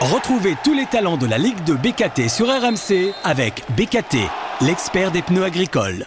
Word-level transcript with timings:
Retrouvez 0.00 0.54
tous 0.62 0.74
les 0.74 0.86
talents 0.86 1.16
de 1.16 1.26
la 1.26 1.38
Ligue 1.38 1.64
de 1.64 1.74
BKT 1.74 2.28
sur 2.28 2.46
RMC 2.46 3.12
avec 3.24 3.64
BKT, 3.76 4.18
l'expert 4.60 5.10
des 5.10 5.22
pneus 5.22 5.42
agricoles. 5.42 6.06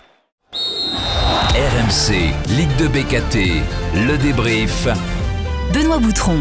RMC, 0.53 2.31
Ligue 2.55 2.73
de 2.77 2.87
BKT, 2.87 3.61
le 4.07 4.17
débrief. 4.17 4.87
Benoît 5.73 5.99
Boutron. 5.99 6.37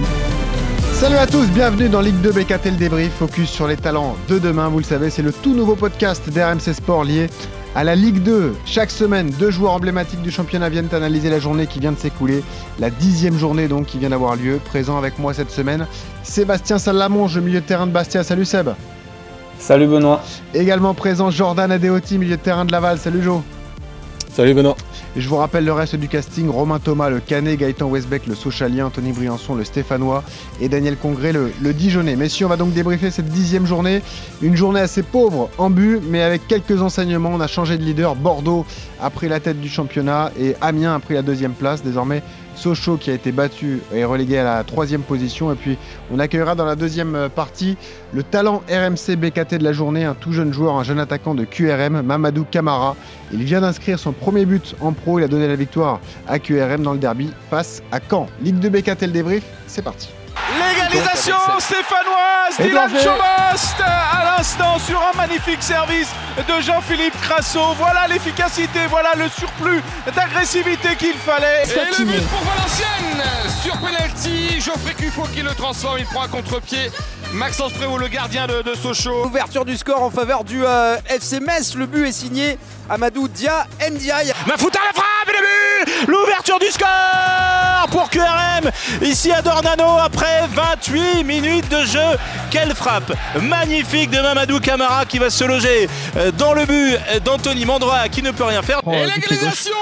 Salut 0.92 1.16
à 1.16 1.26
tous, 1.26 1.48
bienvenue 1.48 1.88
dans 1.88 2.00
Ligue 2.00 2.21
2 2.21 2.30
BKT 2.30 2.66
le 2.66 2.76
débrief, 2.76 3.12
focus 3.14 3.51
sur 3.51 3.67
les 3.67 3.77
talents 3.77 4.17
de 4.29 4.39
demain. 4.39 4.69
Vous 4.69 4.79
le 4.79 4.85
savez, 4.85 5.11
c'est 5.11 5.23
le 5.23 5.32
tout 5.32 5.53
nouveau 5.53 5.75
podcast 5.75 6.30
d'RMC 6.30 6.73
Sport 6.73 7.03
lié 7.03 7.29
à 7.75 7.84
la 7.84 7.95
Ligue 7.95 8.23
2. 8.23 8.55
Chaque 8.64 8.91
semaine, 8.91 9.30
deux 9.39 9.50
joueurs 9.50 9.73
emblématiques 9.73 10.23
du 10.23 10.30
championnat 10.30 10.68
viennent 10.68 10.89
analyser 10.93 11.30
la 11.30 11.39
journée 11.39 11.66
qui 11.66 11.80
vient 11.80 11.93
de 11.93 11.98
s'écouler, 11.98 12.43
la 12.79 12.91
dixième 12.91 13.39
journée 13.39 13.68
donc 13.68 13.86
qui 13.86 13.98
vient 13.98 14.11
d'avoir 14.11 14.36
lieu. 14.36 14.61
Présent 14.64 14.98
avec 14.98 15.18
moi 15.18 15.35
cette 15.35 15.50
semaine, 15.50 15.86
Sébastien 16.22 16.79
Salamonge, 16.79 17.39
milieu 17.39 17.61
de 17.61 17.67
terrain 17.67 17.86
de 17.86 17.93
Bastia. 17.93 18.25
Salut 18.25 18.45
Seb. 18.45 18.71
Salut 19.58 19.86
Benoît. 19.86 20.22
Également 20.54 20.94
présent 20.94 21.30
Jordan 21.30 21.71
Adeoti, 21.71 22.18
milieu 22.18 22.36
de 22.36 22.43
terrain 22.43 22.64
de 22.64 22.72
Laval. 22.72 22.99
Salut 22.99 23.22
Jo. 23.22 23.43
Salut 24.32 24.55
Benoît. 24.55 24.77
Je 25.17 25.29
vous 25.29 25.37
rappelle 25.37 25.64
le 25.64 25.73
reste 25.73 25.96
du 25.96 26.07
casting 26.07 26.49
Romain 26.49 26.79
Thomas, 26.79 27.11
le 27.11 27.19
Canet, 27.19 27.59
Gaëtan 27.59 27.89
Westbeck, 27.89 28.29
le 28.29 28.37
Socialien, 28.37 28.87
Anthony 28.87 29.11
Briançon, 29.11 29.57
le 29.57 29.64
Stéphanois 29.64 30.23
et 30.61 30.69
Daniel 30.69 30.96
Congré, 30.96 31.33
le, 31.33 31.50
le 31.61 31.73
Dijonais. 31.73 32.14
Messieurs, 32.14 32.47
on 32.47 32.48
va 32.48 32.56
donc 32.56 32.73
débriefer 32.73 33.11
cette 33.11 33.27
dixième 33.27 33.67
journée. 33.67 34.03
Une 34.41 34.55
journée 34.55 34.78
assez 34.78 35.03
pauvre 35.03 35.50
en 35.59 35.69
but, 35.69 36.00
mais 36.09 36.23
avec 36.23 36.47
quelques 36.47 36.81
enseignements. 36.81 37.33
On 37.34 37.41
a 37.41 37.48
changé 37.48 37.77
de 37.77 37.83
leader. 37.83 38.14
Bordeaux 38.14 38.64
a 39.00 39.11
pris 39.11 39.28
la 39.28 39.41
tête 39.41 39.61
du 39.61 39.69
championnat 39.69 40.31
et 40.39 40.55
Amiens 40.61 40.95
a 40.95 41.00
pris 41.00 41.14
la 41.14 41.22
deuxième 41.22 41.55
place. 41.55 41.83
Désormais, 41.83 42.22
Sochaux 42.61 42.98
qui 42.98 43.11
a 43.11 43.14
été 43.14 43.33
battu 43.33 43.81
et 43.95 44.05
relégué 44.05 44.39
à 44.39 44.45
la 44.45 44.64
troisième 44.64 45.00
position. 45.00 45.50
Et 45.50 45.55
puis 45.55 45.78
on 46.12 46.19
accueillera 46.19 46.55
dans 46.55 46.67
la 46.67 46.77
deuxième 46.77 47.28
partie 47.34 47.78
le 48.12 48.23
talent 48.23 48.62
RMC 48.69 49.17
BKT 49.17 49.55
de 49.55 49.64
la 49.64 49.73
journée, 49.73 50.05
un 50.05 50.14
tout 50.14 50.33
jeune 50.33 50.53
joueur, 50.53 50.77
un 50.77 50.83
jeune 50.83 50.98
attaquant 50.98 51.34
de 51.34 51.44
QRM, 51.44 52.02
Mamadou 52.02 52.44
Camara. 52.50 52.97
Il 53.33 53.44
vient 53.44 53.62
d'inscrire 53.62 53.98
son 53.98 54.12
premier 54.12 54.44
but 54.44 54.77
en 54.80 54.92
pro, 54.92 55.19
il 55.19 55.25
a 55.25 55.28
donné 55.28 55.48
la 55.48 55.56
victoire 55.56 56.00
à 56.28 56.39
QRM 56.39 56.83
dans 56.83 56.92
le 56.92 56.98
derby 56.98 57.30
face 57.48 57.83
à 57.92 57.98
Caen. 58.00 58.27
Ligue 58.42 58.58
de 58.58 58.69
BKT 58.69 59.02
le 59.02 59.12
débrief, 59.12 59.45
c'est 59.67 59.83
parti. 59.83 60.11
Stéphanoise 61.60 62.56
Dylan 62.58 62.91
Chomost 62.91 63.80
à 63.80 64.36
l'instant 64.36 64.78
sur 64.78 65.00
un 65.00 65.16
magnifique 65.16 65.62
service 65.62 66.08
de 66.36 66.60
Jean-Philippe 66.60 67.19
Crasso. 67.20 67.74
Voilà 67.77 68.06
l'efficacité, 68.08 68.80
voilà 68.88 69.11
le 69.16 69.28
surplus 69.28 69.83
d'agressivité 70.14 70.96
qu'il 70.96 71.14
fallait. 71.14 71.62
Et 71.64 71.98
le 71.98 72.05
but 72.05 72.28
pour 72.28 72.41
Valenciennes 72.41 73.22
sur 73.62 73.77
penalty. 73.78 74.61
Geoffrey 74.61 74.94
Cuffaut 74.94 75.27
qui 75.34 75.42
le 75.42 75.55
transforme, 75.55 75.98
il 75.98 76.05
prend 76.06 76.22
un 76.22 76.28
contre-pied. 76.28 76.91
Maxence 77.33 77.72
Prévost, 77.72 78.00
le 78.00 78.08
gardien 78.08 78.47
de, 78.47 78.62
de 78.62 78.75
Sochaux. 78.75 79.27
Ouverture 79.27 79.64
du 79.64 79.77
score 79.77 80.02
en 80.02 80.11
faveur 80.11 80.44
du 80.44 80.64
euh, 80.64 80.97
FC 81.08 81.41
Metz. 81.41 81.75
Le 81.75 81.86
but 81.86 82.06
est 82.08 82.12
signé 82.12 82.58
Amadou 82.89 83.28
Dia 83.28 83.67
Ndiaye. 83.91 84.33
Mafouta 84.47 84.78
la 84.84 84.92
frappe 84.92 85.28
et 85.28 85.33
le 85.33 85.39
but 85.39 86.08
L'ouverture 86.08 86.58
du 86.58 86.67
score 86.67 86.89
pour 87.91 88.11
QRM 88.11 88.70
ici 89.02 89.33
à 89.33 89.42
Dornano 89.42 89.98
après 90.02 90.42
28 90.52 91.24
minutes 91.24 91.69
de 91.69 91.84
jeu. 91.84 92.19
Quelle 92.50 92.74
frappe 92.74 93.12
magnifique 93.41 94.11
de 94.11 94.20
Mamadou 94.20 94.58
Camara 94.61 95.05
qui 95.06 95.19
va 95.19 95.30
se 95.30 95.45
loger 95.45 95.89
dans 96.36 96.52
le 96.52 96.64
but 96.67 96.98
d'Anthony 97.24 97.64
Mandroa 97.64 98.08
qui 98.08 98.22
ne 98.22 98.30
peut 98.33 98.45
rien 98.45 98.62
faire. 98.62 98.80
Et 98.92 99.06
l'égalisation 99.06 99.77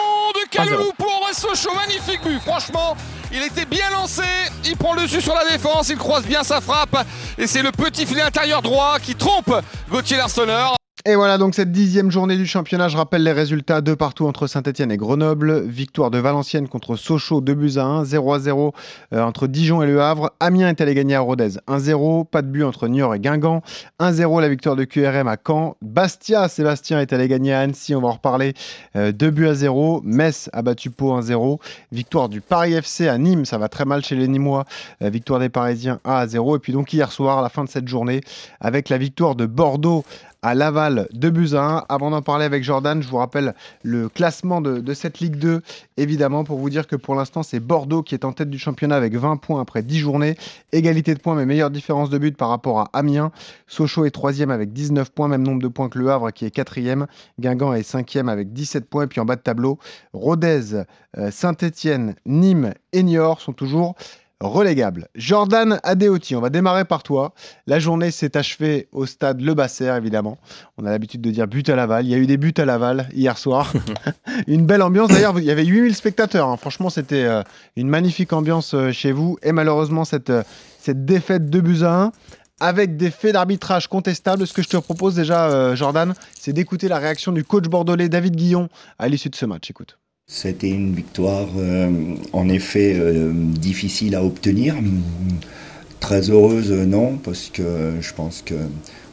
de 0.50 0.56
Kaloulou 0.56 0.92
pour 0.96 1.28
Sochaux. 1.32 1.74
Magnifique 1.74 2.22
but, 2.24 2.40
franchement. 2.40 2.96
Il 3.30 3.42
était 3.42 3.66
bien 3.66 3.90
lancé, 3.90 4.22
il 4.64 4.76
prend 4.76 4.94
le 4.94 5.02
dessus 5.02 5.20
sur 5.20 5.34
la 5.34 5.44
défense, 5.44 5.90
il 5.90 5.98
croise 5.98 6.24
bien 6.24 6.42
sa 6.42 6.62
frappe 6.62 7.04
et 7.36 7.46
c'est 7.46 7.62
le 7.62 7.72
petit 7.72 8.06
filet 8.06 8.22
intérieur 8.22 8.62
droit 8.62 8.98
qui 8.98 9.14
trompe 9.14 9.52
Gauthier 9.90 10.16
Larsonneur. 10.16 10.77
Et 11.08 11.16
voilà 11.16 11.38
donc 11.38 11.54
cette 11.54 11.72
dixième 11.72 12.10
journée 12.10 12.36
du 12.36 12.44
championnat. 12.44 12.88
Je 12.88 12.98
rappelle 12.98 13.22
les 13.22 13.32
résultats 13.32 13.80
de 13.80 13.94
partout 13.94 14.26
entre 14.26 14.46
Saint-Etienne 14.46 14.92
et 14.92 14.98
Grenoble. 14.98 15.62
Victoire 15.62 16.10
de 16.10 16.18
Valenciennes 16.18 16.68
contre 16.68 16.96
Sochaux, 16.96 17.40
2 17.40 17.54
buts 17.54 17.72
à 17.78 17.84
1. 17.86 18.04
0 18.04 18.34
à 18.34 18.38
0 18.38 18.74
euh, 19.14 19.22
entre 19.22 19.46
Dijon 19.46 19.82
et 19.82 19.86
Le 19.86 20.02
Havre. 20.02 20.34
Amiens 20.38 20.68
est 20.68 20.82
allé 20.82 20.94
gagner 20.94 21.14
à 21.14 21.20
Rodez 21.20 21.52
1-0. 21.66 22.26
Pas 22.26 22.42
de 22.42 22.48
but 22.48 22.62
entre 22.62 22.88
Niort 22.88 23.14
et 23.14 23.20
Guingamp. 23.20 23.62
1-0 24.00 24.40
la 24.42 24.50
victoire 24.50 24.76
de 24.76 24.84
QRM 24.84 25.28
à 25.28 25.38
Caen. 25.42 25.76
Bastia, 25.80 26.46
Sébastien 26.46 27.00
est 27.00 27.10
allé 27.14 27.26
gagner 27.26 27.54
à 27.54 27.60
Annecy. 27.60 27.94
On 27.94 28.02
va 28.02 28.08
en 28.08 28.12
reparler. 28.12 28.52
Euh, 28.94 29.10
2 29.10 29.30
buts 29.30 29.48
à 29.48 29.54
0. 29.54 30.02
Metz 30.04 30.50
a 30.52 30.60
battu 30.60 30.90
Pau 30.90 31.18
1-0. 31.18 31.58
Victoire 31.90 32.28
du 32.28 32.42
Paris 32.42 32.74
FC 32.74 33.08
à 33.08 33.16
Nîmes. 33.16 33.46
Ça 33.46 33.56
va 33.56 33.70
très 33.70 33.86
mal 33.86 34.04
chez 34.04 34.14
les 34.14 34.28
Nîmois. 34.28 34.66
Euh, 35.00 35.08
victoire 35.08 35.40
des 35.40 35.48
Parisiens 35.48 36.00
1 36.04 36.12
à 36.12 36.26
0. 36.26 36.56
Et 36.56 36.58
puis 36.58 36.74
donc 36.74 36.92
hier 36.92 37.10
soir, 37.12 37.38
à 37.38 37.42
la 37.42 37.48
fin 37.48 37.64
de 37.64 37.70
cette 37.70 37.88
journée, 37.88 38.20
avec 38.60 38.90
la 38.90 38.98
victoire 38.98 39.36
de 39.36 39.46
Bordeaux 39.46 40.04
à 40.42 40.54
Laval 40.54 41.08
2 41.12 41.30
buts 41.30 41.54
à 41.54 41.78
1. 41.78 41.84
Avant 41.88 42.10
d'en 42.10 42.22
parler 42.22 42.44
avec 42.44 42.62
Jordan, 42.62 43.02
je 43.02 43.08
vous 43.08 43.16
rappelle 43.16 43.54
le 43.82 44.08
classement 44.08 44.60
de, 44.60 44.78
de, 44.80 44.94
cette 44.94 45.20
Ligue 45.20 45.36
2, 45.36 45.62
évidemment, 45.96 46.44
pour 46.44 46.58
vous 46.58 46.70
dire 46.70 46.86
que 46.86 46.96
pour 46.96 47.14
l'instant, 47.14 47.42
c'est 47.42 47.60
Bordeaux 47.60 48.02
qui 48.02 48.14
est 48.14 48.24
en 48.24 48.32
tête 48.32 48.50
du 48.50 48.58
championnat 48.58 48.96
avec 48.96 49.14
20 49.14 49.36
points 49.36 49.60
après 49.60 49.82
10 49.82 49.98
journées. 49.98 50.36
Égalité 50.72 51.14
de 51.14 51.20
points, 51.20 51.34
mais 51.34 51.46
meilleure 51.46 51.70
différence 51.70 52.10
de 52.10 52.18
but 52.18 52.36
par 52.36 52.48
rapport 52.48 52.80
à 52.80 52.90
Amiens. 52.92 53.32
Sochaux 53.66 54.04
est 54.04 54.10
3 54.10 54.42
avec 54.50 54.72
19 54.72 55.10
points, 55.10 55.28
même 55.28 55.42
nombre 55.42 55.62
de 55.62 55.68
points 55.68 55.88
que 55.88 55.98
Le 55.98 56.10
Havre 56.10 56.30
qui 56.30 56.44
est 56.44 56.50
4 56.50 56.78
Guingamp 57.40 57.74
est 57.74 57.82
5 57.82 58.16
avec 58.16 58.52
17 58.52 58.88
points. 58.88 59.04
Et 59.04 59.06
puis 59.06 59.20
en 59.20 59.24
bas 59.24 59.36
de 59.36 59.40
tableau, 59.40 59.78
Rodez, 60.12 60.84
euh, 61.16 61.30
Saint-Etienne, 61.30 62.14
Nîmes 62.26 62.74
et 62.92 63.02
Niort 63.02 63.40
sont 63.40 63.52
toujours 63.52 63.96
relégable. 64.40 65.08
Jordan 65.16 65.80
Adeoti, 65.82 66.36
on 66.36 66.40
va 66.40 66.50
démarrer 66.50 66.84
par 66.84 67.02
toi. 67.02 67.34
La 67.66 67.78
journée 67.78 68.10
s'est 68.10 68.36
achevée 68.36 68.88
au 68.92 69.06
stade 69.06 69.40
Le 69.40 69.54
Basser, 69.54 69.92
évidemment. 69.96 70.38
On 70.76 70.86
a 70.86 70.90
l'habitude 70.90 71.20
de 71.20 71.30
dire 71.30 71.48
but 71.48 71.68
à 71.68 71.76
Laval. 71.76 72.06
Il 72.06 72.10
y 72.10 72.14
a 72.14 72.18
eu 72.18 72.26
des 72.26 72.36
buts 72.36 72.54
à 72.56 72.64
Laval 72.64 73.08
hier 73.12 73.36
soir. 73.36 73.72
une 74.46 74.64
belle 74.64 74.82
ambiance. 74.82 75.08
D'ailleurs, 75.08 75.38
il 75.38 75.44
y 75.44 75.50
avait 75.50 75.64
8000 75.64 75.94
spectateurs. 75.94 76.48
Hein. 76.48 76.56
Franchement, 76.56 76.90
c'était 76.90 77.24
euh, 77.24 77.42
une 77.76 77.88
magnifique 77.88 78.32
ambiance 78.32 78.74
euh, 78.74 78.92
chez 78.92 79.12
vous. 79.12 79.38
Et 79.42 79.52
malheureusement, 79.52 80.04
cette, 80.04 80.30
euh, 80.30 80.42
cette 80.78 81.04
défaite 81.04 81.50
de 81.50 81.60
buts 81.60 81.82
à 81.82 82.02
1 82.04 82.12
avec 82.60 82.96
des 82.96 83.10
faits 83.10 83.32
d'arbitrage 83.32 83.88
contestables. 83.88 84.46
Ce 84.46 84.52
que 84.52 84.62
je 84.62 84.68
te 84.68 84.76
propose 84.76 85.14
déjà, 85.14 85.76
Jordan, 85.76 86.12
c'est 86.34 86.52
d'écouter 86.52 86.88
la 86.88 86.98
réaction 86.98 87.30
du 87.30 87.44
coach 87.44 87.66
bordelais 87.66 88.08
David 88.08 88.34
Guillon 88.34 88.68
à 88.98 89.06
l'issue 89.06 89.28
de 89.28 89.36
ce 89.36 89.46
match. 89.46 89.70
Écoute. 89.70 89.96
C'était 90.30 90.68
une 90.68 90.94
victoire 90.94 91.48
euh, 91.56 92.14
en 92.34 92.50
effet 92.50 92.94
euh, 92.94 93.32
difficile 93.32 94.14
à 94.14 94.22
obtenir. 94.22 94.76
Très 96.00 96.28
heureuse, 96.30 96.70
non, 96.70 97.16
parce 97.16 97.48
que 97.48 97.94
je 98.00 98.12
pense 98.12 98.42
que 98.42 98.54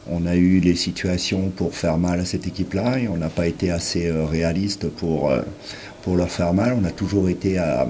on 0.08 0.26
a 0.26 0.36
eu 0.36 0.60
les 0.60 0.76
situations 0.76 1.48
pour 1.48 1.74
faire 1.74 1.96
mal 1.96 2.20
à 2.20 2.26
cette 2.26 2.46
équipe-là 2.46 2.98
et 2.98 3.08
on 3.08 3.16
n'a 3.16 3.30
pas 3.30 3.46
été 3.46 3.70
assez 3.70 4.08
euh, 4.08 4.26
réaliste 4.26 4.88
pour, 4.90 5.32
pour 6.02 6.16
leur 6.16 6.30
faire 6.30 6.52
mal. 6.52 6.76
On 6.78 6.84
a 6.84 6.92
toujours 6.92 7.30
été 7.30 7.56
à, 7.56 7.88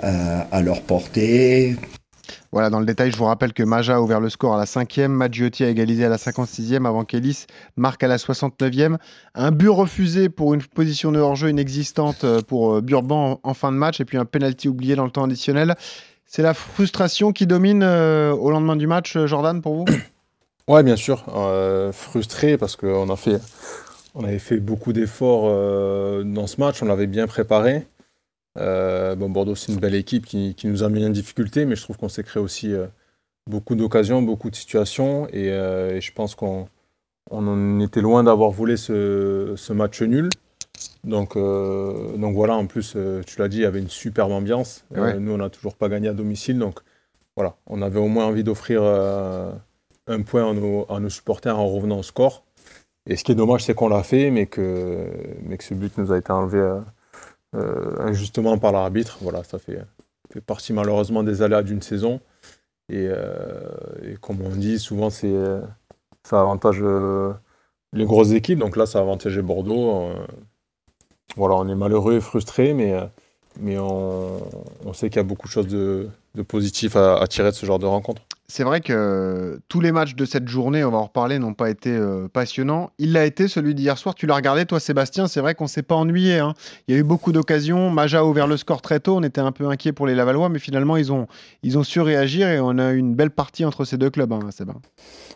à, 0.00 0.40
à 0.40 0.62
leur 0.62 0.82
portée. 0.82 1.76
Voilà, 2.52 2.68
dans 2.68 2.80
le 2.80 2.86
détail, 2.86 3.10
je 3.10 3.16
vous 3.16 3.24
rappelle 3.24 3.54
que 3.54 3.62
Maja 3.62 3.96
a 3.96 4.00
ouvert 4.00 4.20
le 4.20 4.28
score 4.28 4.54
à 4.54 4.58
la 4.58 4.66
5e, 4.66 5.08
Maggiotti 5.08 5.64
a 5.64 5.68
égalisé 5.68 6.04
à 6.04 6.10
la 6.10 6.18
56e 6.18 6.86
avant 6.86 7.04
qu'Ellis 7.04 7.46
marque 7.76 8.02
à 8.02 8.08
la 8.08 8.18
69e. 8.18 8.98
Un 9.34 9.50
but 9.50 9.70
refusé 9.70 10.28
pour 10.28 10.52
une 10.52 10.62
position 10.62 11.12
de 11.12 11.18
hors-jeu 11.18 11.48
inexistante 11.48 12.26
pour 12.42 12.82
Burban 12.82 13.40
en 13.42 13.54
fin 13.54 13.72
de 13.72 13.78
match 13.78 14.00
et 14.00 14.04
puis 14.04 14.18
un 14.18 14.26
penalty 14.26 14.68
oublié 14.68 14.96
dans 14.96 15.06
le 15.06 15.10
temps 15.10 15.24
additionnel. 15.24 15.76
C'est 16.34 16.40
la 16.40 16.54
frustration 16.54 17.32
qui 17.32 17.46
domine 17.46 17.82
euh, 17.82 18.32
au 18.32 18.50
lendemain 18.50 18.74
du 18.74 18.86
match, 18.86 19.18
Jordan, 19.26 19.60
pour 19.60 19.74
vous? 19.76 19.84
Ouais, 20.68 20.84
bien 20.84 20.96
sûr. 20.96 21.24
Euh, 21.34 21.90
frustré 21.92 22.56
parce 22.56 22.76
qu'on 22.76 23.10
a 23.10 23.16
fait, 23.16 23.40
on 24.14 24.24
avait 24.24 24.38
fait 24.38 24.58
beaucoup 24.58 24.92
d'efforts 24.92 25.46
euh, 25.46 26.22
dans 26.22 26.46
ce 26.46 26.60
match, 26.60 26.80
on 26.82 26.86
l'avait 26.86 27.08
bien 27.08 27.26
préparé. 27.26 27.84
Euh, 28.58 29.14
bon, 29.16 29.30
Bordeaux, 29.30 29.54
c'est 29.54 29.72
une 29.72 29.80
belle 29.80 29.94
équipe 29.94 30.26
qui, 30.26 30.54
qui, 30.54 30.66
nous 30.66 30.82
a 30.82 30.88
mis 30.88 31.04
en 31.04 31.10
difficulté, 31.10 31.64
mais 31.64 31.76
je 31.76 31.82
trouve 31.82 31.96
qu'on 31.96 32.08
s'est 32.08 32.22
créé 32.22 32.42
aussi 32.42 32.72
euh, 32.72 32.86
beaucoup 33.48 33.74
d'occasions, 33.74 34.22
beaucoup 34.22 34.50
de 34.50 34.56
situations, 34.56 35.26
et, 35.28 35.50
euh, 35.50 35.96
et 35.96 36.00
je 36.00 36.12
pense 36.12 36.34
qu'on 36.34 36.68
on 37.30 37.46
en 37.46 37.80
était 37.80 38.02
loin 38.02 38.24
d'avoir 38.24 38.50
volé 38.50 38.76
ce, 38.76 39.54
ce, 39.56 39.72
match 39.72 40.02
nul. 40.02 40.28
Donc, 41.04 41.36
donc 41.36 42.34
voilà, 42.34 42.54
en 42.54 42.66
plus, 42.66 42.96
tu 43.26 43.38
l'as 43.38 43.48
dit, 43.48 43.58
il 43.58 43.62
y 43.62 43.66
avait 43.66 43.78
une 43.78 43.88
superbe 43.88 44.32
ambiance. 44.32 44.84
Ouais. 44.90 45.18
nous, 45.18 45.32
on 45.32 45.38
n'a 45.38 45.48
toujours 45.48 45.74
pas 45.74 45.88
gagné 45.88 46.08
à 46.08 46.12
domicile, 46.12 46.58
donc 46.58 46.80
voilà, 47.36 47.56
on 47.66 47.80
avait 47.82 48.00
au 48.00 48.08
moins 48.08 48.26
envie 48.26 48.42
d'offrir 48.42 48.82
un 48.82 50.22
point 50.22 50.50
à 50.50 50.52
nos, 50.52 50.86
à 50.90 50.98
nos, 50.98 51.08
supporters 51.08 51.58
en 51.58 51.68
revenant 51.68 51.98
au 51.98 52.02
score. 52.02 52.44
Et 53.06 53.16
ce 53.16 53.24
qui 53.24 53.32
est 53.32 53.36
dommage, 53.36 53.64
c'est 53.64 53.74
qu'on 53.74 53.88
l'a 53.88 54.02
fait, 54.02 54.30
mais 54.30 54.46
que, 54.46 55.06
mais 55.44 55.56
que 55.56 55.64
ce 55.64 55.74
but 55.74 55.96
nous 55.98 56.12
a 56.12 56.18
été 56.18 56.32
enlevé 56.32 56.80
injustement 57.54 58.58
par 58.58 58.72
l'arbitre. 58.72 59.18
Voilà, 59.20 59.44
ça 59.44 59.58
fait, 59.58 59.78
fait, 60.32 60.40
partie 60.40 60.72
malheureusement 60.72 61.22
des 61.22 61.42
aléas 61.42 61.62
d'une 61.62 61.82
saison. 61.82 62.20
Et, 62.88 63.08
euh, 63.08 64.16
comme 64.20 64.40
on 64.42 64.50
dit, 64.50 64.78
souvent 64.78 65.10
c'est 65.10 65.34
ça 66.24 66.40
avantage 66.40 66.78
euh, 66.80 67.32
les 67.92 68.04
grosses 68.04 68.32
équipes. 68.32 68.58
Donc 68.58 68.76
là, 68.76 68.86
ça 68.86 68.98
a 68.98 69.02
avantagé 69.02 69.42
Bordeaux. 69.42 70.10
voilà, 71.36 71.56
on 71.56 71.68
est 71.68 71.74
malheureux 71.74 72.14
et 72.16 72.20
frustré, 72.20 72.74
mais, 72.74 73.78
on, 73.78 74.92
sait 74.92 75.08
qu'il 75.08 75.16
y 75.16 75.20
a 75.20 75.24
beaucoup 75.24 75.46
de 75.46 75.52
choses 75.52 75.68
de, 75.68 76.08
positif 76.48 76.96
à, 76.96 77.26
tirer 77.28 77.50
de 77.50 77.56
ce 77.56 77.66
genre 77.66 77.78
de 77.78 77.86
rencontre. 77.86 78.22
C'est 78.52 78.64
vrai 78.64 78.82
que 78.82 79.58
tous 79.68 79.80
les 79.80 79.92
matchs 79.92 80.14
de 80.14 80.26
cette 80.26 80.46
journée, 80.46 80.84
on 80.84 80.90
va 80.90 80.98
en 80.98 81.04
reparler, 81.04 81.38
n'ont 81.38 81.54
pas 81.54 81.70
été 81.70 81.88
euh, 81.90 82.28
passionnants. 82.28 82.90
Il 82.98 83.14
l'a 83.14 83.24
été, 83.24 83.48
celui 83.48 83.74
d'hier 83.74 83.96
soir. 83.96 84.14
Tu 84.14 84.26
l'as 84.26 84.34
regardé, 84.34 84.66
toi, 84.66 84.78
Sébastien. 84.78 85.26
C'est 85.26 85.40
vrai 85.40 85.54
qu'on 85.54 85.64
ne 85.64 85.70
s'est 85.70 85.82
pas 85.82 85.94
ennuyé. 85.94 86.38
hein. 86.38 86.52
Il 86.86 86.94
y 86.94 86.98
a 86.98 87.00
eu 87.00 87.02
beaucoup 87.02 87.32
d'occasions. 87.32 87.88
Maja 87.88 88.18
a 88.18 88.24
ouvert 88.24 88.46
le 88.46 88.58
score 88.58 88.82
très 88.82 89.00
tôt. 89.00 89.16
On 89.16 89.22
était 89.22 89.40
un 89.40 89.52
peu 89.52 89.68
inquiet 89.68 89.92
pour 89.92 90.06
les 90.06 90.14
Lavallois, 90.14 90.50
mais 90.50 90.58
finalement, 90.58 90.98
ils 90.98 91.10
ont, 91.10 91.28
ils 91.62 91.78
ont 91.78 91.82
su 91.82 92.02
réagir 92.02 92.46
et 92.46 92.60
on 92.60 92.76
a 92.76 92.92
eu 92.92 92.98
une 92.98 93.14
belle 93.14 93.30
partie 93.30 93.64
entre 93.64 93.86
ces 93.86 93.96
deux 93.96 94.10
clubs, 94.10 94.30
hein, 94.30 94.40
Sébastien. 94.50 94.82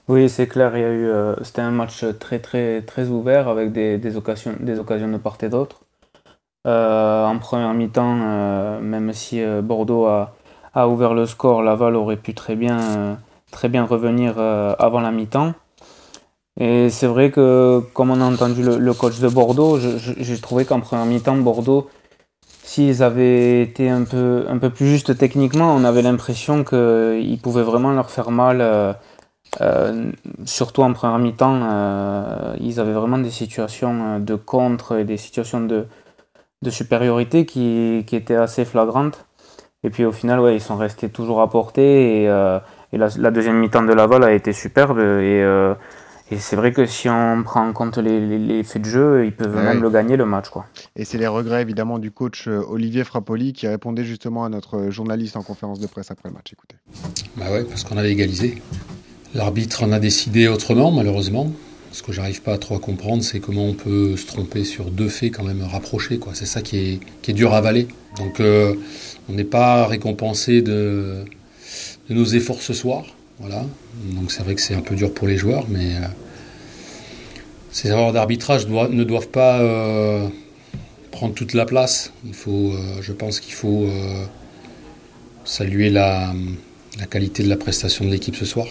Oui, 0.08 0.28
c'est 0.28 0.46
clair. 0.46 0.76
Il 0.76 0.82
y 0.82 0.84
a 0.84 0.92
eu, 0.92 1.06
euh, 1.06 1.42
c'était 1.42 1.62
un 1.62 1.70
match 1.70 2.04
très, 2.20 2.38
très, 2.38 2.82
très 2.82 3.08
ouvert 3.08 3.48
avec 3.48 3.72
des, 3.72 3.96
des 3.96 4.16
occasions, 4.18 4.52
des 4.60 4.78
occasions 4.78 5.08
de 5.10 5.16
part 5.16 5.38
et 5.40 5.48
d'autre. 5.48 5.80
Euh, 6.66 7.24
en 7.24 7.38
première 7.38 7.72
mi-temps, 7.72 8.78
même 8.82 9.14
si 9.14 9.40
Bordeaux 9.62 10.04
a, 10.04 10.35
a 10.76 10.88
ouvert 10.88 11.14
le 11.14 11.26
score, 11.26 11.62
Laval 11.62 11.96
aurait 11.96 12.18
pu 12.18 12.34
très 12.34 12.54
bien, 12.54 13.18
très 13.50 13.68
bien 13.70 13.84
revenir 13.86 14.34
euh, 14.38 14.74
avant 14.78 15.00
la 15.00 15.10
mi-temps. 15.10 15.54
Et 16.60 16.90
c'est 16.90 17.06
vrai 17.06 17.30
que, 17.30 17.80
comme 17.94 18.10
on 18.10 18.20
a 18.20 18.24
entendu 18.24 18.62
le, 18.62 18.94
coach 18.94 19.18
de 19.18 19.28
Bordeaux, 19.28 19.78
j'ai 19.78 20.38
trouvé 20.38 20.64
qu'en 20.66 20.80
première 20.80 21.06
mi-temps, 21.06 21.36
Bordeaux, 21.38 21.88
s'ils 22.62 23.02
avaient 23.02 23.62
été 23.62 23.88
un 23.90 24.04
peu, 24.04 24.44
un 24.48 24.58
peu 24.58 24.70
plus 24.70 24.86
justes 24.86 25.16
techniquement, 25.16 25.74
on 25.74 25.84
avait 25.84 26.02
l'impression 26.02 26.62
qu'ils 26.64 27.38
pouvaient 27.42 27.62
vraiment 27.62 27.92
leur 27.92 28.10
faire 28.10 28.30
mal. 28.30 28.60
euh, 28.60 28.92
euh, 29.62 30.12
surtout 30.44 30.82
en 30.82 30.92
première 30.92 31.18
mi-temps, 31.18 32.54
ils 32.60 32.80
avaient 32.80 32.92
vraiment 32.92 33.18
des 33.18 33.30
situations 33.30 34.18
de 34.20 34.34
contre 34.34 34.98
et 34.98 35.04
des 35.04 35.16
situations 35.16 35.60
de, 35.62 35.86
de 36.62 36.70
supériorité 36.70 37.46
qui, 37.46 38.04
qui 38.06 38.16
étaient 38.16 38.36
assez 38.36 38.64
flagrantes. 38.64 39.25
Et 39.86 39.90
puis 39.90 40.04
au 40.04 40.10
final, 40.12 40.40
ouais, 40.40 40.56
ils 40.56 40.60
sont 40.60 40.76
restés 40.76 41.08
toujours 41.08 41.40
à 41.40 41.48
portée. 41.48 42.22
Et, 42.22 42.28
euh, 42.28 42.58
et 42.92 42.98
la, 42.98 43.08
la 43.18 43.30
deuxième 43.30 43.56
mi-temps 43.58 43.84
de 43.84 43.92
Laval 43.92 44.24
a 44.24 44.32
été 44.32 44.52
superbe. 44.52 44.98
Et, 44.98 45.02
euh, 45.42 45.74
et 46.32 46.38
c'est 46.38 46.56
vrai 46.56 46.72
que 46.72 46.86
si 46.86 47.08
on 47.08 47.42
prend 47.44 47.64
en 47.68 47.72
compte 47.72 47.98
les, 47.98 48.18
les- 48.18 48.38
les 48.40 48.64
faits 48.64 48.82
de 48.82 48.88
jeu, 48.88 49.24
ils 49.24 49.32
peuvent 49.32 49.54
Ouais. 49.54 49.62
même 49.62 49.80
le 49.80 49.90
gagner 49.90 50.16
le 50.16 50.26
match. 50.26 50.48
Quoi. 50.48 50.66
Et 50.96 51.04
c'est 51.04 51.18
les 51.18 51.28
regrets 51.28 51.62
évidemment 51.62 52.00
du 52.00 52.10
coach 52.10 52.48
euh, 52.48 52.62
Olivier 52.68 53.04
Frappoli 53.04 53.52
qui 53.52 53.68
répondait 53.68 54.04
justement 54.04 54.44
à 54.44 54.48
notre 54.48 54.90
journaliste 54.90 55.36
en 55.36 55.42
conférence 55.42 55.78
de 55.78 55.86
presse 55.86 56.10
après 56.10 56.28
le 56.28 56.34
match. 56.34 56.52
Écoutez. 56.52 56.76
Bah 57.36 57.52
ouais, 57.52 57.62
parce 57.62 57.84
qu'on 57.84 57.96
avait 57.96 58.10
égalisé. 58.10 58.60
L'arbitre 59.34 59.84
en 59.84 59.92
a 59.92 60.00
décidé 60.00 60.48
autrement, 60.48 60.90
malheureusement. 60.90 61.52
Ce 61.92 62.02
que 62.02 62.12
j'arrive 62.12 62.42
pas 62.42 62.54
à 62.54 62.58
trop 62.58 62.74
à 62.74 62.78
comprendre, 62.80 63.22
c'est 63.22 63.38
comment 63.40 63.64
on 63.64 63.72
peut 63.74 64.16
se 64.16 64.26
tromper 64.26 64.64
sur 64.64 64.86
deux 64.90 65.08
faits 65.08 65.32
quand 65.34 65.44
même 65.44 65.62
rapprochés. 65.62 66.18
Quoi. 66.18 66.32
C'est 66.34 66.44
ça 66.46 66.60
qui 66.60 66.76
est, 66.78 67.00
qui 67.22 67.30
est 67.30 67.34
dur 67.34 67.54
à 67.54 67.58
avaler. 67.58 67.86
Donc 68.18 68.40
euh, 68.40 68.74
on 69.28 69.32
n'est 69.32 69.44
pas 69.44 69.86
récompensé 69.86 70.62
de, 70.62 71.24
nos 72.08 72.24
efforts 72.24 72.62
ce 72.62 72.72
soir. 72.72 73.04
Voilà. 73.38 73.64
Donc 74.12 74.32
c'est 74.32 74.42
vrai 74.42 74.54
que 74.54 74.60
c'est 74.60 74.74
un 74.74 74.80
peu 74.80 74.94
dur 74.94 75.12
pour 75.12 75.26
les 75.26 75.36
joueurs, 75.36 75.66
mais 75.68 75.96
euh, 75.96 76.06
ces 77.70 77.88
erreurs 77.88 78.12
d'arbitrage 78.12 78.66
ne 78.66 79.04
doivent 79.04 79.28
pas 79.28 79.60
euh, 79.60 80.26
prendre 81.10 81.34
toute 81.34 81.52
la 81.52 81.66
place. 81.66 82.12
Euh, 82.46 82.72
je 83.00 83.12
pense 83.12 83.40
qu'il 83.40 83.54
faut 83.54 83.88
saluer 85.44 85.90
la, 85.90 86.32
qualité 87.10 87.42
de 87.42 87.48
la 87.48 87.56
prestation 87.56 88.04
de 88.04 88.10
l'équipe 88.10 88.36
ce 88.36 88.46
soir. 88.46 88.68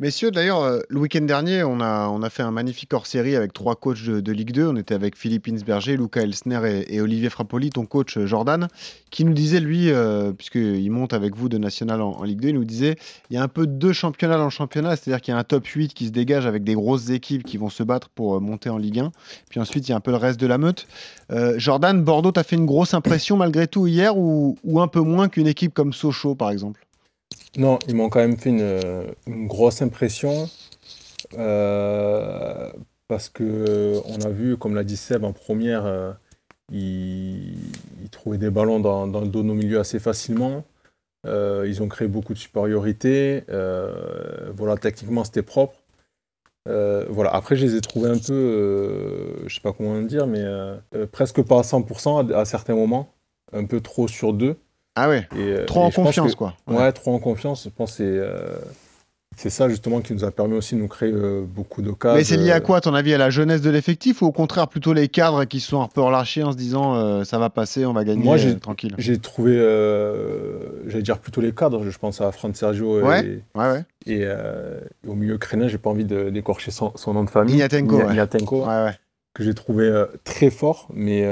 Messieurs, 0.00 0.32
d'ailleurs, 0.32 0.60
euh, 0.60 0.80
le 0.88 0.98
week-end 0.98 1.20
dernier, 1.20 1.62
on 1.62 1.80
a, 1.80 2.08
on 2.08 2.20
a 2.22 2.28
fait 2.28 2.42
un 2.42 2.50
magnifique 2.50 2.92
hors-série 2.92 3.36
avec 3.36 3.52
trois 3.52 3.76
coachs 3.76 4.02
de, 4.02 4.32
Ligue 4.32 4.50
2. 4.50 4.66
On 4.66 4.74
était 4.74 4.92
avec 4.92 5.16
Philippe 5.16 5.46
Insberger, 5.46 5.96
Luca 5.96 6.20
Elsner 6.20 6.82
et, 6.88 7.00
Olivier 7.00 7.30
Frappoli, 7.30 7.70
ton 7.70 7.86
coach 7.86 8.18
euh, 8.18 8.26
Jordan, 8.26 8.66
qui 9.12 9.24
nous 9.24 9.34
disait, 9.34 9.60
lui, 9.60 9.92
euh, 9.92 10.32
puisqu'il 10.32 10.90
monte 10.90 11.12
avec 11.12 11.36
vous 11.36 11.48
de 11.48 11.58
National 11.58 12.02
en, 12.02 12.24
Ligue 12.24 12.40
2, 12.40 12.48
il 12.48 12.54
nous 12.56 12.64
disait 12.64 12.96
il 13.30 13.34
y 13.34 13.36
a 13.36 13.42
un 13.44 13.46
peu 13.46 13.68
deux 13.68 13.92
championnats 13.92 14.36
dans 14.36 14.44
le 14.44 14.50
championnat, 14.50 14.96
c'est-à-dire 14.96 15.20
qu'il 15.20 15.32
y 15.32 15.36
a 15.36 15.38
un 15.38 15.44
top 15.44 15.64
8 15.64 15.94
qui 15.94 16.06
se 16.06 16.10
dégage 16.10 16.44
avec 16.44 16.64
des 16.64 16.74
grosses 16.74 17.10
équipes 17.10 17.44
qui 17.44 17.56
vont 17.56 17.70
se 17.70 17.84
battre 17.84 18.08
pour 18.08 18.40
monter 18.40 18.70
en 18.70 18.78
Ligue 18.78 18.98
1. 18.98 19.12
Puis 19.48 19.60
ensuite, 19.60 19.86
il 19.86 19.92
y 19.92 19.94
a 19.94 19.96
un 19.96 20.00
peu 20.00 20.10
le 20.10 20.16
reste 20.16 20.40
de 20.40 20.48
la 20.48 20.58
meute. 20.58 20.88
Jordan, 21.56 22.02
Bordeaux, 22.02 22.32
t'as 22.32 22.42
fait 22.42 22.56
une 22.56 22.66
grosse 22.66 22.94
impression 22.94 23.36
malgré 23.36 23.68
tout 23.68 23.86
hier 23.86 24.18
ou, 24.18 24.58
ou 24.64 24.80
un 24.80 24.88
peu 24.88 25.02
moins 25.02 25.28
qu'une 25.28 25.46
équipe 25.46 25.72
comme 25.72 25.92
Sochaux, 25.92 26.34
par 26.34 26.50
exemple? 26.50 26.84
Non, 27.56 27.78
ils 27.86 27.94
m'ont 27.94 28.08
quand 28.08 28.18
même 28.20 28.36
fait 28.36 28.50
une, 28.50 29.46
grosse 29.46 29.80
impression 29.80 30.48
euh, 31.38 32.70
parce 33.06 33.28
que 33.28 33.44
euh, 33.44 34.00
on 34.06 34.20
a 34.22 34.30
vu, 34.30 34.56
comme 34.56 34.74
l'a 34.74 34.82
dit 34.82 34.96
Seb 34.96 35.24
en 35.24 35.32
première, 35.32 35.86
euh, 35.86 36.12
ils, 36.72 37.56
trouvaient 38.10 38.38
des 38.38 38.50
ballons 38.50 38.80
dans, 38.80 39.06
le 39.06 39.28
dos 39.28 39.42
de 39.42 39.48
nos 39.48 39.54
milieux 39.54 39.78
assez 39.78 39.98
facilement. 39.98 40.64
Ils 41.26 41.82
ont 41.82 41.88
créé 41.88 42.08
beaucoup 42.08 42.34
de 42.34 42.38
supériorité. 42.38 43.44
Voilà, 43.48 44.76
techniquement, 44.80 45.24
c'était 45.24 45.42
propre. 45.42 45.76
Voilà. 46.66 47.30
Après, 47.34 47.56
je 47.56 47.66
les 47.66 47.76
ai 47.76 47.80
trouvés 47.80 48.10
un 48.10 48.18
peu, 48.18 49.46
je 49.46 49.54
sais 49.54 49.60
pas 49.60 49.72
comment 49.72 50.00
dire, 50.02 50.26
mais 50.26 50.44
presque 51.12 51.42
pas 51.42 51.60
à 51.60 51.62
100% 51.62 52.32
à, 52.32 52.40
à 52.40 52.44
certains 52.44 52.74
moments, 52.74 53.14
un 53.52 53.64
peu 53.64 53.80
trop 53.80 54.08
sur 54.08 54.32
deux. 54.32 54.56
Ah 54.96 55.08
ouais 55.08 55.26
Et, 55.36 55.40
euh, 55.42 55.64
Trop 55.64 55.80
et 55.80 55.84
en 55.86 55.90
confiance, 55.90 56.32
que- 56.32 56.38
quoi. 56.38 56.54
Ouais. 56.68 56.92
trop 56.92 57.14
en 57.14 57.18
confiance. 57.18 57.64
Je 57.64 57.68
pense 57.70 57.90
que 57.92 57.96
c'est 57.96 58.04
euh, 58.06 58.56
c'est 59.36 59.50
ça 59.50 59.68
justement 59.68 60.00
qui 60.00 60.12
nous 60.14 60.22
a 60.22 60.30
permis 60.30 60.54
aussi 60.54 60.76
de 60.76 60.80
nous 60.80 60.86
créer 60.86 61.10
euh, 61.10 61.42
beaucoup 61.44 61.82
d'occasions. 61.82 62.16
Mais 62.16 62.22
c'est 62.22 62.36
lié 62.36 62.52
à 62.52 62.60
quoi, 62.60 62.76
à 62.76 62.80
ton 62.80 62.94
avis 62.94 63.12
À 63.12 63.18
la 63.18 63.30
jeunesse 63.30 63.60
de 63.62 63.70
l'effectif 63.70 64.22
ou 64.22 64.26
au 64.26 64.30
contraire 64.30 64.68
plutôt 64.68 64.92
les 64.92 65.08
cadres 65.08 65.44
qui 65.46 65.58
sont 65.58 65.82
un 65.82 65.88
peu 65.88 66.00
relâchés 66.00 66.44
en 66.44 66.52
se 66.52 66.56
disant 66.56 66.94
euh, 66.94 67.24
ça 67.24 67.38
va 67.40 67.50
passer, 67.50 67.84
on 67.84 67.92
va 67.92 68.04
gagner 68.04 68.22
Moi, 68.22 68.36
j'ai 68.36 68.56
tranquille 68.56 68.94
J'ai 68.98 69.18
trouvé, 69.18 69.54
j'allais 70.86 71.02
dire 71.02 71.18
plutôt 71.18 71.40
les 71.40 71.50
cadres. 71.52 71.82
Je 71.90 71.98
pense 71.98 72.20
à 72.20 72.30
Fran 72.30 72.54
Sergio 72.54 73.00
et, 73.00 73.02
Ouais, 73.02 73.42
ouais, 73.56 73.70
ouais. 73.72 73.84
et, 74.06 74.20
et 74.20 75.08
au 75.08 75.14
milieu 75.14 75.36
crénin, 75.38 75.66
j'ai 75.66 75.78
pas 75.78 75.90
envie 75.90 76.04
de 76.04 76.30
d'écorcher 76.30 76.70
son, 76.70 76.92
son 76.94 77.14
nom 77.14 77.24
de 77.24 77.30
famille. 77.30 77.56
Ignatenko. 77.56 78.00
Ignatenko, 78.10 78.64
que 79.34 79.42
j'ai 79.42 79.54
trouvé 79.54 80.04
très 80.22 80.50
fort, 80.50 80.86
mais 80.94 81.28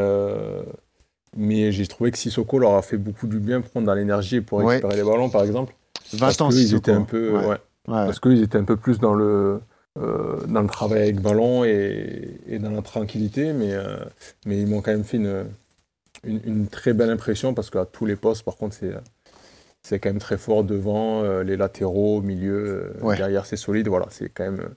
mais 1.37 1.73
j'ai 1.73 1.87
trouvé 1.87 2.11
que 2.11 2.19
Sissoko 2.19 2.59
leur 2.59 2.75
a 2.75 2.83
fait 2.83 2.97
beaucoup 2.99 3.27
du 3.27 3.39
bien 3.39 3.61
prendre 3.61 3.87
dans 3.87 3.95
l'énergie 3.95 4.41
pour 4.41 4.59
Ouais. 4.59 4.75
récupérer 4.77 4.97
les 4.97 5.03
ballons, 5.05 5.31
par 5.31 5.45
exemple. 5.45 5.75
20 6.13 6.19
Parce 6.19 6.41
ans, 6.41 6.51
ils 6.51 6.75
étaient 6.75 6.93
un 6.93 7.03
peu, 7.03 7.31
ouais. 7.49 7.57
parce 7.87 8.21
qu'ils 8.21 8.43
étaient 8.43 8.59
un 8.59 8.65
peu 8.65 8.77
plus 8.77 8.99
dans 8.99 9.15
le 9.15 9.61
euh, 9.99 10.41
dans 10.47 10.63
le 10.63 10.69
travail 10.69 11.03
avec 11.03 11.21
ballon 11.21 11.65
et, 11.65 12.39
et 12.49 12.59
dans 12.59 12.71
la 12.71 12.81
tranquillité, 12.83 13.53
mais 13.53 13.73
euh, 13.75 13.97
mais 14.47 14.59
ils 14.61 14.67
m'ont 14.67 14.81
quand 14.81 14.91
même 14.93 15.05
fait 15.05 15.19
une, 15.19 15.45
une 16.25 16.41
une 16.45 16.67
très 16.69 16.93
belle 16.95 17.11
impression 17.11 17.53
parce 17.55 17.69
qu'à 17.71 17.85
tous 17.87 18.07
les 18.07 18.17
postes, 18.17 18.43
par 18.43 18.57
contre, 18.57 18.75
c'est 18.75 18.93
c'est 19.83 19.99
quand 19.99 20.11
même 20.11 20.19
très 20.21 20.39
fort 20.39 20.65
devant 20.65 21.23
euh, 21.25 21.43
les 21.43 21.57
latéraux, 21.57 22.19
au 22.19 22.23
milieu, 22.23 22.93
derrière, 23.17 23.47
c'est 23.47 23.57
solide. 23.57 23.89
Voilà, 23.89 24.07
c'est 24.11 24.29
quand 24.29 24.45
même 24.45 24.69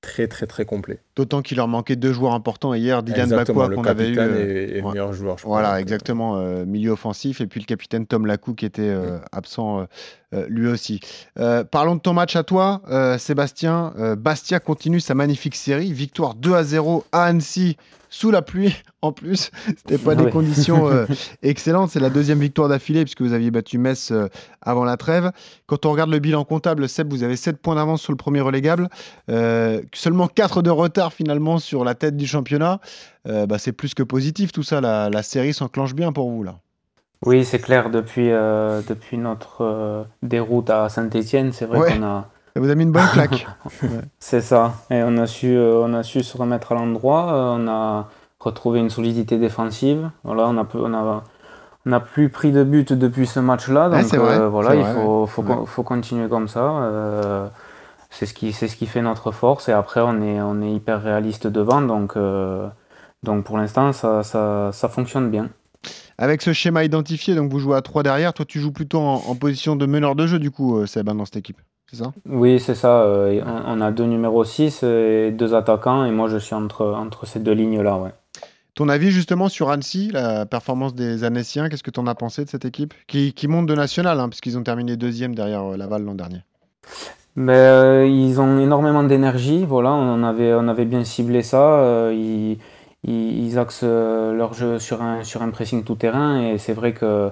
très 0.00 0.28
très 0.28 0.46
très 0.46 0.64
complet. 0.64 0.98
D'autant 1.20 1.42
qu'il 1.42 1.58
leur 1.58 1.68
manquait 1.68 1.96
deux 1.96 2.14
joueurs 2.14 2.32
importants 2.32 2.72
hier, 2.72 3.02
Dylan 3.02 3.28
Bakwa 3.28 3.68
qu'on 3.68 3.84
avait 3.84 4.08
eu. 4.10 4.14
capitaine 4.14 4.30
euh, 4.36 4.68
et- 4.74 4.78
et 4.78 4.82
ouais. 4.82 4.92
meilleur 4.92 5.12
joueur, 5.12 5.36
je. 5.36 5.44
Voilà, 5.46 5.78
exactement, 5.78 6.36
euh, 6.38 6.64
milieu 6.64 6.92
offensif, 6.92 7.42
et 7.42 7.46
puis 7.46 7.60
le 7.60 7.66
capitaine 7.66 8.06
Tom 8.06 8.24
Lacou 8.24 8.54
qui 8.54 8.64
était 8.64 8.80
euh, 8.88 9.18
absent 9.32 9.80
euh, 9.80 9.84
euh, 10.32 10.46
lui 10.48 10.66
aussi. 10.68 11.00
Euh, 11.38 11.62
parlons 11.62 11.96
de 11.96 12.00
ton 12.00 12.14
match 12.14 12.36
à 12.36 12.42
toi, 12.42 12.80
euh, 12.90 13.18
Sébastien. 13.18 13.92
Euh, 13.98 14.16
Bastia 14.16 14.60
continue 14.60 15.00
sa 15.00 15.14
magnifique 15.14 15.56
série, 15.56 15.92
victoire 15.92 16.34
2 16.36 16.54
à 16.54 16.62
0 16.64 17.04
à 17.12 17.24
Annecy 17.24 17.76
sous 18.12 18.30
la 18.30 18.40
pluie 18.42 18.74
en 19.02 19.12
plus. 19.12 19.50
C'était 19.66 19.98
pas 19.98 20.14
des 20.14 20.30
conditions 20.30 20.88
euh, 20.88 21.06
excellentes. 21.42 21.90
C'est 21.90 22.00
la 22.00 22.10
deuxième 22.10 22.38
victoire 22.40 22.68
d'affilée 22.68 23.02
puisque 23.04 23.22
vous 23.22 23.32
aviez 23.32 23.50
battu 23.50 23.78
Metz 23.78 24.10
euh, 24.12 24.28
avant 24.62 24.84
la 24.84 24.96
trêve. 24.96 25.30
Quand 25.66 25.84
on 25.86 25.92
regarde 25.92 26.10
le 26.10 26.18
bilan 26.18 26.44
comptable, 26.44 26.88
Seb, 26.88 27.10
vous 27.12 27.22
avez 27.22 27.36
7 27.36 27.58
points 27.58 27.74
d'avance 27.76 28.02
sur 28.02 28.12
le 28.12 28.16
premier 28.16 28.40
relégable, 28.40 28.88
euh, 29.30 29.80
seulement 29.94 30.26
4 30.28 30.62
de 30.62 30.70
retard 30.70 31.09
finalement 31.12 31.58
sur 31.58 31.84
la 31.84 31.94
tête 31.94 32.16
du 32.16 32.26
championnat. 32.26 32.80
Euh, 33.28 33.46
bah, 33.46 33.58
c'est 33.58 33.72
plus 33.72 33.94
que 33.94 34.02
positif 34.02 34.52
tout 34.52 34.62
ça. 34.62 34.80
La, 34.80 35.10
la 35.10 35.22
série 35.22 35.52
s'enclenche 35.52 35.94
bien 35.94 36.12
pour 36.12 36.30
vous 36.30 36.42
là. 36.42 36.56
Oui, 37.26 37.44
c'est 37.44 37.58
clair, 37.58 37.90
depuis, 37.90 38.30
euh, 38.30 38.80
depuis 38.88 39.18
notre 39.18 39.62
euh, 39.62 40.04
déroute 40.22 40.70
à 40.70 40.88
Saint-Etienne, 40.88 41.52
c'est 41.52 41.66
vrai 41.66 41.78
Ouais. 41.78 41.92
qu'on 41.98 42.02
a. 42.02 42.28
Ça 42.54 42.60
vous 42.60 42.70
a 42.70 42.74
mis 42.74 42.82
une 42.82 42.92
bonne 42.92 43.06
claque. 43.12 43.46
C'est 44.18 44.40
ça. 44.40 44.72
Et 44.90 45.02
on 45.04 45.16
a 45.18 45.26
su, 45.28 45.56
on 45.56 45.94
a 45.94 46.02
su 46.02 46.22
se 46.24 46.36
remettre 46.36 46.72
à 46.72 46.74
l'endroit. 46.74 47.54
on 47.56 47.68
a 47.68 48.08
retrouvé 48.40 48.80
une 48.80 48.90
solidité 48.90 49.38
défensive. 49.38 50.10
Voilà, 50.24 50.48
on 50.48 50.58
a, 50.58 50.66
on 50.74 50.92
a, 50.94 51.22
on 51.86 51.92
a 51.92 52.00
plus 52.00 52.28
pris 52.28 52.50
de 52.50 52.64
but 52.64 52.92
depuis 52.92 53.26
ce 53.28 53.38
match-là. 53.38 53.88
Donc 53.90 54.02
vrai, 54.02 54.18
euh, 54.38 54.48
voilà, 54.48 54.74
il 54.74 54.80
vrai, 54.82 54.94
faut, 54.94 55.20
ouais. 55.22 55.26
faut, 55.28 55.42
Ouais. 55.42 55.66
faut 55.66 55.82
continuer 55.84 56.28
comme 56.28 56.48
ça. 56.48 56.60
euh, 56.82 57.46
c'est 58.10 58.26
ce 58.26 58.34
qui, 58.34 58.52
c'est 58.52 58.68
ce 58.68 58.76
qui 58.76 58.86
fait 58.86 59.02
notre 59.02 59.30
force. 59.32 59.68
Et 59.68 59.72
après, 59.72 60.00
on 60.00 60.20
est, 60.20 60.40
on 60.40 60.60
est 60.62 60.72
hyper 60.72 61.02
réaliste 61.02 61.46
devant. 61.46 61.80
Donc, 61.80 62.16
euh, 62.16 62.68
donc 63.22 63.44
pour 63.44 63.56
l'instant, 63.58 63.92
ça, 63.92 64.22
ça, 64.22 64.70
ça 64.72 64.88
fonctionne 64.88 65.30
bien. 65.30 65.48
Avec 66.18 66.42
ce 66.42 66.52
schéma 66.52 66.84
identifié, 66.84 67.34
donc 67.34 67.50
vous 67.50 67.58
jouez 67.60 67.76
à 67.76 67.82
3 67.82 68.02
derrière. 68.02 68.34
Toi, 68.34 68.44
tu 68.44 68.60
joues 68.60 68.72
plutôt 68.72 69.00
en, 69.00 69.22
en 69.26 69.34
position 69.36 69.74
de 69.76 69.86
meneur 69.86 70.14
de 70.14 70.26
jeu 70.26 70.38
du 70.38 70.50
coup, 70.50 70.76
euh, 70.78 70.86
Seb, 70.86 71.08
hein, 71.08 71.14
dans 71.14 71.24
cette 71.24 71.36
équipe. 71.38 71.56
C'est 71.90 71.96
ça? 71.96 72.12
Oui, 72.28 72.60
c'est 72.60 72.74
ça. 72.74 73.00
euh, 73.02 73.40
on, 73.46 73.78
on 73.78 73.80
a 73.80 73.90
deux 73.90 74.04
numéros 74.04 74.44
6 74.44 74.82
et 74.82 75.30
deux 75.32 75.54
attaquants. 75.54 76.04
Et 76.04 76.10
moi, 76.10 76.28
je 76.28 76.36
suis 76.36 76.54
entre, 76.54 76.84
entre 76.86 77.26
ces 77.26 77.40
deux 77.40 77.52
lignes-là. 77.52 77.96
Ouais. 77.96 78.10
Ton 78.74 78.88
avis 78.88 79.10
justement 79.10 79.48
sur 79.48 79.70
Annecy, 79.70 80.10
la 80.12 80.46
performance 80.46 80.94
des 80.94 81.24
Annéciens, 81.24 81.68
qu'est-ce 81.68 81.82
que 81.82 81.90
tu 81.90 82.00
en 82.00 82.06
as 82.06 82.14
pensé 82.14 82.44
de 82.44 82.50
cette 82.50 82.64
équipe? 82.64 82.94
Qui, 83.08 83.32
qui 83.32 83.48
monte 83.48 83.66
de 83.66 83.74
national, 83.74 84.20
hein, 84.20 84.28
puisqu'ils 84.28 84.56
ont 84.58 84.62
terminé 84.62 84.96
deuxième 84.96 85.34
derrière 85.34 85.76
Laval 85.76 86.04
l'an 86.04 86.14
dernier 86.14 86.42
Mais 87.36 87.52
euh, 87.56 88.06
ils 88.06 88.40
ont 88.40 88.58
énormément 88.58 89.04
d'énergie, 89.04 89.64
voilà, 89.64 89.92
on 89.92 90.22
avait, 90.24 90.52
on 90.54 90.68
avait 90.68 90.84
bien 90.84 91.04
ciblé 91.04 91.42
ça. 91.42 91.80
euh, 91.80 92.12
ils, 93.04 93.58
axent 93.58 93.80
euh, 93.84 94.32
leur 94.34 94.52
jeu 94.54 94.78
sur 94.78 95.00
un, 95.02 95.22
sur 95.24 95.42
un 95.42 95.50
pressing 95.50 95.84
tout 95.84 95.94
terrain 95.94 96.40
et 96.42 96.58
c'est 96.58 96.72
vrai 96.72 96.92
que 96.92 97.30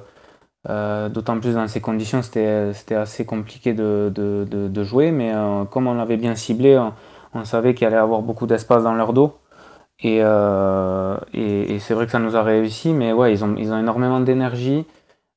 d'autant 1.09 1.39
plus 1.41 1.55
dans 1.55 1.67
ces 1.69 1.81
conditions, 1.81 2.23
c'était 2.23 2.95
assez 2.95 3.25
compliqué 3.25 3.73
de, 3.75 4.13
de, 4.15 4.47
de- 4.51 4.85
jouer. 4.85 5.11
Mais 5.13 5.33
comme 5.71 5.87
on 5.87 5.95
l'avait 5.95 6.17
bien 6.17 6.35
ciblé, 6.35 6.79
on, 7.35 7.45
savait 7.45 7.75
qu'il 7.75 7.87
allait 7.87 7.97
avoir 7.97 8.23
beaucoup 8.23 8.47
d'espace 8.47 8.85
dans 8.85 8.95
leur 8.95 9.13
dos. 9.13 9.35
Et, 10.01 10.19
et, 11.35 11.75
et 11.75 11.79
c'est 11.81 11.95
vrai 11.95 12.07
que 12.07 12.13
ça 12.13 12.19
nous 12.19 12.37
a 12.37 12.43
réussi, 12.43 12.93
mais 12.93 13.13
ouais, 13.13 13.33
ils 13.33 13.45
ont, 13.45 13.55
ils 13.57 13.73
ont 13.73 13.79
énormément 13.79 14.21
d'énergie. 14.21 14.87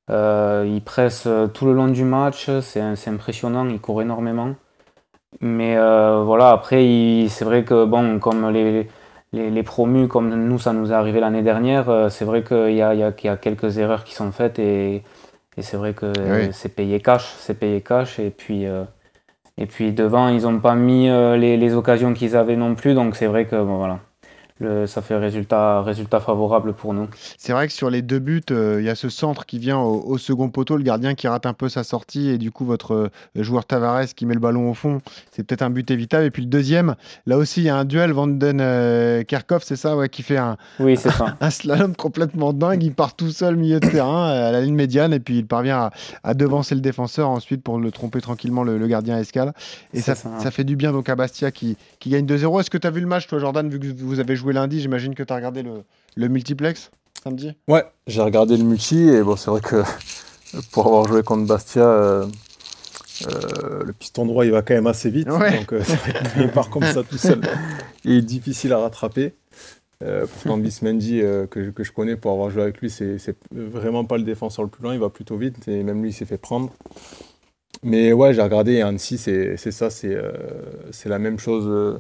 Euh, 0.10 0.66
ils 0.68 0.84
pressent 0.84 1.28
euh, 1.28 1.48
tout 1.48 1.66
le 1.66 1.74
long 1.74 1.88
du 1.88 2.04
match, 2.04 2.50
c'est 2.62 2.82
impressionnant, 3.08 3.68
ils 3.70 3.80
courent 3.80 4.02
énormément. 4.02 4.56
Mais 5.42 5.78
euh, 5.78 6.24
voilà, 6.24 6.52
après, 6.52 6.86
il- 6.88 7.30
c'est 7.30 7.46
vrai 7.46 7.64
que 7.66 7.86
bon, 7.86 8.20
comme 8.20 8.50
les, 8.52 8.90
les, 9.34 9.50
les 9.52 9.64
promus, 9.64 10.08
comme 10.08 10.34
nous, 10.48 10.60
ça 10.60 10.74
nous 10.74 10.92
est 10.92 10.96
arrivé 10.96 11.20
l'année 11.20 11.44
dernière, 11.44 11.90
euh, 11.90 12.10
c'est 12.10 12.26
vrai 12.26 12.44
qu'il 12.44 12.74
y 12.76 12.82
a, 12.82 12.94
il 12.94 13.00
y, 13.00 13.04
a, 13.04 13.12
qu'il 13.12 13.28
y 13.30 13.32
a 13.32 13.38
quelques 13.38 13.78
erreurs 13.80 14.04
qui 14.04 14.14
sont 14.16 14.32
faites 14.32 14.60
et, 14.60 15.04
et 15.58 15.62
c'est 15.64 15.78
vrai 15.78 15.94
que 15.94 16.12
Oui. 16.24 16.52
c'est 16.54 16.76
payé 16.76 17.02
cash, 17.02 17.34
c'est 17.40 17.56
payé 17.60 17.82
cash. 17.82 18.20
Et 18.20 18.32
puis, 18.32 18.66
euh, 18.68 18.84
et 19.58 19.66
puis 19.68 19.94
devant, 19.94 20.30
ils 20.30 20.44
n'ont 20.44 20.60
pas 20.62 20.76
mis 20.76 21.08
les, 21.10 21.58
les 21.58 21.76
occasions 21.76 22.14
qu'ils 22.14 22.36
avaient 22.38 22.58
non 22.58 22.76
plus, 22.76 22.94
donc 22.96 23.16
c'est 23.18 23.28
vrai 23.28 23.46
que 23.48 23.56
bon, 23.64 23.78
voilà. 23.78 24.00
Le, 24.62 24.86
ça 24.86 25.02
fait 25.02 25.18
résultat, 25.18 25.82
résultat 25.82 26.20
favorable 26.20 26.74
pour 26.74 26.94
nous. 26.94 27.08
C'est 27.38 27.52
vrai 27.52 27.68
que 27.68 27.74
sur 27.74 27.90
les 27.90 28.04
deux 28.04 28.20
buts, 28.20 28.42
euh, 28.52 28.78
il 28.80 28.86
y 28.86 28.90
a 28.90 28.96
ce 28.96 29.10
centre 29.10 29.48
qui 29.48 29.58
vient 29.58 29.80
au, 29.80 30.04
au 30.06 30.18
second 30.20 30.50
poteau, 30.50 30.78
le 30.78 30.84
gardien 30.84 31.16
qui 31.16 31.28
rate 31.28 31.48
un 31.48 31.54
peu 31.54 31.68
sa 31.68 31.84
sortie 31.84 32.30
et 32.30 32.38
du 32.38 32.52
coup 32.52 32.64
votre 32.64 32.94
euh, 32.94 33.10
joueur 33.36 33.66
Tavares 33.66 34.14
qui 34.16 34.28
met 34.28 34.36
le 34.36 34.40
ballon 34.40 34.70
au 34.70 34.76
fond, 34.76 35.02
c'est 35.32 35.44
peut-être 35.44 35.64
un 35.64 35.72
but 35.72 35.90
évitable. 35.90 36.26
Et 36.26 36.32
puis 36.32 36.44
le 36.44 36.48
deuxième, 36.48 36.96
là 37.26 37.38
aussi 37.38 37.62
il 37.62 37.66
y 37.66 37.70
a 37.70 37.76
un 37.76 37.86
duel 37.86 38.12
Vanden 38.12 38.60
euh, 38.62 39.24
Kerkhoff, 39.24 39.64
c'est 39.64 39.76
ça, 39.76 39.98
ouais, 39.98 40.10
qui 40.10 40.22
fait 40.22 40.38
un, 40.38 40.58
Oui, 40.80 40.96
c'est 40.96 41.10
ça. 41.10 41.36
un 41.42 41.50
slalom 41.50 41.96
complètement 41.96 42.54
dingue. 42.54 42.84
Il 42.84 42.94
part 42.94 43.16
tout 43.16 43.32
seul 43.32 43.56
milieu 43.56 43.80
de 43.80 43.88
terrain 43.88 44.28
à 44.28 44.52
la 44.52 44.62
ligne 44.62 44.76
médiane 44.76 45.12
et 45.12 45.20
puis 45.20 45.40
il 45.40 45.48
parvient 45.48 45.80
à, 45.80 45.92
à 46.24 46.34
devancer 46.36 46.76
le 46.76 46.82
défenseur 46.82 47.30
ensuite 47.30 47.64
pour 47.64 47.80
le 47.80 47.92
tromper 47.92 48.22
tranquillement 48.22 48.62
le, 48.64 48.78
le 48.78 48.88
gardien 48.88 49.16
à 49.16 49.20
escale. 49.22 49.54
Et 49.94 50.02
ça, 50.02 50.14
ça. 50.14 50.30
ça 50.40 50.52
fait 50.52 50.64
du 50.64 50.76
bien 50.76 50.92
donc 50.92 51.10
à 51.10 51.16
Bastia 51.16 51.50
qui, 51.50 51.78
qui 52.00 52.12
gagne 52.12 52.26
2-0. 52.26 52.60
Est-ce 52.60 52.70
que 52.70 52.78
tu 52.78 52.86
as 52.86 52.92
vu 52.92 53.02
le 53.02 53.08
match 53.08 53.28
toi 53.28 53.40
Jordan, 53.40 53.68
vu 53.68 53.80
que 53.80 54.04
vous 54.04 54.20
avez 54.20 54.36
joué 54.36 54.51
lundi, 54.54 54.80
j'imagine 54.82 55.16
que 55.16 55.24
tu 55.24 55.32
as 55.34 55.36
regardé 55.36 55.64
le, 55.64 55.84
le 56.16 56.28
multiplex 56.28 56.92
samedi? 57.24 57.54
Ouais, 57.68 57.84
j'ai 58.08 58.22
regardé 58.22 58.58
le 58.58 58.64
multi 58.64 59.00
et 59.10 59.22
bon, 59.24 59.36
c'est 59.36 59.52
vrai 59.52 59.62
que 59.62 59.84
pour 60.72 60.88
avoir 60.88 61.08
joué 61.08 61.24
contre 61.24 61.46
Bastia, 61.48 61.84
euh, 61.84 62.26
euh, 63.28 63.84
le 63.84 63.94
piston 63.94 64.26
droit 64.26 64.46
il 64.46 64.52
va 64.52 64.62
quand 64.62 64.74
même 64.74 64.88
assez 64.88 65.10
vite. 65.10 65.30
Ouais. 65.30 65.52
Donc 65.52 65.74
euh, 65.74 65.82
il 66.40 66.50
part 66.50 66.70
comme 66.70 66.84
ça 66.86 67.04
tout 67.04 67.18
seul, 67.18 67.42
il 68.06 68.14
est 68.18 68.22
difficile 68.22 68.74
à 68.74 68.80
rattraper. 68.80 69.34
Euh, 70.04 70.26
pourtant, 70.26 70.58
Bismendi, 70.58 71.22
euh, 71.22 71.46
que, 71.46 71.64
je- 71.64 71.70
que 71.70 71.84
je 71.84 71.92
connais 71.92 72.16
pour 72.16 72.32
avoir 72.32 72.50
joué 72.50 72.64
avec 72.64 72.80
lui, 72.82 72.90
c'est 72.90 73.20
c'est 73.20 73.36
vraiment 73.52 74.04
pas 74.04 74.18
le 74.18 74.24
défenseur 74.24 74.66
le 74.66 74.72
plus 74.72 74.84
lent, 74.84 74.94
il 74.94 75.00
va 75.00 75.10
plutôt 75.10 75.38
vite 75.38 75.68
et 75.68 75.84
même 75.84 76.02
lui 76.02 76.10
il 76.10 76.14
s'est 76.14 76.26
fait 76.26 76.40
prendre. 76.40 76.72
Mais 77.84 78.12
ouais, 78.14 78.34
j'ai 78.34 78.42
regardé 78.42 78.74
et 78.74 78.82
Annecy, 78.82 79.18
c'est 79.20 79.58
c'est 79.58 79.72
ça, 79.72 79.90
c'est 79.92 80.14
euh, 80.16 80.32
c'est 80.92 81.10
la 81.10 81.20
même 81.20 81.38
chose 81.40 81.66
euh, 81.68 82.00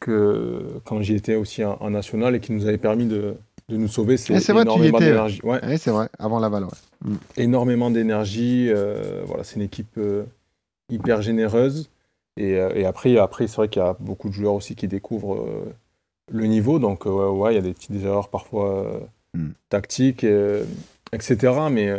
que 0.00 0.62
quand 0.84 1.00
j'y 1.02 1.14
étais 1.14 1.34
aussi 1.36 1.64
en, 1.64 1.76
en 1.80 1.90
national 1.90 2.34
et 2.34 2.40
qui 2.40 2.52
nous 2.52 2.66
avait 2.66 2.78
permis 2.78 3.06
de, 3.06 3.34
de 3.68 3.76
nous 3.76 3.88
sauver. 3.88 4.16
C'est 4.16 4.34
y 4.34 4.50
énormément 4.50 4.98
d'énergie. 4.98 5.40
Ouais. 5.42 5.58
Oui, 5.66 5.78
c'est 5.78 5.90
vrai, 5.90 6.08
avant 6.18 6.38
Laval. 6.38 6.64
Ouais. 6.64 7.14
Énormément 7.36 7.90
d'énergie. 7.90 8.66
euh, 8.68 9.22
voilà, 9.26 9.44
c'est 9.44 9.56
une 9.56 9.62
équipe 9.62 9.96
euh, 9.98 10.24
hyper 10.90 11.22
généreuse. 11.22 11.88
Et, 12.36 12.56
euh, 12.56 12.70
et 12.74 12.84
après, 12.84 13.16
après 13.18 13.46
c'est 13.46 13.56
vrai 13.56 13.68
qu'il 13.68 13.80
y 13.80 13.84
a 13.84 13.96
beaucoup 13.98 14.28
de 14.28 14.34
joueurs 14.34 14.54
aussi 14.54 14.74
qui 14.76 14.88
découvrent 14.88 15.36
euh, 15.36 15.72
le 16.30 16.46
niveau. 16.46 16.78
Donc, 16.78 17.06
ouais, 17.06 17.12
ouais, 17.12 17.52
il 17.52 17.56
y 17.56 17.58
a 17.58 17.62
des 17.62 17.72
petites 17.72 18.02
erreurs 18.04 18.28
parfois 18.28 19.00
Mm. 19.34 19.50
tactiques, 19.68 20.24
etc. 21.12 21.52
Mais, 21.70 21.90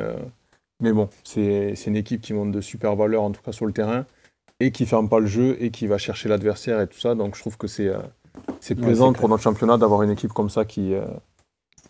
mais 0.80 0.92
bon, 0.92 1.08
c'est 1.24 1.74
c'est 1.75 1.89
une 1.92 1.96
équipe 1.98 2.22
qui 2.22 2.34
montre 2.34 2.51
de 2.51 2.62
super 2.62 2.96
valeurs, 2.96 3.22
en 3.22 3.32
tout 3.32 3.42
cas 3.44 3.51
sur 3.51 3.66
le 3.68 3.74
terrain, 3.74 4.06
et 4.60 4.72
qui 4.72 4.86
ferme 4.86 5.08
pas 5.10 5.20
le 5.20 5.28
jeu 5.28 5.58
et 5.60 5.70
qui 5.72 5.88
va 5.88 5.98
chercher 5.98 6.30
l'adversaire 6.30 6.82
et 6.82 6.88
tout 6.88 7.00
ça. 7.00 7.16
Donc, 7.16 7.36
je 7.36 7.42
trouve 7.42 7.58
que 7.58 7.68
c'est 7.68 7.88
euh, 7.88 7.98
c'est 8.60 8.76
plaisant 8.76 9.14
pour 9.14 9.30
notre 9.30 9.44
championnat 9.44 9.78
d'avoir 9.78 10.04
une 10.04 10.12
équipe 10.12 10.32
comme 10.34 10.50
ça 10.50 10.64
qui, 10.66 10.94
euh, 10.94 11.02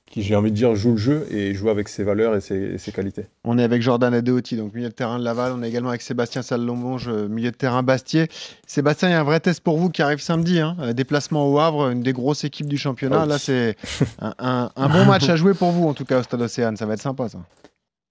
qui 0.10 0.22
j'ai 0.22 0.36
envie 0.36 0.52
de 0.52 0.56
dire, 0.56 0.76
joue 0.76 0.92
le 0.92 0.98
jeu 0.98 1.28
et 1.30 1.54
joue 1.54 1.70
avec 1.70 1.90
ses 1.90 2.04
valeurs 2.04 2.36
et 2.36 2.42
ses, 2.42 2.56
et 2.56 2.78
ses 2.78 2.92
qualités. 2.94 3.26
On 3.44 3.58
est 3.58 3.64
avec 3.64 3.82
Jordan 3.82 4.14
Adeoti, 4.14 4.56
donc 4.56 4.74
milieu 4.74 4.88
de 4.88 4.94
terrain 4.94 5.20
de 5.20 5.24
Laval. 5.26 5.52
On 5.54 5.62
est 5.64 5.68
également 5.68 5.90
avec 5.90 6.02
Sébastien 6.02 6.42
Sallombonge, 6.42 7.10
euh, 7.10 7.28
milieu 7.28 7.52
de 7.52 7.56
terrain 7.58 7.84
Bastier. 7.84 8.28
Sébastien, 8.66 9.10
il 9.10 9.12
y 9.12 9.16
a 9.16 9.20
un 9.20 9.24
vrai 9.26 9.40
test 9.42 9.60
pour 9.62 9.78
vous 9.78 9.90
qui 9.90 10.02
arrive 10.02 10.20
samedi. 10.20 10.60
hein. 10.62 10.78
Euh, 10.80 10.94
Déplacement 10.94 11.48
au 11.52 11.60
Havre, 11.60 11.90
une 11.90 12.02
des 12.02 12.14
grosses 12.14 12.46
équipes 12.46 12.68
du 12.68 12.78
championnat. 12.78 13.24
Oui. 13.24 13.30
Là, 13.30 13.38
c'est 13.40 13.76
un, 14.20 14.34
un- 14.40 14.72
un 14.76 14.90
bon 14.90 15.04
match 15.06 15.28
à 15.28 15.36
jouer 15.36 15.54
pour 15.54 15.72
vous, 15.72 15.88
en 15.88 15.94
tout 15.94 16.06
cas, 16.06 16.20
au 16.20 16.24
Stade 16.24 16.42
Océane. 16.42 16.78
Ça 16.78 16.86
va 16.86 16.94
être 16.94 17.02
sympa, 17.02 17.28
ça. 17.28 17.40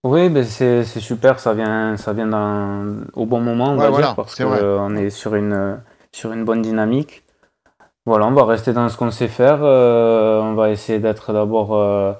Oui, 0.06 0.28
ben 0.28 0.44
c'est 0.44 0.84
super, 0.84 1.40
ça 1.40 1.52
vient, 1.52 1.96
ça 1.96 2.12
vient 2.12 2.26
dans- 2.28 3.02
au 3.14 3.26
bon 3.26 3.40
moment, 3.40 3.70
on 3.70 3.76
Ouais, 3.76 3.84
va 3.84 3.90
voilà, 3.90 4.06
dire, 4.06 4.16
parce 4.16 4.36
qu'on 4.36 4.94
est 4.96 5.10
sur 5.10 5.34
une, 5.34 5.80
sur 6.12 6.32
une 6.32 6.44
bonne 6.44 6.62
dynamique. 6.62 7.24
Voilà, 8.04 8.26
on 8.26 8.30
va 8.32 8.44
rester 8.44 8.72
dans 8.72 8.88
ce 8.88 8.96
qu'on 8.96 9.10
sait 9.10 9.26
faire. 9.26 9.58
euh, 9.62 10.40
on 10.40 10.54
va 10.54 10.70
essayer 10.70 11.00
d'être 11.00 11.32
d'abord 11.32 11.74
euh, 11.74 12.12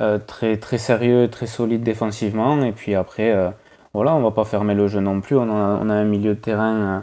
euh, 0.00 0.18
très, 0.24 0.56
très 0.58 0.78
sérieux, 0.78 1.28
très 1.28 1.46
solide 1.48 1.82
défensivement. 1.82 2.62
Et 2.62 2.70
puis 2.70 2.94
après, 2.94 3.34
voilà, 3.92 4.14
on 4.14 4.22
va 4.22 4.30
pas 4.30 4.44
fermer 4.44 4.74
le 4.74 4.86
jeu 4.86 5.00
non 5.00 5.20
plus. 5.20 5.36
On 5.36 5.50
a, 5.50 5.78
on 5.82 5.90
a 5.90 5.94
un 5.94 6.04
milieu 6.04 6.34
de 6.34 6.40
terrain 6.40 7.02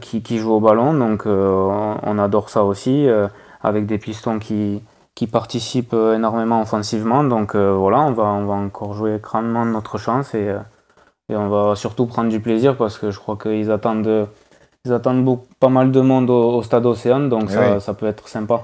qui, 0.00 0.22
qui 0.22 0.38
joue 0.38 0.52
au 0.52 0.60
ballon, 0.60 0.94
donc 0.94 1.26
on, 1.26 2.18
adore 2.18 2.48
ça 2.50 2.64
aussi, 2.64 3.06
avec 3.62 3.86
des 3.86 3.98
pistons 3.98 4.38
qui, 4.40 4.82
qui 5.14 5.26
participent 5.26 5.94
euh, 5.94 6.14
énormément 6.16 6.60
offensivement. 6.62 7.24
Donc 7.24 7.54
euh, 7.54 7.72
voilà, 7.74 8.00
on 8.00 8.12
va, 8.12 8.24
on 8.24 8.44
va 8.46 8.54
encore 8.54 8.94
jouer 8.94 9.18
grandement 9.22 9.64
notre 9.64 9.98
chance 9.98 10.34
et, 10.34 10.48
euh, 10.48 10.58
et 11.28 11.36
on 11.36 11.48
va 11.48 11.76
surtout 11.76 12.06
prendre 12.06 12.30
du 12.30 12.40
plaisir 12.40 12.76
parce 12.76 12.98
que 12.98 13.10
je 13.10 13.18
crois 13.18 13.36
qu'ils 13.36 13.70
attendent, 13.70 14.28
ils 14.84 14.92
attendent 14.92 15.24
beaucoup, 15.24 15.46
pas 15.60 15.68
mal 15.68 15.92
de 15.92 16.00
monde 16.00 16.30
au, 16.30 16.56
au 16.56 16.62
stade 16.62 16.84
Océane, 16.86 17.28
donc 17.28 17.44
Eh 17.48 17.52
ça, 17.52 17.74
oui. 17.74 17.80
ça 17.80 17.94
peut 17.94 18.06
être 18.06 18.28
sympa. 18.28 18.62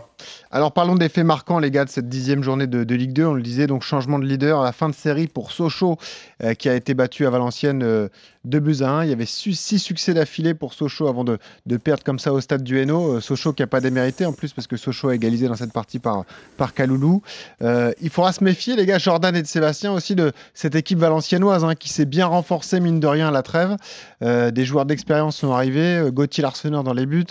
Alors 0.50 0.72
parlons 0.72 0.94
des 0.94 1.08
faits 1.08 1.24
marquants, 1.24 1.58
les 1.58 1.70
gars, 1.70 1.84
de 1.84 1.90
cette 1.90 2.08
dixième 2.08 2.42
journée 2.42 2.66
de, 2.66 2.94
Ligue 2.94 3.12
2. 3.12 3.24
On 3.24 3.34
le 3.34 3.42
disait, 3.42 3.66
donc 3.66 3.82
changement 3.82 4.18
de 4.18 4.24
leader 4.24 4.60
à 4.60 4.64
la 4.64 4.72
fin 4.72 4.88
de 4.88 4.94
série 4.94 5.26
pour 5.26 5.52
Sochaux, 5.52 5.96
euh, 6.42 6.54
qui 6.54 6.68
a 6.68 6.74
été 6.74 6.94
battu 6.94 7.26
à 7.26 7.30
Valenciennes 7.30 7.82
euh, 7.82 8.08
2 8.44 8.60
buts 8.60 8.76
à 8.80 8.90
1. 8.90 9.04
Il 9.04 9.10
y 9.10 9.12
avait 9.12 9.26
six 9.26 9.78
succès 9.78 10.14
d'affilée 10.14 10.54
pour 10.54 10.74
Sochaux 10.74 11.08
avant 11.08 11.24
de, 11.24 11.38
perdre 11.76 12.02
comme 12.02 12.18
ça 12.18 12.32
au 12.32 12.40
stade 12.40 12.62
du 12.62 12.78
Hainaut. 12.78 13.16
Euh, 13.16 13.20
Sochaux 13.20 13.52
qui 13.52 13.62
n'a 13.62 13.66
pas 13.66 13.80
démérité 13.80 14.24
en 14.26 14.32
plus 14.32 14.52
parce 14.52 14.66
que 14.66 14.76
Sochaux 14.76 15.08
a 15.08 15.14
égalisé 15.14 15.48
dans 15.48 15.56
cette 15.56 15.72
partie 15.72 15.98
par, 15.98 16.24
par 16.56 16.74
Kaloulou. 16.74 17.22
Euh, 17.62 17.92
il 18.00 18.10
faudra 18.10 18.32
se 18.32 18.42
méfier, 18.42 18.76
les 18.76 18.86
gars, 18.86 18.98
Jordan 18.98 19.34
et 19.36 19.42
de 19.42 19.46
Sébastien 19.46 19.92
aussi, 19.92 20.14
de 20.14 20.32
cette 20.54 20.74
équipe 20.74 20.98
valenciennoise 20.98 21.64
hein, 21.64 21.74
qui 21.74 21.88
s'est 21.88 22.06
bien 22.06 22.26
renforcée, 22.26 22.80
mine 22.80 23.00
de 23.00 23.06
rien, 23.06 23.28
à 23.28 23.30
la 23.30 23.42
trêve. 23.42 23.76
Euh, 24.22 24.50
des 24.50 24.64
joueurs 24.64 24.86
d'expérience 24.86 25.36
sont 25.36 25.52
arrivés. 25.52 25.98
Euh, 25.98 26.10
Gauthier 26.10 26.42
Larseneur 26.42 26.84
dans 26.84 26.94
les 26.94 27.06
buts. 27.06 27.24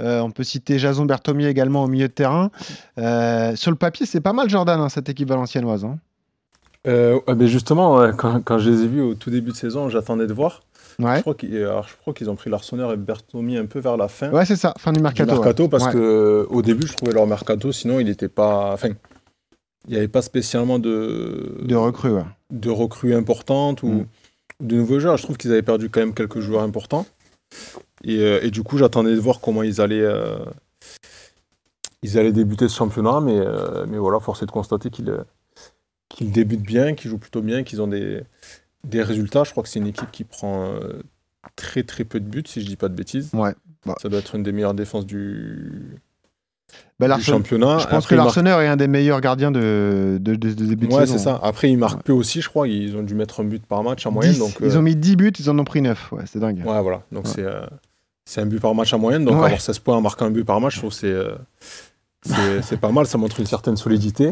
Euh, 0.00 0.20
on 0.20 0.30
peut 0.30 0.44
citer 0.44 0.78
Jason 0.78 1.04
Berthomier 1.04 1.46
également 1.48 1.84
au 1.84 1.88
milieu 1.88 2.08
de 2.08 2.12
terrain. 2.12 2.50
Euh, 2.98 3.56
sur 3.56 3.70
le 3.70 3.76
papier, 3.76 4.06
c'est 4.06 4.20
pas 4.20 4.32
mal 4.32 4.48
Jordan, 4.48 4.80
hein, 4.80 4.88
cette 4.88 5.08
équipe 5.08 5.28
valenciennoise. 5.28 5.84
hein. 5.84 5.98
Euh, 6.86 7.18
mais 7.36 7.48
justement, 7.48 8.12
quand, 8.12 8.40
quand 8.42 8.58
je 8.58 8.70
les 8.70 8.82
ai 8.84 8.86
vus 8.86 9.00
au 9.02 9.14
tout 9.14 9.30
début 9.30 9.50
de 9.50 9.56
saison, 9.56 9.88
j'attendais 9.88 10.26
de 10.26 10.32
voir. 10.32 10.62
Ouais, 11.00 11.16
Je 11.16 11.20
crois 11.20 12.14
qu'ils 12.14 12.30
ont 12.30 12.34
pris 12.36 12.50
l'Arseneur 12.50 12.92
et 12.92 12.96
Bertomi 12.96 13.56
un 13.56 13.66
peu 13.66 13.78
vers 13.78 13.96
la 13.96 14.08
fin 14.08 14.30
ouais 14.32 14.44
c'est 14.44 14.56
ça, 14.56 14.74
fin 14.78 14.90
du 14.90 14.96
du 14.98 15.02
mercato. 15.04 15.30
mercato, 15.32 15.62
ouais. 15.64 15.68
parce 15.68 15.84
Ouais. 15.86 15.92
que 15.92 16.46
au 16.50 16.60
début, 16.62 16.88
je 16.88 16.94
trouvais 16.94 17.12
leur 17.12 17.26
mercato, 17.28 17.70
sinon 17.70 18.00
il 18.00 18.06
n'était 18.06 18.28
pas. 18.28 18.72
Enfin, 18.72 18.88
il 19.86 19.92
n'y 19.92 19.96
avait 19.96 20.08
pas 20.08 20.22
spécialement 20.22 20.78
de, 20.80 21.56
De 21.62 21.76
recrues. 21.76 22.18
de 22.50 22.70
recrues 22.70 23.14
importantes 23.14 23.82
ou 23.84 23.88
Mm. 23.88 24.06
de 24.60 24.76
nouveaux 24.76 24.98
joueurs. 24.98 25.16
Je 25.16 25.22
trouve 25.22 25.36
qu'ils 25.36 25.52
avaient 25.52 25.62
perdu 25.62 25.88
quand 25.88 26.00
même 26.00 26.14
quelques 26.14 26.40
joueurs 26.40 26.62
importants. 26.62 27.06
Et, 28.04 28.18
euh, 28.20 28.40
et 28.42 28.50
du 28.50 28.62
coup, 28.62 28.78
j'attendais 28.78 29.14
de 29.14 29.20
voir 29.20 29.40
comment 29.40 29.62
ils 29.62 29.80
allaient, 29.80 30.00
euh, 30.00 30.38
ils 32.02 32.18
allaient 32.18 32.32
débuter 32.32 32.68
ce 32.68 32.76
championnat. 32.76 33.20
Mais, 33.20 33.38
euh, 33.38 33.86
mais 33.88 33.98
voilà, 33.98 34.20
force 34.20 34.42
est 34.42 34.46
de 34.46 34.50
constater 34.50 34.90
qu'ils 34.90 36.30
débutent 36.32 36.62
bien, 36.62 36.94
qu'ils 36.94 37.10
jouent 37.10 37.18
plutôt 37.18 37.42
bien, 37.42 37.62
qu'ils 37.64 37.82
ont 37.82 37.88
des, 37.88 38.22
des 38.84 39.02
résultats. 39.02 39.44
Je 39.44 39.50
crois 39.50 39.62
que 39.62 39.68
c'est 39.68 39.78
une 39.80 39.86
équipe 39.88 40.10
qui 40.10 40.24
prend 40.24 40.72
très 41.56 41.82
très 41.82 42.04
peu 42.04 42.20
de 42.20 42.26
buts, 42.28 42.44
si 42.46 42.60
je 42.60 42.66
dis 42.66 42.76
pas 42.76 42.88
de 42.88 42.94
bêtises. 42.94 43.30
Ouais. 43.32 43.54
Bah. 43.86 43.94
Ça 44.02 44.08
doit 44.08 44.18
être 44.18 44.34
une 44.34 44.42
des 44.42 44.52
meilleures 44.52 44.74
défenses 44.74 45.06
du, 45.06 45.96
Bah, 46.98 47.14
du 47.16 47.22
championnat. 47.22 47.78
Je 47.78 47.84
pense 47.86 48.04
Après, 48.04 48.10
que 48.10 48.14
l'Arseneur 48.16 48.60
est 48.60 48.66
un 48.68 48.76
des 48.76 48.88
meilleurs 48.88 49.20
gardiens 49.20 49.50
de, 49.50 50.18
de, 50.20 50.34
de- 50.34 50.52
de 50.52 50.66
début 50.66 50.88
de 50.88 50.92
Ouais, 50.92 51.00
saison. 51.06 51.16
c'est 51.16 51.24
ça. 51.24 51.40
Après, 51.42 51.70
ils 51.70 51.78
marquent 51.78 52.02
peu 52.02 52.12
aussi, 52.12 52.42
je 52.42 52.48
crois. 52.48 52.68
Ils 52.68 52.96
ont 52.96 53.02
dû 53.02 53.14
mettre 53.14 53.40
un 53.40 53.44
but 53.44 53.64
par 53.64 53.82
match 53.82 54.04
en 54.06 54.10
10, 54.10 54.14
moyenne. 54.14 54.38
Donc, 54.38 54.56
Ils 54.60 54.76
ont 54.76 54.82
mis 54.82 54.96
10 54.96 55.16
buts, 55.16 55.32
ils 55.38 55.48
en 55.48 55.58
ont 55.58 55.64
pris 55.64 55.80
9. 55.80 56.12
Ouais, 56.12 56.24
c'est 56.26 56.40
dingue. 56.40 56.58
Ouais, 56.66 56.82
voilà. 56.82 57.02
Donc 57.12 57.24
Ouais. 57.26 57.30
c'est 57.34 57.44
euh, 57.44 57.60
c'est 58.28 58.42
un 58.42 58.46
but 58.46 58.60
par 58.60 58.74
match 58.74 58.92
en 58.92 58.98
moyenne. 58.98 59.24
Donc 59.24 59.36
Ouais. 59.38 59.44
avoir 59.46 59.60
16 59.60 59.78
points 59.78 59.96
en 59.96 60.00
marquant 60.02 60.26
un 60.26 60.30
but 60.30 60.44
par 60.44 60.60
match, 60.60 60.74
je 60.74 60.78
trouve 60.80 60.90
que 60.90 60.96
c'est 62.22 62.72
euh, 62.74 62.76
pas 62.80 62.92
mal. 62.92 63.06
Ça 63.06 63.16
montre 63.18 63.40
une 63.40 63.46
certaine 63.46 63.76
solidité. 63.76 64.28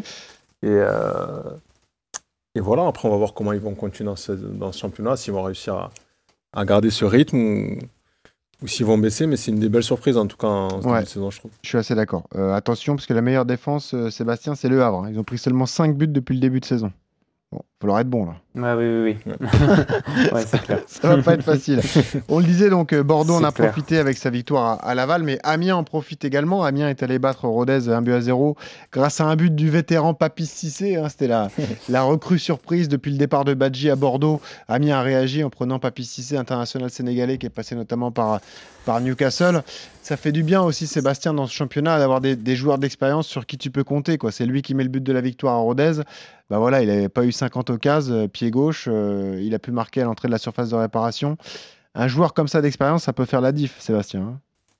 Et, 0.62 0.68
euh, 0.68 1.42
et 2.54 2.60
voilà, 2.60 2.86
après, 2.86 3.08
on 3.08 3.10
va 3.10 3.16
voir 3.16 3.32
comment 3.34 3.52
ils 3.52 3.60
vont 3.60 3.74
continuer 3.74 4.08
dans 4.08 4.16
ce, 4.16 4.32
dans 4.32 4.72
ce 4.72 4.78
championnat, 4.80 5.16
s'ils 5.16 5.32
vont 5.32 5.42
réussir 5.42 5.74
à, 5.74 5.90
à 6.54 6.64
garder 6.64 6.90
ce 6.90 7.04
rythme 7.04 7.36
ou, 7.38 7.78
ou 8.62 8.66
s'ils 8.66 8.86
vont 8.86 8.98
baisser, 8.98 9.26
mais 9.26 9.36
c'est 9.36 9.50
une 9.50 9.60
des 9.60 9.68
belles 9.68 9.82
surprises 9.82 10.16
en 10.16 10.26
tout 10.26 10.36
cas 10.36 10.46
en 10.48 10.80
Ouais. 10.82 11.04
saison, 11.04 11.30
je 11.30 11.38
trouve. 11.38 11.50
Je 11.62 11.68
suis 11.68 11.78
assez 11.78 11.94
d'accord. 11.94 12.24
Euh, 12.34 12.52
attention, 12.54 12.96
parce 12.96 13.06
que 13.06 13.14
la 13.14 13.22
meilleure 13.22 13.44
défense, 13.46 13.94
euh, 13.94 14.10
Sébastien, 14.10 14.54
c'est 14.54 14.68
le 14.68 14.82
Havre. 14.82 15.08
Ils 15.10 15.18
ont 15.18 15.24
pris 15.24 15.38
seulement 15.38 15.66
5 15.66 15.96
buts 15.96 16.06
depuis 16.08 16.34
le 16.34 16.40
début 16.40 16.60
de 16.60 16.64
saison. 16.66 16.92
Bon, 17.52 17.60
faut 17.80 17.86
leur 17.88 17.98
être 17.98 18.08
bon 18.08 18.24
là. 18.24 18.34
Ouais, 18.54 18.72
oui, 18.72 19.02
oui, 19.04 19.16
oui. 19.26 19.32
ouais, 20.32 20.42
c'est 20.46 20.62
clair. 20.62 20.78
Ça 20.86 21.14
va 21.14 21.22
pas 21.22 21.34
être 21.34 21.42
facile. 21.42 21.80
On 22.28 22.38
le 22.38 22.44
disait 22.46 22.70
donc, 22.70 22.94
euh, 22.94 23.02
Bordeaux 23.02 23.34
en 23.34 23.44
a 23.44 23.52
clair. 23.52 23.70
profité 23.70 23.98
avec 23.98 24.16
sa 24.16 24.30
victoire 24.30 24.64
à, 24.82 24.88
à 24.88 24.94
Laval, 24.94 25.22
mais 25.24 25.38
Amiens 25.42 25.76
en 25.76 25.84
profite 25.84 26.24
également. 26.24 26.64
Amiens 26.64 26.88
est 26.88 27.02
allé 27.02 27.18
battre 27.18 27.46
Rodez 27.46 27.90
1 27.90 28.00
but 28.00 28.12
à 28.14 28.20
0 28.22 28.56
grâce 28.92 29.20
à 29.20 29.26
un 29.26 29.36
but 29.36 29.54
du 29.54 29.68
vétéran 29.68 30.14
Papis 30.14 30.46
Cissé. 30.46 30.96
hein. 30.96 31.10
C'était 31.10 31.28
la, 31.28 31.50
la 31.90 32.02
recrue 32.02 32.38
surprise 32.38 32.88
depuis 32.88 33.12
le 33.12 33.18
départ 33.18 33.44
de 33.44 33.52
Badji 33.52 33.90
à 33.90 33.96
Bordeaux. 33.96 34.40
Amiens 34.68 34.96
a 34.96 35.02
réagi 35.02 35.44
en 35.44 35.50
prenant 35.50 35.78
Papis 35.78 36.04
Cissé, 36.06 36.38
international 36.38 36.88
sénégalais 36.88 37.36
qui 37.36 37.44
est 37.44 37.50
passé 37.50 37.74
notamment 37.74 38.10
par, 38.10 38.40
par 38.86 39.02
Newcastle. 39.02 39.62
Ça 40.02 40.16
fait 40.16 40.32
du 40.32 40.44
bien 40.44 40.62
aussi, 40.62 40.86
Sébastien, 40.86 41.34
dans 41.34 41.46
ce 41.46 41.52
championnat, 41.52 41.98
d'avoir 41.98 42.20
des, 42.22 42.36
des 42.36 42.56
joueurs 42.56 42.78
d'expérience 42.78 43.26
sur 43.26 43.44
qui 43.44 43.58
tu 43.58 43.70
peux 43.70 43.84
compter. 43.84 44.16
quoi. 44.16 44.30
C'est 44.32 44.46
lui 44.46 44.62
qui 44.62 44.72
met 44.74 44.84
le 44.84 44.88
but 44.88 45.02
de 45.02 45.12
la 45.12 45.20
victoire 45.20 45.54
à 45.56 45.58
Rodez. 45.58 46.00
Bah 46.48 46.58
voilà, 46.58 46.80
il 46.80 46.86
n'avait 46.88 47.08
pas 47.08 47.24
eu 47.24 47.32
50 47.32 47.65
occasions, 47.70 48.14
euh, 48.14 48.28
pied 48.28 48.50
gauche. 48.50 48.88
euh, 48.90 49.38
il 49.42 49.54
a 49.54 49.58
pu 49.58 49.70
marquer 49.72 50.02
à 50.02 50.04
l'entrée 50.04 50.28
de 50.28 50.32
la 50.32 50.38
surface 50.38 50.70
de 50.70 50.76
réparation. 50.76 51.36
Un 51.94 52.08
joueur 52.08 52.34
comme 52.34 52.48
ça 52.48 52.60
d'expérience, 52.60 53.04
ça 53.04 53.12
peut 53.12 53.24
faire 53.24 53.40
la 53.40 53.52
diff, 53.52 53.74
Sébastien. 53.80 54.20
hein. 54.20 54.38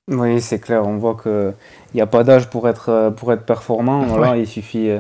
Oui, 0.09 0.40
c'est 0.40 0.61
clair. 0.61 0.87
On 0.87 0.99
voit 0.99 1.16
qu'il 1.21 1.55
n'y 1.95 2.00
a 2.00 2.07
pas 2.07 2.23
d'âge 2.25 2.49
pour 2.49 2.69
être, 2.69 2.90
euh, 2.90 3.11
pour 3.11 3.33
être 3.33 3.45
performant. 3.45 4.02
Voilà, 4.07 4.37
Il 4.37 4.47
suffit, 4.47 4.90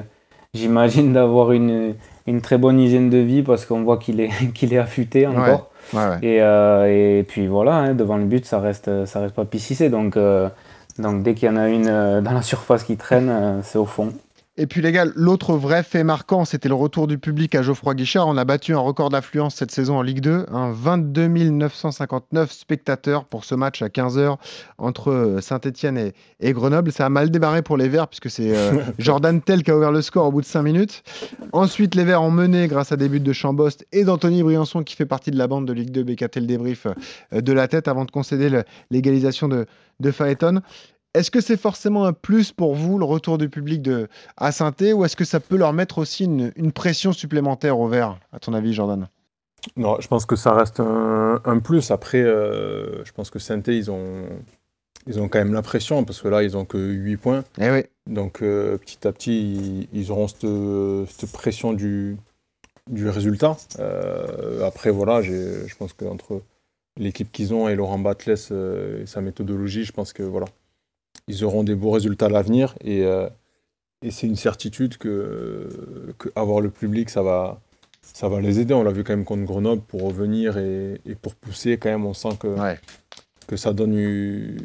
j'imagine, 0.54 1.12
d'avoir 1.12 1.52
une, 1.52 1.94
une 2.26 2.40
très 2.40 2.58
bonne 2.58 2.78
hygiène 2.80 3.10
de 3.10 3.18
vie 3.18 3.42
parce 3.42 3.66
qu'on 3.66 3.82
voit 3.82 3.98
qu'il 3.98 4.20
est, 4.20 4.30
qu'il 4.54 4.72
est 4.72 4.78
affûté 4.78 5.26
encore. 5.26 5.70
Ouais, 5.92 6.00
ouais. 6.08 6.18
Et, 6.22 6.42
euh, 6.42 7.18
et 7.18 7.22
puis 7.22 7.46
voilà, 7.46 7.74
hein, 7.76 7.94
devant 7.94 8.16
le 8.16 8.24
but, 8.24 8.44
ça 8.44 8.58
reste, 8.58 9.04
ça 9.06 9.20
reste 9.20 9.34
pas 9.34 9.44
pississé. 9.44 9.88
Donc, 9.90 10.16
euh, 10.16 10.48
donc 10.98 11.22
dès 11.22 11.34
qu'il 11.34 11.46
y 11.48 11.52
en 11.52 11.56
a 11.56 11.68
une 11.68 11.84
dans 11.84 12.32
la 12.32 12.42
surface 12.42 12.82
qui 12.82 12.96
traîne, 12.96 13.60
c'est 13.62 13.78
au 13.78 13.84
fond. 13.84 14.12
Et 14.58 14.66
puis 14.66 14.80
les 14.80 14.90
gars, 14.90 15.04
l'autre 15.14 15.54
vrai 15.54 15.82
fait 15.82 16.02
marquant, 16.02 16.46
c'était 16.46 16.68
le 16.68 16.74
retour 16.74 17.06
du 17.06 17.18
public 17.18 17.54
à 17.54 17.60
Geoffroy 17.60 17.94
Guichard. 17.94 18.26
On 18.26 18.38
a 18.38 18.44
battu 18.46 18.72
un 18.72 18.78
record 18.78 19.10
d'affluence 19.10 19.54
cette 19.54 19.70
saison 19.70 19.98
en 19.98 20.02
Ligue 20.02 20.20
2, 20.20 20.46
hein, 20.50 20.72
22 20.74 21.28
959 21.28 22.50
spectateurs 22.50 23.26
pour 23.26 23.44
ce 23.44 23.54
match 23.54 23.82
à 23.82 23.88
15h 23.88 24.36
entre 24.78 25.36
Saint-Etienne 25.42 25.98
et, 25.98 26.14
et 26.40 26.54
Grenoble. 26.54 26.90
Ça 26.90 27.04
a 27.04 27.08
mal 27.10 27.30
démarré 27.30 27.60
pour 27.60 27.76
les 27.76 27.90
Verts 27.90 28.08
puisque 28.08 28.30
c'est 28.30 28.56
euh, 28.56 28.80
Jordan 28.98 29.42
Tell 29.42 29.62
qui 29.62 29.70
a 29.70 29.76
ouvert 29.76 29.92
le 29.92 30.00
score 30.00 30.26
au 30.26 30.32
bout 30.32 30.40
de 30.40 30.46
5 30.46 30.62
minutes. 30.62 31.02
Ensuite, 31.52 31.94
les 31.94 32.04
Verts 32.04 32.22
ont 32.22 32.30
mené 32.30 32.66
grâce 32.66 32.92
à 32.92 32.96
des 32.96 33.10
buts 33.10 33.20
de 33.20 33.32
Chambost 33.34 33.86
et 33.92 34.04
d'Anthony 34.04 34.42
Briançon 34.42 34.82
qui 34.84 34.96
fait 34.96 35.04
partie 35.04 35.30
de 35.30 35.36
la 35.36 35.48
bande 35.48 35.66
de 35.66 35.74
Ligue 35.74 35.90
2 35.90 36.02
BKT 36.02 36.36
le 36.36 36.46
débrief 36.46 36.86
euh, 37.34 37.42
de 37.42 37.52
la 37.52 37.68
tête 37.68 37.88
avant 37.88 38.06
de 38.06 38.10
concéder 38.10 38.62
l'égalisation 38.90 39.48
de, 39.48 39.66
de 40.00 40.10
Phaéton. 40.10 40.62
Est-ce 41.16 41.30
que 41.30 41.40
c'est 41.40 41.56
forcément 41.56 42.04
un 42.04 42.12
plus 42.12 42.52
pour 42.52 42.74
vous, 42.74 42.98
le 42.98 43.06
retour 43.06 43.38
du 43.38 43.48
public 43.48 43.80
de, 43.80 44.06
à 44.36 44.52
saint 44.52 44.74
ou 44.94 45.02
est-ce 45.02 45.16
que 45.16 45.24
ça 45.24 45.40
peut 45.40 45.56
leur 45.56 45.72
mettre 45.72 45.96
aussi 45.96 46.24
une, 46.24 46.52
une 46.56 46.72
pression 46.72 47.14
supplémentaire 47.14 47.78
au 47.78 47.88
vert, 47.88 48.18
à 48.32 48.38
ton 48.38 48.52
avis, 48.52 48.74
Jordan? 48.74 49.08
Non, 49.78 49.96
je 49.98 50.08
pense 50.08 50.26
que 50.26 50.36
ça 50.36 50.52
reste 50.52 50.78
un, 50.78 51.40
un 51.42 51.58
plus. 51.58 51.90
Après, 51.90 52.20
euh, 52.20 53.02
je 53.06 53.12
pense 53.12 53.30
que 53.30 53.38
saint 53.38 53.62
ils 53.66 53.90
ont, 53.90 54.26
ils 55.06 55.18
ont 55.18 55.28
quand 55.28 55.38
même 55.38 55.54
la 55.54 55.62
pression 55.62 56.04
parce 56.04 56.20
que 56.20 56.28
là, 56.28 56.42
ils 56.42 56.54
ont 56.54 56.66
que 56.66 56.76
8 56.76 57.16
points. 57.16 57.44
Eh 57.58 57.70
oui. 57.70 57.84
Donc, 58.06 58.42
euh, 58.42 58.76
petit 58.76 59.08
à 59.08 59.12
petit, 59.12 59.54
ils, 59.54 59.88
ils 59.98 60.12
auront 60.12 60.28
cette, 60.28 60.46
cette 61.08 61.32
pression 61.32 61.72
du, 61.72 62.18
du 62.90 63.08
résultat. 63.08 63.56
Euh, 63.78 64.66
après, 64.66 64.90
voilà, 64.90 65.22
je 65.22 65.74
pense 65.78 65.94
qu'entre 65.94 66.42
l'équipe 66.98 67.32
qu'ils 67.32 67.54
ont 67.54 67.70
et 67.70 67.74
Laurent 67.74 67.98
Batles 67.98 68.34
et 69.02 69.06
sa 69.06 69.22
méthodologie, 69.22 69.84
je 69.84 69.92
pense 69.92 70.12
que 70.12 70.22
voilà, 70.22 70.46
ils 71.28 71.44
auront 71.44 71.64
des 71.64 71.74
beaux 71.74 71.90
résultats 71.90 72.26
à 72.26 72.28
l'avenir. 72.28 72.74
Et, 72.82 73.04
euh, 73.04 73.28
et 74.02 74.10
c'est 74.10 74.26
une 74.26 74.36
certitude 74.36 74.96
que, 74.98 75.68
que 76.18 76.28
avoir 76.36 76.60
le 76.60 76.70
public, 76.70 77.10
ça 77.10 77.22
va, 77.22 77.60
ça 78.02 78.28
va 78.28 78.40
les 78.40 78.60
aider. 78.60 78.74
On 78.74 78.82
l'a 78.82 78.92
vu 78.92 79.04
quand 79.04 79.14
même 79.14 79.24
contre 79.24 79.44
Grenoble 79.44 79.82
pour 79.82 80.02
revenir 80.02 80.58
et, 80.58 81.00
et 81.06 81.14
pour 81.14 81.34
pousser. 81.34 81.78
Quand 81.78 81.88
même, 81.90 82.06
on 82.06 82.14
sent 82.14 82.36
que, 82.38 82.48
que 83.46 83.56
ça 83.56 83.72
donne 83.72 83.94
u- 83.94 84.58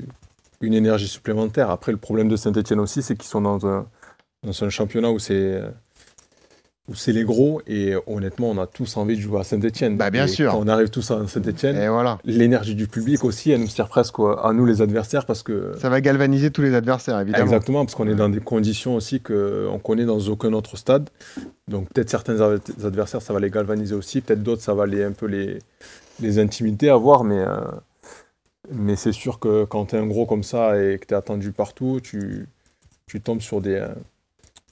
une 0.61 0.73
énergie 0.73 1.07
supplémentaire. 1.07 1.69
Après, 1.69 1.91
le 1.91 1.97
problème 1.97 2.29
de 2.29 2.35
Saint-Etienne 2.35 2.79
aussi, 2.79 3.01
c'est 3.01 3.15
qu'ils 3.15 3.29
sont 3.29 3.41
dans 3.41 3.65
un, 3.65 3.87
dans 4.43 4.63
un 4.63 4.69
championnat 4.69 5.11
où 5.11 5.19
c'est 5.19 5.61
où 6.87 6.95
c'est 6.95 7.11
les 7.13 7.23
gros 7.23 7.61
et 7.67 7.93
honnêtement 8.07 8.49
on 8.49 8.57
a 8.57 8.65
tous 8.67 8.97
envie 8.97 9.15
de 9.15 9.21
jouer 9.21 9.39
à 9.39 9.43
Saint-Etienne. 9.43 9.97
Bah, 9.97 10.09
bien 10.09 10.27
sûr. 10.27 10.51
Quand 10.51 10.59
on 10.59 10.67
arrive 10.67 10.89
tous 10.89 11.11
à 11.11 11.27
Saint-Etienne, 11.27 11.77
Et 11.77 11.87
voilà. 11.87 12.17
l'énergie 12.25 12.75
du 12.75 12.87
public 12.87 13.23
aussi, 13.23 13.51
elle 13.51 13.61
nous 13.61 13.67
sert 13.67 13.87
presque 13.87 14.15
à 14.19 14.51
nous 14.53 14.65
les 14.65 14.81
adversaires 14.81 15.25
parce 15.25 15.43
que 15.43 15.73
Ça 15.79 15.89
va 15.89 16.01
galvaniser 16.01 16.49
tous 16.51 16.63
les 16.63 16.73
adversaires, 16.73 17.19
évidemment. 17.19 17.43
Exactement, 17.43 17.85
parce 17.85 17.95
qu'on 17.95 18.07
est 18.07 18.15
dans 18.15 18.29
des 18.29 18.39
conditions 18.39 18.95
aussi 18.95 19.21
qu'on 19.21 19.79
connaît 19.83 20.05
dans 20.05 20.19
aucun 20.19 20.53
autre 20.53 20.75
stade. 20.75 21.09
Donc 21.67 21.87
peut-être 21.93 22.09
certains 22.09 22.41
ad- 22.41 22.61
adversaires, 22.83 23.21
ça 23.21 23.31
va 23.31 23.39
les 23.39 23.51
galvaniser 23.51 23.95
aussi, 23.95 24.21
peut-être 24.21 24.41
d'autres, 24.43 24.63
ça 24.63 24.73
va 24.73 24.85
les, 24.87 25.03
un 25.03 25.11
peu 25.11 25.27
les, 25.27 25.59
les 26.19 26.39
intimider 26.39 26.89
à 26.89 26.95
voir, 26.97 27.23
mais, 27.23 27.39
euh, 27.39 27.61
mais 28.71 28.95
c'est 28.95 29.11
sûr 29.13 29.39
que 29.39 29.65
quand 29.65 29.85
tu 29.85 29.95
es 29.95 29.99
un 29.99 30.07
gros 30.07 30.25
comme 30.25 30.43
ça 30.43 30.81
et 30.81 30.97
que 30.97 31.05
tu 31.05 31.13
es 31.13 31.17
attendu 31.17 31.51
partout, 31.51 31.99
tu, 32.01 32.47
tu 33.05 33.21
tombes 33.21 33.41
sur 33.41 33.61
des, 33.61 33.75
euh, 33.75 33.87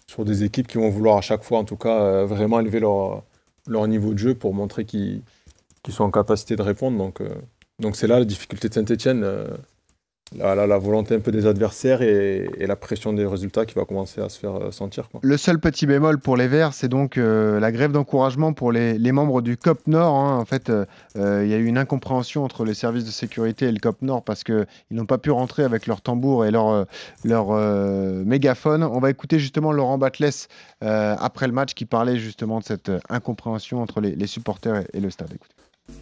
sur 0.10 0.26
des 0.26 0.44
équipes 0.44 0.68
qui 0.68 0.80
vont 0.80 0.90
vouloir 0.90 1.18
à 1.18 1.22
chaque 1.22 1.44
fois, 1.44 1.60
en 1.60 1.66
tout 1.66 1.76
cas, 1.76 2.02
euh, 2.02 2.26
vraiment 2.26 2.60
élever 2.60 2.80
leur, 2.80 3.24
niveau 3.88 4.14
de 4.14 4.18
jeu 4.18 4.34
pour 4.34 4.56
montrer 4.56 4.84
qu'ils 4.84 5.22
sont 5.88 6.04
en 6.04 6.10
capacité 6.10 6.56
de 6.56 6.64
répondre. 6.64 7.14
Euh, 7.22 7.30
donc 7.78 7.96
c'est 7.96 8.08
là 8.08 8.18
la 8.18 8.26
difficulté 8.26 8.70
de 8.70 8.74
Saint-Etienne. 8.74 9.24
La, 10.38 10.54
la- 10.56 10.68
la 10.68 10.78
volonté 10.78 11.16
un 11.16 11.20
peu 11.20 11.32
des 11.32 11.46
adversaires 11.48 12.02
et, 12.02 12.50
et 12.58 12.68
la 12.68 12.76
pression 12.76 13.14
des 13.14 13.26
résultats 13.26 13.66
qui 13.66 13.74
va 13.76 13.86
commencer 13.86 14.22
à 14.22 14.30
se 14.30 14.38
faire 14.40 14.56
euh, 14.56 14.72
sentir. 14.72 15.10
Quoi. 15.10 15.20
Le 15.24 15.38
seul 15.38 15.60
petit 15.60 15.86
bémol 15.88 16.20
pour 16.20 16.38
les 16.38 16.48
Verts, 16.48 16.74
c'est 16.74 16.88
donc 16.88 17.18
euh, 17.18 17.60
la 17.60 17.72
grève 17.72 17.92
d'encouragement 17.92 18.54
pour 18.54 18.72
les, 18.72 18.98
les 18.98 19.12
membres 19.12 19.42
du 19.42 19.58
COP 19.58 19.88
Nord. 19.88 20.16
hein. 20.16 20.38
En 20.38 20.46
fait, 20.46 20.70
euh, 20.70 20.86
euh, 21.18 21.42
il 21.44 21.50
y 21.50 21.54
a 21.54 21.58
eu 21.58 21.66
une 21.66 21.78
incompréhension 21.78 22.44
entre 22.44 22.64
les 22.66 22.74
services 22.74 23.06
de 23.06 23.12
sécurité 23.12 23.66
et 23.68 23.72
le 23.72 23.80
COP 23.80 24.02
Nord 24.02 24.24
parce 24.24 24.44
qu'ils 24.44 24.66
n'ont 24.92 25.06
pas 25.06 25.18
pu 25.18 25.32
rentrer 25.32 25.64
avec 25.64 25.88
leur 25.88 26.02
tambour 26.02 26.46
et 26.46 26.52
leur, 26.52 26.86
leur 27.24 27.48
euh, 27.52 28.24
mégaphone. 28.26 28.84
On 28.84 29.00
va 29.00 29.10
écouter 29.10 29.40
justement 29.40 29.72
Laurent 29.72 29.98
Batles 29.98 30.30
euh, 30.84 31.16
après 31.20 31.48
le 31.48 31.54
match 31.54 31.74
qui 31.74 31.86
parlait 31.86 32.18
justement 32.18 32.60
de 32.60 32.64
cette 32.66 32.92
incompréhension 33.10 33.82
entre 33.82 34.00
les, 34.02 34.16
les 34.16 34.28
supporters 34.28 34.76
et, 34.78 34.86
et 34.94 35.00
le 35.00 35.10
stade. 35.10 35.30
Écoutez. 35.34 35.54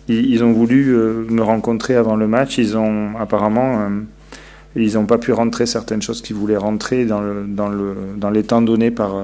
Ils, 0.09 0.25
ils 0.31 0.43
ont 0.43 0.51
voulu 0.51 0.93
me 1.29 1.41
rencontrer 1.41 1.95
avant 1.95 2.17
le 2.17 2.27
match. 2.27 2.57
Ils 2.57 2.75
ont 2.77 3.15
apparemment, 3.17 3.89
ils 4.77 4.93
n'ont 4.93 5.05
pas 5.05 5.17
pu 5.17 5.33
rentrer 5.33 5.65
certaines 5.65 6.01
choses 6.01 6.21
qu'ils 6.21 6.35
voulaient 6.35 6.57
rentrer 6.57 7.05
dans, 7.05 7.19
le, 7.19 7.95
les 8.31 8.43
temps 8.43 8.61
donnés 8.61 8.91
par 8.91 9.15
euh, 9.15 9.23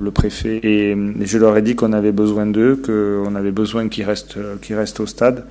le 0.00 0.10
préfet. 0.10 0.60
Et, 0.62 0.96
je 1.20 1.38
leur 1.38 1.56
ai 1.56 1.62
dit 1.62 1.74
qu'on 1.74 1.92
avait 1.92 2.12
besoin 2.12 2.46
d'eux, 2.46 2.76
qu'on 2.76 3.34
avait 3.34 3.50
besoin 3.50 3.88
qu'ils 3.88 4.04
restent, 4.04 5.00
au 5.00 5.06
stade. 5.06 5.44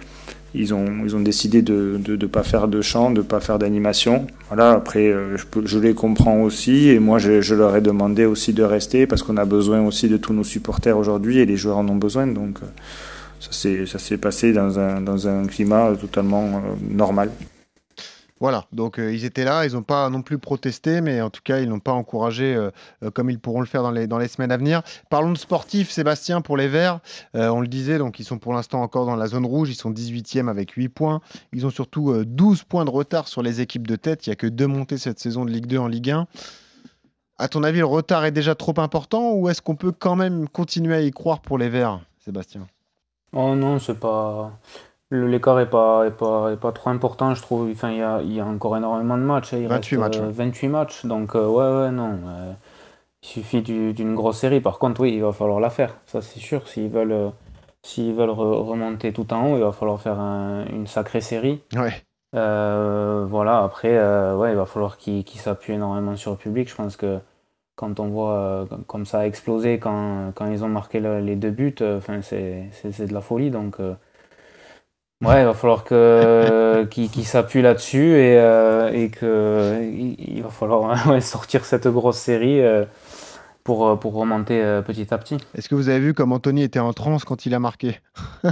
Ils 0.56 0.74
ont, 0.74 1.20
décidé 1.20 1.62
de 1.62 2.00
ne 2.08 2.26
pas 2.28 2.44
faire 2.44 2.68
de 2.68 2.82
chant, 2.82 3.12
de 3.12 3.22
pas 3.22 3.39
faire 3.39 3.60
d'animation. 3.60 4.28
Voilà, 4.50 4.72
après, 4.72 5.08
euh, 5.08 5.36
je, 5.66 5.80
les 5.80 5.94
comprends 5.94 6.42
aussi. 6.42 6.89
Et 6.89 7.00
moi, 7.00 7.18
je, 7.18 7.56
leur 7.56 7.76
ai 7.76 7.82
demandé 7.82 8.26
aussi 8.26 8.54
de 8.54 8.63
rester 8.63 9.08
parce 9.08 9.24
qu'on 9.24 9.38
a 9.38 9.46
besoin 9.46 9.82
aussi 9.82 10.08
de 10.08 10.18
tous 10.18 10.34
nos 10.34 10.44
supporters 10.44 10.98
aujourd'hui 10.98 11.39
et 11.39 11.46
les 11.46 11.58
joueurs 11.58 11.78
en 11.78 11.89
ont 11.89 11.96
besoin. 11.96 12.28
Donc, 12.28 12.60
euh, 12.62 12.66
ça 13.42 14.00
s'est 14.00 14.18
passé 14.18 14.54
dans 14.54 14.80
un, 15.28 15.46
climat 15.48 15.92
totalement 16.00 16.62
normal. 16.89 17.30
Voilà, 18.43 18.65
donc 18.73 18.99
euh, 18.99 19.13
ils 19.13 19.23
étaient 19.23 19.45
là, 19.45 19.65
ils 19.65 19.71
n'ont 19.71 19.84
pas 19.84 20.10
non 20.10 20.21
plus 20.21 20.38
protesté, 20.38 20.99
mais 20.99 21.21
en 21.21 21.29
tout 21.29 21.39
cas, 21.41 21.60
ils 21.60 21.69
n'ont 21.69 21.79
pas 21.79 21.93
encouragé 21.93 22.53
euh, 22.53 22.71
euh, 23.01 23.10
comme 23.10 23.29
ils 23.29 23.39
pourront 23.39 23.62
le 23.62 23.65
faire 23.65 23.84
dans 23.84 24.17
les, 24.19 24.27
semaines 24.27 24.51
à 24.51 24.58
venir. 24.58 24.82
Parlons 25.10 25.32
de 25.32 25.38
sportifs, 25.38 25.89
Sébastien, 25.89 26.41
pour 26.41 26.58
les 26.58 26.67
Verts. 26.67 26.99
On 27.34 27.62
le 27.62 27.69
disait, 27.69 27.97
donc 27.97 28.19
ils 28.19 28.25
sont 28.25 28.39
pour 28.39 28.51
l'instant 28.53 28.82
encore 28.82 29.06
dans 29.06 29.15
la 29.15 29.27
zone 29.27 29.45
rouge, 29.45 29.69
ils 29.69 29.75
sont 29.75 29.91
18e 29.91 30.49
avec 30.49 30.71
8 30.71 30.89
points. 30.89 31.21
Ils 31.53 31.65
ont 31.65 31.69
surtout 31.69 32.12
euh, 32.12 32.25
12 32.25 32.63
points 32.63 32.84
de 32.84 32.89
retard 32.89 33.29
sur 33.29 33.43
les 33.43 33.62
équipes 33.62 33.88
de 33.88 33.95
tête. 33.95 34.27
Il 34.27 34.32
n'y 34.32 34.34
a 34.34 34.36
que 34.36 34.47
deux 34.47 34.67
montées 34.67 34.97
cette 34.97 35.19
saison 35.19 35.45
de 35.45 35.49
Ligue 35.49 35.67
2 35.67 35.77
en 35.77 35.88
Ligue 35.88 36.12
1. 36.12 36.27
À 37.38 37.47
ton 37.47 37.63
avis, 37.63 37.79
le 37.79 37.86
retard 37.86 38.25
est 38.25 38.32
déjà 38.32 38.56
trop 38.56 38.77
important 38.77 39.36
ou 39.36 39.47
est-ce 39.47 39.62
qu'on 39.62 39.77
peut 39.77 39.93
quand 39.93 40.17
même 40.17 40.49
continuer 40.49 40.95
à 40.95 41.01
y 41.01 41.12
croire 41.12 41.39
pour 41.39 41.58
les 41.58 41.69
Verts, 41.69 42.01
Sébastien? 42.19 42.67
Oh 43.32 43.56
non, 43.56 43.79
c'est 43.79 43.97
pas. 43.97 44.60
Le- 45.13 45.28
L'écart 45.28 45.60
est 45.60 45.69
pas, 45.69 46.06
est 46.08 46.12
pas, 46.12 46.52
est 46.52 46.58
pas 46.58 46.71
trop 46.71 46.89
important, 46.89 47.34
je 47.36 47.41
trouve. 47.41 47.69
Enfin, 47.71 47.91
il 47.91 47.97
y 47.97 48.02
a, 48.02 48.21
y 48.21 48.39
a 48.39 48.45
encore 48.45 48.76
énormément 48.78 49.17
de 49.17 49.23
matchs. 49.23 49.54
hein. 49.54 49.58
Il 49.62 49.67
28 49.67 49.97
reste, 49.97 49.99
matchs, 50.17 50.17
euh, 50.17 50.28
ouais. 50.28 50.34
28 50.34 50.67
matchs. 50.67 51.06
Donc, 51.06 51.36
euh, 51.36 51.47
ouais, 51.47 51.86
ouais, 51.86 51.91
non. 51.91 52.19
euh, 52.28 52.52
il 53.23 53.28
suffit 53.28 53.62
du- 53.62 53.93
d'une 53.93 54.15
grosse 54.15 54.39
série. 54.39 54.60
Par 54.62 54.80
contre, 54.80 55.02
oui, 55.02 55.13
il 55.15 55.21
va 55.21 55.32
falloir 55.32 55.60
la 55.60 55.69
faire. 55.69 55.95
Ça, 56.08 56.21
c'est 56.21 56.39
sûr. 56.39 56.67
S'ils 56.67 56.89
veulent, 56.89 57.12
euh, 57.12 57.30
s'ils 57.84 58.13
veulent 58.13 58.30
re- 58.32 58.63
remonter 58.67 59.13
tout 59.13 59.32
en 59.34 59.52
haut, 59.52 59.56
il 59.58 59.63
va 59.63 59.71
falloir 59.71 59.99
faire 60.02 60.19
un- 60.19 60.65
une 60.67 60.88
sacrée 60.88 61.21
série. 61.21 61.62
Ouais. 61.76 61.93
Euh, 62.36 63.26
voilà, 63.28 63.63
après, 63.63 63.95
euh, 63.97 64.36
ouais, 64.36 64.52
il 64.52 64.56
va 64.58 64.65
falloir 64.65 64.97
qu'ils 64.97 65.23
s'appuient 65.39 65.73
énormément 65.76 66.15
sur 66.15 66.32
le 66.32 66.38
public. 66.38 66.67
Je 66.69 66.76
pense 66.76 66.97
que 66.97 67.19
quand 67.76 67.99
on 67.99 68.08
voit 68.08 68.34
euh, 68.34 68.65
comme- 68.88 69.06
ça 69.06 69.19
a 69.19 69.26
explosé 69.28 69.78
quand, 69.80 70.32
quand 70.36 70.47
ils 70.52 70.63
ont 70.63 70.67
marqué 70.69 70.99
le- 70.99 71.19
les 71.19 71.36
deux 71.36 71.52
buts, 71.52 71.76
euh, 71.82 71.97
enfin, 71.99 72.21
c'est 72.21 72.69
c'est- 72.71 72.91
c'est 72.91 73.06
de 73.08 73.13
la 73.13 73.21
folie. 73.21 73.52
Donc, 73.52 73.80
euh, 73.80 73.93
Ouais, 75.24 75.42
il 75.42 75.46
va 75.46 75.54
falloir 75.54 75.84
que 75.84 76.84
qu'il 76.90 77.26
s'appuie 77.26 77.62
là-dessus 77.62 78.18
et, 78.18 78.38
euh, 78.38 78.92
et 78.92 79.10
que 79.10 79.80
il, 79.82 80.42
va 80.44 80.50
falloir 80.50 81.08
ouais, 81.10 81.22
sortir 81.22 81.66
cette 81.66 81.88
grosse 81.88 82.18
série. 82.18 82.62
Euh, 82.62 82.86
pour, 83.63 83.88
euh, 83.88 83.95
pour 83.95 84.13
remonter 84.13 84.62
euh, 84.62 84.82
petit 84.82 85.13
à 85.13 85.17
petit. 85.17 85.38
Est-ce 85.56 85.69
que 85.69 85.76
vous 85.76 85.88
avez 85.88 85.99
vu 85.99 86.13
comme 86.13 86.34
Anthony 86.34 86.63
était 86.63 86.80
en 86.80 86.91
transe 86.91 87.23
quand 87.23 87.45
il 87.45 87.54
a 87.54 87.60
marqué 87.60 87.99
Ouais, 88.43 88.52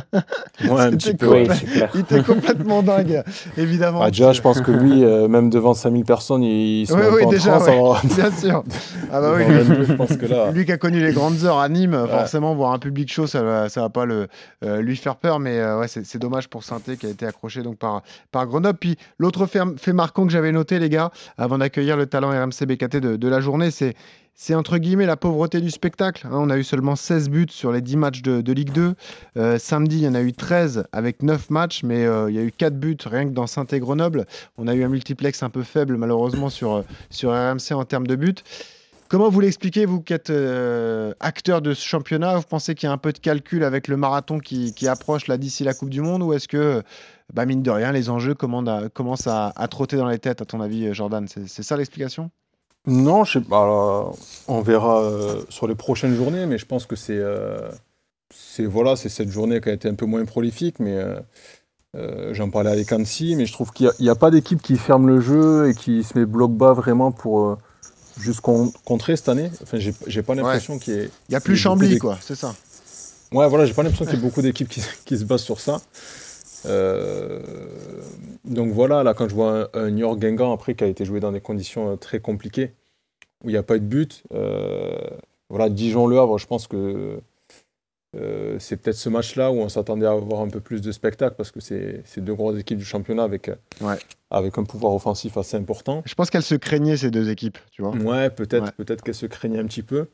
un 0.69 0.91
petit 0.91 1.13
peu. 1.13 1.43
il 1.93 1.99
était 1.99 2.23
complètement 2.23 2.81
dingue, 2.81 3.23
évidemment. 3.57 3.99
Bah, 3.99 4.09
déjà, 4.09 4.31
je 4.31 4.41
pense 4.41 4.61
que 4.61 4.71
lui, 4.71 5.03
euh, 5.03 5.27
même 5.27 5.49
devant 5.49 5.73
5000 5.73 6.05
personnes, 6.05 6.43
il 6.43 6.87
se 6.87 6.93
oui, 6.93 7.01
oui, 7.13 7.29
déjà, 7.29 7.59
transe. 7.59 8.05
Bien 8.15 8.31
sûr. 8.31 8.63
Ah 9.11 9.19
bah 9.19 9.33
oui, 9.35 9.43
lui, 9.45 9.85
je 9.85 9.93
pense 9.93 10.15
que 10.15 10.25
là... 10.25 10.51
lui 10.51 10.65
qui 10.65 10.71
a 10.71 10.77
connu 10.77 11.01
les 11.01 11.11
grandes 11.11 11.43
heures 11.43 11.59
à 11.59 11.67
Nîmes, 11.67 12.07
forcément, 12.09 12.55
voir 12.55 12.71
un 12.71 12.79
public 12.79 13.11
chaud, 13.11 13.27
ça 13.27 13.43
va, 13.43 13.67
ça 13.67 13.81
va 13.81 13.89
pas 13.89 14.05
le, 14.05 14.27
lui 14.61 14.95
faire 14.95 15.17
peur. 15.17 15.39
Mais 15.39 15.61
ouais, 15.73 15.87
c'est 15.87 16.19
dommage 16.19 16.47
pour 16.47 16.63
Sainté 16.63 16.95
qui 16.95 17.05
a 17.05 17.09
été 17.09 17.25
accroché 17.25 17.63
donc 17.63 17.77
par, 17.77 18.01
par 18.31 18.47
Grenoble. 18.47 18.79
Puis 18.79 18.97
l'autre 19.17 19.45
fait, 19.45 19.61
fait 19.77 19.93
marquant 19.93 20.25
que 20.25 20.31
j'avais 20.31 20.53
noté, 20.53 20.79
les 20.79 20.89
gars, 20.89 21.11
avant 21.37 21.57
d'accueillir 21.57 21.97
le 21.97 22.05
talent 22.05 22.29
RMC 22.29 22.65
BKT 22.65 22.97
de, 22.97 23.15
de 23.17 23.27
la 23.27 23.41
journée, 23.41 23.71
c'est 23.71 23.95
c'est 24.33 24.55
entre 24.55 24.77
guillemets 24.77 25.05
la 25.05 25.17
pauvreté 25.17 25.61
du 25.61 25.69
spectacle. 25.69 26.25
Hein. 26.25 26.33
On 26.33 26.49
a 26.49 26.57
eu 26.57 26.63
seulement 26.63 26.95
16 26.95 27.29
buts 27.29 27.45
sur 27.49 27.71
les 27.71 27.81
10 27.81 27.97
matchs 27.97 28.21
de, 28.21 28.51
Ligue 28.51 28.71
2. 28.71 28.95
Euh, 29.37 29.59
samedi, 29.59 29.97
il 29.97 30.03
y 30.03 30.07
en 30.07 30.15
a 30.15 30.21
eu 30.21 30.33
13 30.33 30.85
avec 30.91 31.21
9 31.21 31.49
matchs, 31.49 31.83
mais 31.83 32.05
euh, 32.05 32.29
il 32.29 32.35
y 32.35 32.39
a 32.39 32.41
eu 32.41 32.51
4 32.51 32.75
buts 32.75 32.97
rien 33.05 33.25
que 33.25 33.33
dans 33.33 33.45
Saint-Grenoble. 33.45 34.25
On 34.57 34.67
a 34.67 34.73
eu 34.73 34.83
un 34.83 34.89
multiplex 34.89 35.43
un 35.43 35.49
peu 35.49 35.63
faible 35.63 35.97
malheureusement 35.97 36.49
sur, 36.49 36.77
euh, 36.77 36.81
sur 37.09 37.31
RMC 37.31 37.73
en 37.73 37.85
termes 37.85 38.07
de 38.07 38.15
buts. 38.15 38.33
Comment 39.09 39.29
vous 39.29 39.41
l'expliquez, 39.41 39.85
vous 39.85 40.01
qui 40.01 40.13
êtes 40.13 40.31
acteur 41.19 41.61
de 41.61 41.73
ce 41.73 41.85
championnat? 41.85 42.37
Vous 42.37 42.47
pensez 42.49 42.75
qu'il 42.75 42.87
y 42.87 42.89
a 42.89 42.93
un 42.93 42.97
peu 42.97 43.11
de 43.11 43.19
calcul 43.19 43.65
avec 43.65 43.89
le 43.89 43.97
marathon 43.97 44.39
qui, 44.39 44.87
approche 44.87 45.27
là 45.27 45.37
d'ici 45.37 45.65
la 45.65 45.73
Coupe 45.73 45.89
du 45.89 45.99
Monde 45.99 46.23
Ou 46.23 46.31
est-ce 46.31 46.47
que, 46.47 46.81
bah, 47.33 47.45
mine 47.45 47.61
de 47.61 47.69
rien, 47.69 47.91
les 47.91 48.09
enjeux 48.09 48.35
commencent 48.35 49.27
à, 49.27 49.51
à, 49.53 49.67
trotter 49.67 49.97
dans 49.97 50.07
les 50.07 50.17
têtes, 50.17 50.41
à 50.41 50.45
ton 50.45 50.61
avis, 50.61 50.93
Jordan? 50.93 51.27
C'est 51.27 51.61
ça 51.61 51.75
l'explication? 51.75 52.31
Non, 52.87 53.23
je 53.23 53.33
sais 53.33 53.45
pas. 53.45 54.11
On 54.47 54.61
verra 54.61 55.03
euh, 55.03 55.41
sur 55.49 55.67
les 55.67 55.75
prochaines 55.75 56.15
journées, 56.15 56.45
mais 56.45 56.57
je 56.57 56.65
pense 56.65 56.85
que 56.85 56.95
c'est 56.95 57.17
euh, 57.17 57.69
c'est 58.33 58.65
voilà, 58.65 58.95
c'est 58.95 59.09
cette 59.09 59.29
journée 59.29 59.61
qui 59.61 59.69
a 59.69 59.73
été 59.73 59.87
un 59.87 59.93
peu 59.93 60.05
moins 60.05 60.25
prolifique, 60.25 60.79
mais 60.79 60.97
euh, 61.95 62.33
j'en 62.33 62.49
parlais 62.49 62.71
avec 62.71 62.91
Annecy, 62.91 63.35
mais 63.35 63.45
je 63.45 63.53
trouve 63.53 63.71
qu'il 63.71 63.91
n'y 63.99 64.09
a, 64.09 64.15
pas 64.15 64.31
d'équipe 64.31 64.61
qui 64.61 64.77
ferme 64.77 65.07
le 65.07 65.19
jeu 65.19 65.69
et 65.69 65.75
qui 65.75 66.03
se 66.03 66.17
met 66.17 66.25
bloc 66.25 66.51
bas 66.53 66.73
vraiment 66.73 67.11
pour 67.11 67.57
juste 68.19 68.41
contrer 68.41 69.15
cette 69.15 69.29
année. 69.29 69.51
Enfin, 69.61 69.77
j'ai 69.77 70.23
pas 70.23 70.33
l'impression 70.33 70.79
qu'il 70.79 70.93
y 70.93 70.97
ait. 70.97 71.09
Il 71.29 71.31
n'y 71.31 71.35
a 71.35 71.41
plus 71.41 71.57
Chambly, 71.57 71.99
quoi, 71.99 72.17
c'est 72.19 72.35
ça. 72.35 72.55
Ouais, 73.31 73.47
voilà, 73.47 73.65
j'ai 73.65 73.73
pas 73.73 73.83
l'impression 73.83 74.05
qu'il 74.05 74.15
y 74.15 74.17
ait 74.17 74.21
beaucoup 74.21 74.41
d'équipes 74.41 74.67
qui, 74.67 74.81
qui, 75.05 75.17
se 75.17 75.23
basent 75.23 75.43
sur 75.43 75.61
ça. 75.61 75.81
Euh, 76.65 77.39
donc 78.45 78.71
voilà, 78.71 79.03
là, 79.03 79.13
quand 79.13 79.27
je 79.27 79.35
vois 79.35 79.69
un, 79.73 79.89
New 79.89 79.99
York 79.99 80.19
Guingamp 80.19 80.53
après 80.53 80.75
qui 80.75 80.83
a 80.83 80.87
été 80.87 81.05
joué 81.05 81.19
dans 81.19 81.31
des 81.31 81.41
conditions 81.41 81.91
euh, 81.91 81.95
très 81.95 82.19
compliquées, 82.19 82.73
où 83.43 83.49
il 83.49 83.53
n'y 83.53 83.57
a 83.57 83.63
pas 83.63 83.77
eu 83.77 83.79
de 83.79 83.85
but, 83.85 84.23
euh, 84.33 84.97
voilà, 85.49 85.69
Dijon-Le 85.69 86.19
Havre, 86.19 86.37
je 86.37 86.47
pense 86.47 86.67
que 86.67 87.19
c'est 88.59 88.75
peut-être 88.75 88.97
ce 88.97 89.07
match-là 89.07 89.53
où 89.53 89.55
on 89.55 89.69
s'attendait 89.69 90.05
à 90.05 90.11
avoir 90.11 90.41
un 90.41 90.49
peu 90.49 90.59
plus 90.59 90.81
de 90.81 90.91
spectacle 90.91 91.35
parce 91.37 91.49
que 91.49 91.61
c'est 91.61 92.03
deux 92.17 92.33
grosses 92.33 92.59
équipes 92.59 92.77
du 92.77 92.83
championnat 92.83 93.23
avec, 93.23 93.49
avec 94.29 94.57
un 94.57 94.65
pouvoir 94.65 94.93
offensif 94.93 95.37
assez 95.37 95.55
important. 95.55 96.03
Je 96.05 96.13
pense 96.13 96.29
qu'elles 96.29 96.43
se 96.43 96.55
craignaient 96.55 96.97
ces 96.97 97.09
deux 97.09 97.29
équipes, 97.29 97.57
tu 97.71 97.81
vois. 97.81 97.91
Ouais, 97.91 98.29
peut-être 98.29 98.73
peut-être 98.73 99.01
qu'elles 99.01 99.15
se 99.15 99.27
craignaient 99.27 99.59
un 99.59 99.65
petit 99.65 99.81
peu. 99.81 100.07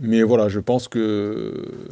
Mais 0.00 0.22
voilà, 0.24 0.48
je 0.48 0.58
pense 0.58 0.88
que 0.88 1.88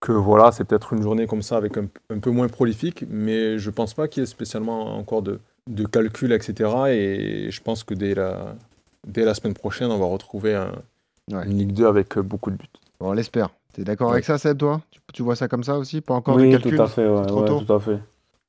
que 0.00 0.12
voilà, 0.12 0.52
c'est 0.52 0.64
peut-être 0.64 0.92
une 0.92 1.02
journée 1.02 1.26
comme 1.26 1.42
ça 1.42 1.56
avec 1.56 1.76
un, 1.76 2.18
peu 2.20 2.30
moins 2.30 2.48
prolifique, 2.48 3.04
mais 3.08 3.58
je 3.58 3.70
pense 3.70 3.94
pas 3.94 4.08
qu'il 4.08 4.22
y 4.22 4.24
ait 4.24 4.26
spécialement 4.26 4.96
encore 4.96 5.22
de, 5.22 5.40
de 5.66 5.86
calcul, 5.86 6.32
etc. 6.32 6.70
Et 6.88 7.50
je 7.50 7.62
pense 7.62 7.84
que 7.84 7.94
dès 7.94 8.14
la, 8.14 8.54
dès 9.06 9.24
la 9.24 9.34
semaine 9.34 9.54
prochaine, 9.54 9.90
on 9.90 9.98
va 9.98 10.06
retrouver 10.06 10.54
un, 10.54 10.72
une 11.28 11.58
Ligue 11.58 11.72
2 11.72 11.86
avec 11.86 12.18
beaucoup 12.18 12.50
de 12.50 12.56
buts. 12.56 12.66
on 13.00 13.12
l'espère. 13.12 13.50
Tu 13.74 13.82
es 13.82 13.84
d'accord 13.84 14.12
avec 14.12 14.24
ça, 14.24 14.38
Seb, 14.38 14.58
toi? 14.58 14.80
Tu, 15.12 15.22
vois 15.22 15.36
ça 15.36 15.48
comme 15.48 15.64
ça 15.64 15.76
aussi? 15.76 16.00
Pas 16.00 16.14
encore 16.14 16.36
oui, 16.36 16.46
de 16.46 16.52
calcul? 16.52 16.76
tout 16.76 16.82
à 16.82 16.88
fait. 16.88 17.06
tout 17.26 17.72
à 17.72 17.80
fait. 17.80 17.98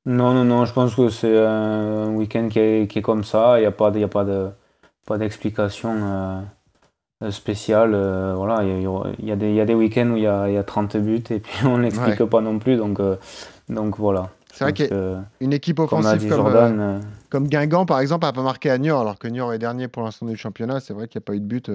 Non, 0.05 0.33
non, 0.33 0.45
non, 0.45 0.65
je 0.65 0.73
pense 0.73 0.95
que 0.95 1.09
c'est 1.09 1.37
un 1.37 2.09
week-end 2.13 2.47
qui 2.49 2.59
est, 2.59 2.87
qui 2.87 2.99
est, 2.99 3.01
comme 3.01 3.23
ça. 3.23 3.57
Il 3.57 3.61
n'y 3.61 3.67
a 3.67 3.71
pas, 3.71 3.91
a 3.91 4.07
pas 4.07 4.23
de 4.23 4.49
pas 5.05 5.17
d'explication. 5.17 5.89
Euh, 5.91 6.39
euh, 6.39 6.41
spécial. 7.29 7.91
Euh, 7.93 8.33
voilà, 8.35 8.63
il 8.63 8.81
y, 8.81 9.31
a, 9.31 9.35
y, 9.35 9.61
a 9.61 9.65
des 9.65 9.73
week-ends 9.73 10.09
où 10.11 10.17
il 10.17 10.23
y 10.23 10.27
a, 10.27 10.49
y 10.49 10.57
a, 10.57 10.63
30 10.63 10.97
buts 10.97 11.23
et 11.29 11.39
puis 11.39 11.59
on 11.65 11.79
n'explique 11.79 12.23
pas 12.25 12.41
non 12.41 12.59
plus. 12.59 12.77
Donc, 12.77 12.99
euh, 12.99 13.17
donc 13.67 13.97
voilà. 13.97 14.29
C'est 14.53 14.63
vrai 14.63 14.73
qu'une 14.73 15.53
équipe 15.53 15.79
offensive 15.79 16.27
comme, 16.29 17.01
comme, 17.29 17.47
Guingamp, 17.47 17.85
par 17.85 17.99
exemple, 17.99 18.25
n'a 18.25 18.33
pas 18.33 18.41
marqué 18.41 18.69
à 18.69 18.77
Niort, 18.77 19.01
alors 19.01 19.17
que 19.17 19.27
Niort 19.27 19.53
est 19.53 19.59
dernier 19.59 19.87
pour 19.87 20.03
l'instant 20.03 20.25
du 20.25 20.35
championnat. 20.35 20.79
C'est 20.79 20.93
vrai 20.93 21.07
qu'il 21.07 21.19
n'y 21.19 21.23
a 21.23 21.27
pas 21.27 21.35
eu 21.35 21.39
de 21.39 21.45
but 21.45 21.69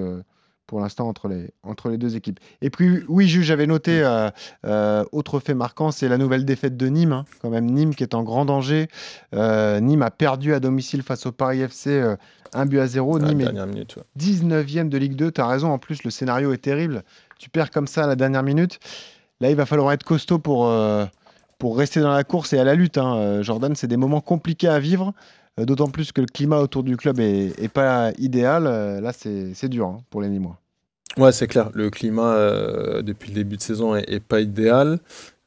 pour 0.66 0.80
l'instant 0.80 1.08
entre 1.08 1.28
les, 1.28 1.50
entre 1.62 1.88
les 1.88 1.98
deux 1.98 2.16
équipes. 2.16 2.40
Et 2.62 2.70
puis, 2.70 3.02
oui, 3.08 3.28
juge, 3.28 3.46
j'avais 3.46 3.66
noté, 3.66 4.02
euh, 4.02 4.30
euh, 4.64 5.04
autre 5.12 5.38
fait 5.40 5.54
marquant, 5.54 5.90
c'est 5.90 6.08
la 6.08 6.18
nouvelle 6.18 6.44
défaite 6.44 6.76
de 6.76 6.86
Nîmes. 6.86 7.12
Hein. 7.12 7.24
quand 7.42 7.50
même, 7.50 7.66
Nîmes 7.66 7.94
qui 7.94 8.02
est 8.02 8.14
en 8.14 8.22
grand 8.22 8.44
danger. 8.44 8.88
Euh, 9.34 9.80
Nîmes 9.80 10.02
a 10.02 10.10
perdu 10.10 10.54
à 10.54 10.60
domicile 10.60 11.02
face 11.02 11.26
au 11.26 11.32
Paris 11.32 11.60
FC 11.60 12.02
1 12.54 12.66
but 12.66 12.78
à 12.78 12.86
0. 12.86 13.18
Nîmes 13.18 13.40
est 13.40 13.98
19e 14.18 14.88
de 14.88 14.98
Ligue 14.98 15.16
2. 15.16 15.32
Tu 15.32 15.40
as 15.40 15.46
raison, 15.46 15.70
en 15.70 15.78
plus, 15.78 16.04
le 16.04 16.10
scénario 16.10 16.52
est 16.52 16.58
terrible. 16.58 17.02
Tu 17.38 17.50
perds 17.50 17.70
comme 17.70 17.86
ça 17.86 18.04
à 18.04 18.06
la 18.06 18.16
dernière 18.16 18.42
minute. 18.42 18.78
Là, 19.40 19.50
il 19.50 19.56
va 19.56 19.66
falloir 19.66 19.92
être 19.92 20.04
costaud 20.04 20.38
pour, 20.38 20.72
pour 21.58 21.76
rester 21.76 22.00
dans 22.00 22.12
la 22.12 22.24
course 22.24 22.52
et 22.52 22.58
à 22.58 22.64
la 22.64 22.74
lutte. 22.74 22.96
Hein. 22.96 23.42
Jordan, 23.42 23.74
c'est 23.74 23.88
des 23.88 23.96
moments 23.96 24.20
compliqués 24.20 24.68
à 24.68 24.78
vivre. 24.78 25.12
Euh, 25.60 25.64
d'autant 25.64 25.88
plus 25.88 26.12
que 26.12 26.20
le 26.20 26.26
climat 26.26 26.58
autour 26.58 26.82
du 26.82 26.96
club 26.96 27.20
est, 27.20 27.68
pas 27.72 28.12
idéal. 28.18 28.66
Euh, 28.66 29.00
là, 29.00 29.12
c'est 29.12 29.68
dur 29.68 29.86
hein, 29.86 29.98
pour 30.10 30.20
les 30.20 30.28
Nîmois. 30.28 30.58
Ouais, 31.16 31.30
c'est 31.30 31.46
clair. 31.46 31.70
Le 31.74 31.90
climat 31.90 32.34
euh, 32.34 33.02
depuis 33.02 33.28
le 33.28 33.36
début 33.36 33.56
de 33.56 33.62
saison 33.62 33.94
est, 33.94 34.20
pas 34.20 34.40
idéal. 34.40 34.98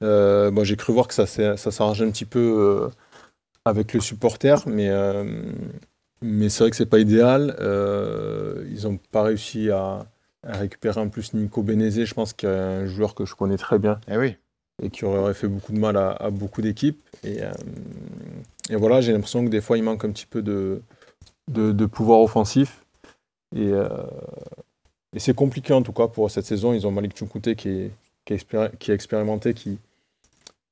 Bon, 0.01 0.63
j'ai 0.63 0.75
cru 0.77 0.93
voir 0.93 1.07
que 1.07 1.13
ça, 1.13 1.25
ça 1.25 1.57
s'arrangeait 1.57 2.05
un 2.05 2.11
petit 2.11 2.25
peu 2.25 2.89
avec 3.65 3.93
le 3.93 3.99
supporter, 3.99 4.63
mais, 4.67 4.89
mais 6.21 6.47
c'est 6.47 6.63
vrai 6.63 6.69
que 6.69 6.77
c'est 6.77 6.85
pas 6.85 6.99
idéal. 6.99 7.55
ils 8.69 8.83
n'ont 8.83 8.99
pas 9.11 9.23
réussi 9.23 9.69
à, 9.71 10.05
récupérer 10.43 11.01
en 11.01 11.09
plus 11.09 11.33
Nico 11.33 11.63
Benezé. 11.63 12.05
Je 12.05 12.13
pense 12.13 12.31
qu'il 12.31 12.47
y 12.47 12.51
a 12.51 12.55
un 12.55 12.85
joueur 12.85 13.13
que 13.13 13.25
je 13.25 13.35
connais 13.35 13.57
très 13.57 13.79
bien. 13.79 13.99
Eh 14.09 14.17
oui. 14.17 14.37
Et 14.81 14.89
qui 14.89 15.03
aurait 15.03 15.33
fait 15.33 15.47
beaucoup 15.47 15.73
de 15.73 15.79
mal 15.79 15.97
à, 15.97 16.29
beaucoup 16.29 16.61
d'équipes. 16.61 17.01
Et, 17.25 17.41
et 18.69 18.75
voilà, 18.75 19.01
j'ai 19.01 19.13
l'impression 19.13 19.43
que 19.45 19.49
des 19.49 19.61
fois, 19.61 19.77
il 19.77 19.83
manque 19.83 20.03
un 20.05 20.11
petit 20.11 20.25
peu 20.25 20.41
de, 20.41 20.81
de, 21.47 21.85
pouvoir 21.85 22.21
offensif. 22.21 22.85
Et, 23.55 23.69
euh, 23.71 23.87
et 25.13 25.19
c'est 25.19 25.33
compliqué 25.33 25.73
en 25.73 25.81
tout 25.81 25.93
cas 25.93 26.07
pour 26.07 26.29
cette 26.29 26.45
saison. 26.45 26.73
Ils 26.73 26.85
ont 26.85 26.91
Malik 26.91 27.17
Chounkouté 27.17 27.55
qui 27.55 27.69
est, 27.69 27.91
qui, 28.25 28.33
est 28.33 28.77
qui 28.77 28.91
est 28.91 28.93
expérimenté, 28.93 29.53
qui, 29.53 29.79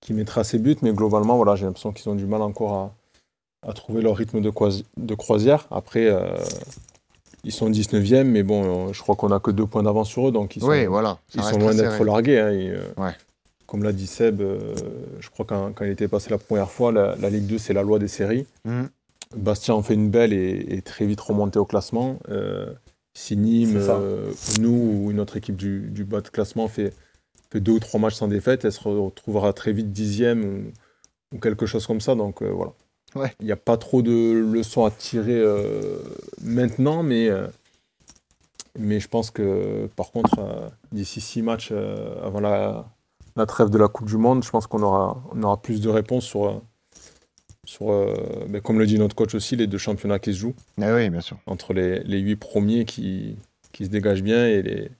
qui 0.02 0.14
mettra 0.14 0.44
ses 0.44 0.60
buts. 0.60 0.78
Mais 0.82 0.92
globalement, 0.92 1.38
voilà, 1.38 1.56
j'ai 1.56 1.66
l'impression 1.66 1.94
qu'ils 1.94 2.10
ont 2.10 2.16
du 2.16 2.26
mal 2.26 2.42
encore 2.42 2.74
à, 2.74 3.70
à 3.70 3.74
trouver 3.74 4.02
leur 4.02 4.18
rythme 4.18 4.42
de, 4.42 4.52
de 4.98 5.16
croisière. 5.16 5.68
Après, 5.72 6.08
euh, 6.08 6.36
ils 7.46 7.54
sont 7.54 7.70
19e, 7.70 8.24
mais 8.24 8.44
bon, 8.44 8.92
je 8.92 9.02
crois 9.02 9.16
qu'on 9.16 9.30
n'a 9.30 9.40
que 9.40 9.52
deux 9.52 9.68
points 9.68 9.84
d'avance 9.84 10.10
sur 10.10 10.28
eux. 10.28 10.32
Donc 10.34 10.58
ils 10.58 10.62
sont, 10.62 10.88
voilà, 10.90 11.20
ils 11.34 11.44
sont 11.44 11.58
loin 11.58 11.74
d'être 11.74 12.04
largués. 12.04 12.40
Hein, 12.40 12.52
euh, 12.52 12.88
ouais 12.98 13.14
comme 13.68 13.84
l'a 13.84 13.94
dit 13.94 14.08
Seb, 14.08 14.42
euh, 14.42 14.76
je 15.20 15.30
crois 15.30 15.46
quand, 15.46 15.74
quand 15.74 15.86
il 15.86 15.92
était 15.92 16.08
passé 16.08 16.30
la 16.30 16.38
première 16.38 16.70
fois, 16.70 16.92
la, 16.92 17.30
Ligue 17.30 17.48
2, 17.48 17.58
c'est 17.58 17.74
la 17.74 17.84
loi 17.84 18.00
des 18.00 18.08
séries. 18.08 18.46
Mm. 18.64 18.84
Bastien 19.36 19.74
en 19.74 19.82
fait 19.82 19.96
une 19.96 20.10
belle 20.10 20.34
et, 20.34 20.82
très 20.84 21.06
vite 21.06 21.20
remonté 21.20 21.58
au 21.58 21.66
classement. 21.66 22.20
Euh, 22.30 22.72
si 23.14 23.36
Nîmes, 23.36 23.78
euh, 23.78 24.32
nous 24.60 25.06
ou 25.06 25.12
une 25.12 25.20
autre 25.20 25.38
équipe 25.38 25.56
du, 25.56 26.04
bas 26.04 26.22
de 26.22 26.30
classement 26.30 26.68
fait, 26.68 26.94
fait, 27.50 27.60
deux 27.60 27.74
ou 27.74 27.80
trois 27.80 28.00
matchs 28.00 28.16
sans 28.16 28.28
défaite, 28.28 28.66
elle 28.66 28.72
se 28.72 28.88
retrouvera 28.88 29.52
très 29.52 29.74
vite 29.74 29.92
dixième 29.92 30.72
ou, 31.34 31.40
quelque 31.40 31.66
chose 31.66 31.86
comme 31.88 32.02
ça. 32.02 32.16
Donc 32.16 32.44
voilà. 32.44 32.74
Il 33.40 33.46
n'y 33.46 33.52
a 33.52 33.58
pas 33.58 33.78
trop 33.78 34.02
de 34.02 34.34
leçons 34.54 34.86
à 34.86 34.92
tirer 34.92 35.44
maintenant, 36.42 37.02
mais, 37.02 37.30
mais 38.78 39.00
je 39.00 39.08
pense 39.08 39.32
que 39.32 39.88
par 39.96 40.12
contre, 40.12 40.72
d'ici 40.92 41.20
six 41.20 41.42
matchs 41.42 41.74
avant 42.22 42.40
la, 42.40 42.86
la 43.36 43.46
trêve 43.46 43.70
de 43.70 43.78
la 43.78 43.88
Coupe 43.88 44.08
du 44.08 44.18
Monde, 44.18 44.44
je 44.44 44.50
pense 44.50 44.68
qu'on 44.68 44.82
aura, 44.82 45.24
on 45.34 45.44
aura 45.44 45.62
plus 45.62 45.82
de 45.82 45.90
réponses 45.90 46.26
sur, 46.26 46.46
euh, 46.46 46.62
sur 47.66 47.92
euh, 47.92 48.14
mais 48.50 48.62
comme 48.62 48.80
le 48.80 48.86
dit 48.86 48.98
notre 48.98 49.16
coach 49.16 49.36
aussi, 49.36 49.56
les 49.56 49.68
deux 49.68 49.78
championnats 49.78 50.20
qui 50.20 50.34
se 50.34 50.40
jouent. 50.40 50.56
Ah 50.82 50.94
oui, 50.94 51.10
bien 51.10 51.22
sûr. 51.22 51.38
Entre 51.46 51.74
les, 51.74 52.00
les 52.04 52.20
huit 52.20 52.38
premiers 52.38 52.86
qui, 52.86 53.38
qui 53.72 53.86
se 53.86 53.90
dégagent 53.90 54.24
bien 54.24 54.48
et, 54.48 54.62
les, 54.62 54.92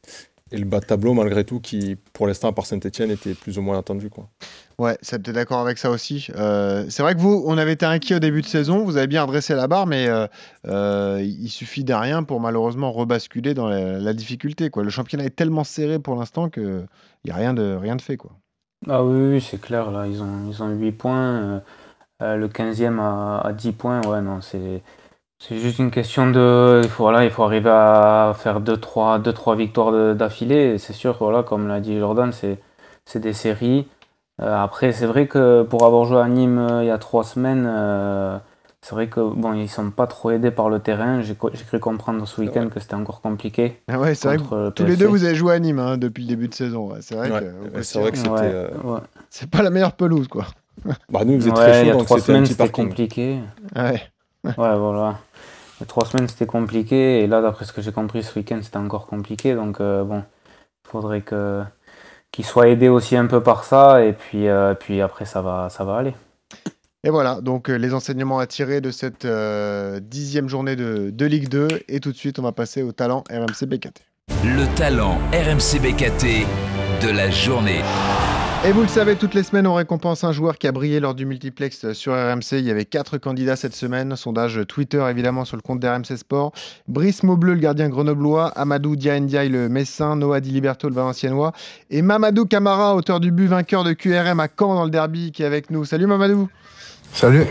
et 0.52 0.58
le 0.58 0.66
bas 0.66 0.80
de 0.80 0.86
tableau, 0.86 1.14
malgré 1.14 1.46
tout, 1.46 1.60
qui, 1.60 1.98
pour 2.14 2.28
l'instant, 2.28 2.52
par 2.54 2.66
Saint-Etienne, 2.66 3.12
était 3.12 3.36
plus 3.36 3.58
ou 3.58 3.62
moins 3.62 3.80
attendu. 3.80 4.10
Quoi. 4.10 4.30
Ouais, 4.78 4.98
c'est 5.02 5.22
peut-être 5.22 5.36
d'accord 5.36 5.60
avec 5.60 5.78
ça 5.78 5.90
aussi. 5.90 6.28
Euh, 6.36 6.86
c'est 6.90 7.02
vrai 7.02 7.16
que 7.16 7.20
vous, 7.20 7.44
on 7.46 7.58
avait 7.58 7.74
été 7.74 7.86
inquiet 7.86 8.16
au 8.16 8.20
début 8.20 8.42
de 8.42 8.46
saison, 8.46 8.84
vous 8.84 8.98
avez 8.98 9.08
bien 9.08 9.24
redressé 9.24 9.56
la 9.56 9.68
barre, 9.68 9.88
mais 9.88 10.10
il 10.66 11.50
suffit 11.50 11.84
d'un 11.84 12.00
rien 12.00 12.24
pour 12.24 12.42
malheureusement 12.42 12.92
rebasculer 12.92 13.54
dans 13.54 13.68
la, 13.68 14.14
difficulté. 14.14 14.70
Le 14.76 14.90
championnat 14.90 15.26
est 15.26 15.36
tellement 15.36 15.64
serré 15.64 16.00
pour 16.00 16.16
l'instant 16.16 16.50
que 16.50 16.86
il 17.24 17.30
n'y 17.30 17.32
a 17.32 17.38
rien 17.38 17.54
de, 17.54 17.76
rien 17.76 17.96
de 17.96 18.02
fait. 18.02 18.18
Ah 18.88 19.04
oui, 19.04 19.34
oui, 19.34 19.42
c'est 19.42 19.60
clair, 19.60 19.90
là, 19.92 20.06
ils 20.08 20.22
ont, 20.22 20.48
ils 20.50 20.62
ont 20.62 20.70
8 20.70 20.92
points. 20.92 21.62
Euh, 22.22 22.38
le 22.38 22.48
15e 22.48 23.00
à, 23.00 23.52
10 23.52 23.74
points, 23.74 24.02
ouais, 24.08 24.22
non, 24.22 24.42
c'est. 24.42 24.82
C'est 25.38 25.58
juste 25.58 25.80
une 25.80 25.92
question 25.92 26.32
de. 26.32 26.82
Il 26.84 26.90
faut, 26.90 27.04
voilà, 27.04 27.26
il 27.26 27.30
faut 27.30 27.44
arriver 27.44 27.70
à 27.70 28.34
faire 28.38 28.62
2-3 28.62 29.22
deux, 29.22 29.34
trois, 29.34 29.56
victoires 29.56 30.16
d'affilée. 30.16 30.78
C'est 30.78 30.94
sûr, 30.94 31.18
voilà, 31.20 31.44
comme 31.44 31.68
l'a 31.68 31.82
dit 31.82 32.00
Jordan, 32.00 32.32
c'est 32.32 33.20
des 33.20 33.34
séries. 33.34 33.88
Euh, 34.42 34.56
après, 34.56 34.92
c'est 34.92 35.06
vrai 35.06 35.28
que 35.28 35.64
pour 35.64 35.86
avoir 35.86 36.06
joué 36.06 36.20
à 36.20 36.28
Nîmes 36.28 36.60
euh, 36.60 36.84
il 36.84 36.88
y 36.88 36.92
a 36.92 36.98
3 36.98 37.24
semaines, 37.24 37.66
c'est 38.82 38.94
vrai 38.94 39.08
que 39.08 39.20
bon, 39.20 39.54
ils 39.54 39.70
sont 39.70 39.90
pas 39.92 40.08
trop 40.08 40.32
aidés 40.32 40.52
par 40.52 40.70
le 40.70 40.80
terrain. 40.80 41.22
J'ai 41.22 41.36
cru 41.36 41.80
comprendre 41.80 42.28
ce 42.28 42.42
week-end 42.42 42.70
que 42.70 42.80
c'était 42.80 42.96
encore 42.96 43.22
compliqué. 43.22 43.82
Ah 43.88 44.00
ouais, 44.00 44.14
c'est 44.14 44.28
vrai 44.28 44.38
que 44.38 44.70
tous 44.70 44.86
les 44.86 44.98
deux 44.98 45.08
vous 45.08 45.24
avez 45.24 45.36
joué 45.36 45.54
à 45.54 45.60
Nîmes 45.60 45.80
hein, 45.80 45.98
depuis 45.98 46.24
le 46.24 46.30
début 46.30 46.48
de 46.48 46.54
saison. 46.54 46.92
C'est 47.02 47.16
vrai, 47.16 47.30
que, 47.30 47.82
c'est 47.82 48.00
vrai 48.00 48.12
que 48.12 48.18
c'était. 48.18 48.68
C'est 49.30 49.50
pas 49.50 49.64
la 49.64 49.70
meilleure 49.70 49.94
pelouse, 49.94 50.28
quoi. 50.28 50.46
Bah, 51.10 51.24
nous, 51.26 51.40
vous 51.40 51.48
êtes 51.48 51.54
très 51.54 51.74
chaud, 51.74 51.80
il 51.84 51.88
y 51.88 51.90
a 51.90 51.94
donc 51.94 52.06
trois 52.06 52.20
semaines, 52.20 52.46
c'était 52.46 52.70
compliqué. 52.70 53.40
Ouais. 53.76 54.02
ouais, 54.44 54.52
voilà. 54.56 55.18
Il 55.78 55.82
y 55.82 55.84
a 55.84 55.86
trois 55.86 56.06
semaines, 56.06 56.28
c'était 56.28 56.46
compliqué. 56.46 57.22
Et 57.22 57.28
là, 57.28 57.42
d'après 57.42 57.66
ce 57.66 57.74
que 57.74 57.82
j'ai 57.82 57.92
compris, 57.92 58.24
ce 58.24 58.38
week-end, 58.38 58.60
c'était 58.62 58.78
encore 58.78 59.08
compliqué. 59.08 59.56
Donc, 59.56 59.82
euh, 59.82 60.04
bon, 60.04 60.20
il 60.86 60.90
faudrait 60.90 61.22
que 61.22 61.64
qu'il 62.36 62.46
soit 62.46 62.68
aidé 62.68 62.90
aussi 62.90 63.16
un 63.16 63.28
peu 63.28 63.42
par 63.42 63.64
ça. 63.64 64.04
Et 64.04 64.14
puis, 64.14 64.48
euh, 64.48 64.74
puis 64.74 65.02
après, 65.02 65.26
ça 65.26 65.42
va, 65.42 65.70
ça 65.70 65.84
va 65.84 65.96
aller. 65.96 66.14
Et 67.04 67.10
voilà, 67.10 67.40
donc 67.40 67.70
euh, 67.70 67.76
les 67.76 67.94
enseignements 67.94 68.40
à 68.40 68.48
tirer 68.48 68.82
de 68.82 68.92
cette 68.92 69.28
dixième 70.02 70.50
journée 70.50 70.76
de, 70.76 71.12
de 71.12 71.26
Ligue 71.26 71.50
2. 71.50 71.68
Et 71.88 72.00
tout 72.00 72.12
de 72.12 72.18
suite, 72.18 72.40
on 72.40 72.44
va 72.44 72.52
passer 72.52 72.84
au 72.84 72.92
talent 72.92 73.24
RMC 73.30 73.68
BKT. 73.68 74.02
Le 74.44 74.66
talent 74.76 75.18
RMC 75.32 75.80
BKT 75.80 76.46
de 77.06 77.12
la 77.16 77.30
journée. 77.30 77.82
Et 78.68 78.72
vous 78.72 78.82
le 78.82 78.88
savez, 78.88 79.16
toutes 79.16 79.36
les 79.36 79.44
semaines, 79.44 79.68
on 79.68 79.76
récompense 79.76 80.24
un 80.24 80.32
joueur 80.32 80.58
qui 80.58 80.66
a 80.66 80.72
brillé 80.72 81.00
lors 81.00 81.14
du 81.14 81.28
multiplex 81.28 81.94
sur 81.94 82.14
RMC. 82.14 82.54
Il 82.54 82.66
y 82.66 82.72
avait 82.72 82.86
quatre 82.86 83.20
candidats 83.20 83.56
cette 83.56 83.76
semaine. 83.76 84.16
Sondage 84.16 84.60
Twitter, 84.68 85.06
évidemment, 85.08 85.46
sur 85.46 85.56
le 85.56 85.62
compte 85.62 85.80
d'RMC 85.80 86.18
Sport. 86.18 86.52
Brice 86.88 87.22
Maubleu, 87.22 87.54
le 87.54 87.60
gardien 87.60 87.90
grenoblois. 87.90 88.48
Amadou 88.56 88.96
Diaye, 88.96 89.50
le 89.50 89.70
Messin. 89.70 90.16
Noah 90.16 90.40
Di 90.40 90.50
Liberto, 90.50 90.90
le 90.90 90.96
Valenciennois. 90.96 91.52
Et 91.92 92.02
Mamadou 92.02 92.48
Camara, 92.48 92.96
auteur 92.96 93.20
du 93.20 93.30
but, 93.30 93.46
vainqueur 93.46 93.84
de 93.84 93.94
QRM 93.94 94.40
à 94.40 94.48
Caen 94.48 94.74
dans 94.74 94.86
le 94.86 94.90
derby, 94.90 95.32
qui 95.32 95.44
est 95.44 95.46
avec 95.46 95.70
nous. 95.70 95.86
Salut 95.86 96.08
Mamadou. 96.08 96.50
Salut. 97.14 97.46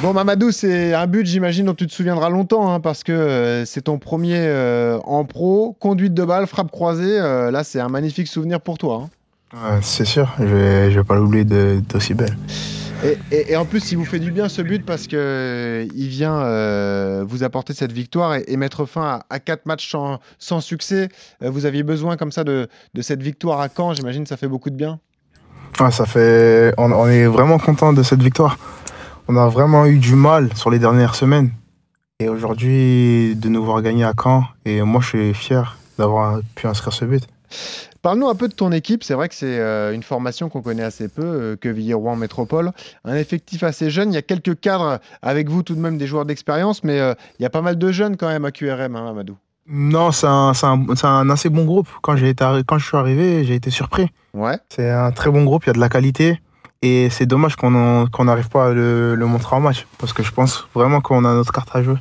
Bon, 0.00 0.12
Mamadou, 0.12 0.52
c'est 0.52 0.94
un 0.94 1.08
but, 1.08 1.26
j'imagine, 1.26 1.66
dont 1.66 1.74
tu 1.74 1.88
te 1.88 1.92
souviendras 1.92 2.30
longtemps, 2.30 2.72
hein, 2.72 2.78
parce 2.78 3.02
que 3.02 3.10
euh, 3.10 3.64
c'est 3.64 3.82
ton 3.82 3.98
premier 3.98 4.38
euh, 4.38 5.00
en 5.02 5.24
pro. 5.24 5.76
Conduite 5.80 6.14
de 6.14 6.22
balle, 6.24 6.46
frappe 6.46 6.70
croisée. 6.70 7.18
Euh, 7.18 7.50
là, 7.50 7.64
c'est 7.64 7.80
un 7.80 7.88
magnifique 7.88 8.28
souvenir 8.28 8.60
pour 8.60 8.78
toi. 8.78 9.02
Hein 9.02 9.10
c'est 9.80 10.04
sûr, 10.04 10.32
je 10.38 10.44
vais, 10.44 10.88
vais 10.88 11.04
pas 11.04 11.16
l'oublier 11.16 11.44
d'aussi 11.44 12.14
belle. 12.14 12.36
Et, 13.32 13.56
en 13.56 13.64
plus, 13.64 13.90
il 13.90 13.98
vous 13.98 14.04
fait 14.04 14.20
du 14.20 14.30
bien 14.30 14.48
ce 14.48 14.62
but 14.62 14.86
parce 14.86 15.08
que 15.08 15.88
il 15.92 16.06
vient 16.06 16.38
euh, 16.38 17.24
vous 17.26 17.42
apporter 17.42 17.74
cette 17.74 17.90
victoire 17.90 18.36
et, 18.36 18.56
mettre 18.56 18.86
fin 18.86 19.20
à, 19.28 19.40
quatre 19.40 19.66
matchs 19.66 19.94
sans, 20.38 20.60
succès. 20.60 21.08
Euh, 21.42 21.50
vous 21.50 21.66
aviez 21.66 21.82
besoin 21.82 22.16
comme 22.16 22.30
ça 22.30 22.44
de, 22.44 22.68
cette 23.00 23.22
victoire 23.22 23.60
à 23.60 23.68
Caen. 23.68 23.94
J'imagine 23.94 24.24
ça 24.24 24.36
fait 24.36 24.46
beaucoup 24.46 24.70
de 24.70 24.76
bien. 24.76 25.00
ça 25.90 26.06
fait. 26.06 26.72
On, 26.78 27.08
est 27.08 27.26
vraiment 27.26 27.58
content 27.58 27.92
de 27.92 28.04
cette 28.04 28.22
victoire. 28.22 28.56
On 29.26 29.36
a 29.36 29.48
vraiment 29.48 29.86
eu 29.86 29.98
du 29.98 30.14
mal 30.14 30.50
sur 30.54 30.70
les 30.70 30.78
dernières 30.78 31.16
semaines 31.16 31.50
et 32.20 32.28
aujourd'hui 32.28 33.34
de 33.34 33.48
nous 33.48 33.64
voir 33.64 33.82
gagner 33.82 34.04
à 34.04 34.12
Caen. 34.16 34.44
Et 34.64 34.80
moi, 34.82 35.00
je 35.00 35.08
suis 35.08 35.34
fier 35.34 35.76
d'avoir 35.98 36.40
pu 36.54 36.68
inscrire 36.68 36.92
ce 36.92 37.04
but. 37.04 37.26
Parle-nous 38.02 38.28
un 38.28 38.34
peu 38.34 38.48
de 38.48 38.52
ton 38.52 38.72
équipe. 38.72 39.04
C'est 39.04 39.14
vrai 39.14 39.28
que 39.28 39.34
c'est 39.34 39.60
euh, 39.60 39.94
une 39.94 40.02
formation 40.02 40.48
qu'on 40.48 40.60
connaît 40.60 40.82
assez 40.82 41.08
peu, 41.08 41.22
euh, 41.22 41.56
que 41.56 41.94
Rouen 41.94 42.16
Métropole. 42.16 42.72
Un 43.04 43.14
effectif 43.14 43.62
assez 43.62 43.90
jeune. 43.90 44.12
Il 44.12 44.14
y 44.14 44.18
a 44.18 44.22
quelques 44.22 44.58
cadres 44.58 44.98
avec 45.22 45.48
vous, 45.48 45.62
tout 45.62 45.76
de 45.76 45.80
même 45.80 45.98
des 45.98 46.08
joueurs 46.08 46.24
d'expérience, 46.24 46.82
mais 46.82 46.98
euh, 46.98 47.14
il 47.38 47.42
y 47.44 47.46
a 47.46 47.50
pas 47.50 47.62
mal 47.62 47.78
de 47.78 47.92
jeunes 47.92 48.16
quand 48.16 48.26
même 48.26 48.44
à 48.44 48.50
QRM, 48.50 48.96
hein, 48.96 49.10
Amadou. 49.10 49.36
Non, 49.68 50.10
c'est 50.10 50.26
un, 50.26 50.52
un, 51.04 51.30
assez 51.30 51.48
bon 51.48 51.64
groupe. 51.64 51.88
Quand, 52.02 52.16
été, 52.16 52.44
quand 52.66 52.78
je 52.78 52.84
suis 52.84 52.96
arrivé, 52.96 53.44
j'ai 53.44 53.54
été 53.54 53.70
surpris. 53.70 54.08
Ouais. 54.34 54.58
C'est 54.68 54.90
un 54.90 55.12
très 55.12 55.30
bon 55.30 55.44
groupe, 55.44 55.64
il 55.64 55.68
y 55.68 55.70
a 55.70 55.74
de 55.74 55.80
la 55.80 55.88
qualité. 55.88 56.40
Et 56.82 57.08
c'est 57.10 57.26
dommage 57.26 57.54
qu'on 57.54 57.70
n'arrive 58.24 58.48
pas 58.48 58.66
à 58.66 58.72
le, 58.72 59.14
le 59.14 59.26
montrer 59.26 59.54
en 59.54 59.60
match. 59.60 59.86
Parce 59.98 60.12
que 60.12 60.24
je 60.24 60.32
pense 60.32 60.66
vraiment 60.74 61.00
qu'on 61.00 61.24
a 61.24 61.32
notre 61.32 61.52
carte 61.52 61.68
à 61.74 61.82
jouer. 61.84 61.98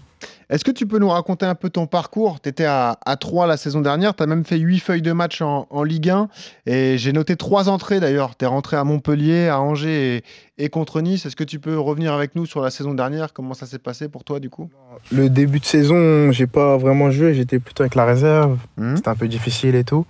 Est-ce 0.51 0.65
que 0.65 0.71
tu 0.71 0.85
peux 0.85 0.99
nous 0.99 1.07
raconter 1.07 1.45
un 1.45 1.55
peu 1.55 1.69
ton 1.69 1.87
parcours? 1.87 2.41
Tu 2.41 2.49
étais 2.49 2.65
à, 2.65 2.99
à 3.05 3.15
3 3.15 3.47
la 3.47 3.55
saison 3.55 3.79
dernière, 3.79 4.13
tu 4.13 4.21
as 4.21 4.25
même 4.25 4.43
fait 4.43 4.57
8 4.57 4.79
feuilles 4.79 5.01
de 5.01 5.13
match 5.13 5.41
en, 5.41 5.83
Ligue 5.83 6.09
1 6.09 6.27
et 6.65 6.97
j'ai 6.97 7.13
noté 7.13 7.37
3 7.37 7.69
entrées 7.69 8.01
d'ailleurs. 8.01 8.35
Tu 8.35 8.43
es 8.43 8.47
rentré 8.49 8.75
à 8.75 8.83
Montpellier, 8.83 9.47
à 9.47 9.61
Angers 9.61 10.23
et, 10.57 10.69
contre 10.69 10.99
Nice. 10.99 11.25
Est-ce 11.25 11.37
que 11.37 11.45
tu 11.45 11.59
peux 11.59 11.79
revenir 11.79 12.13
avec 12.13 12.35
nous 12.35 12.45
sur 12.45 12.59
la 12.59 12.69
saison 12.69 12.93
dernière? 12.93 13.31
Comment 13.31 13.53
ça 13.53 13.65
s'est 13.65 13.79
passé 13.79 14.09
pour 14.09 14.25
toi 14.25 14.41
du 14.41 14.49
coup? 14.49 14.69
Le 15.09 15.29
début 15.29 15.61
de 15.61 15.65
saison, 15.65 16.33
j'ai 16.33 16.47
pas 16.47 16.75
vraiment 16.75 17.11
joué, 17.11 17.33
j'étais 17.33 17.59
plutôt 17.59 17.83
avec 17.83 17.95
la 17.95 18.03
réserve. 18.03 18.59
Mmh. 18.75 18.97
C'était 18.97 19.07
un 19.07 19.15
peu 19.15 19.29
difficile 19.29 19.75
et 19.75 19.85
tout. 19.85 20.05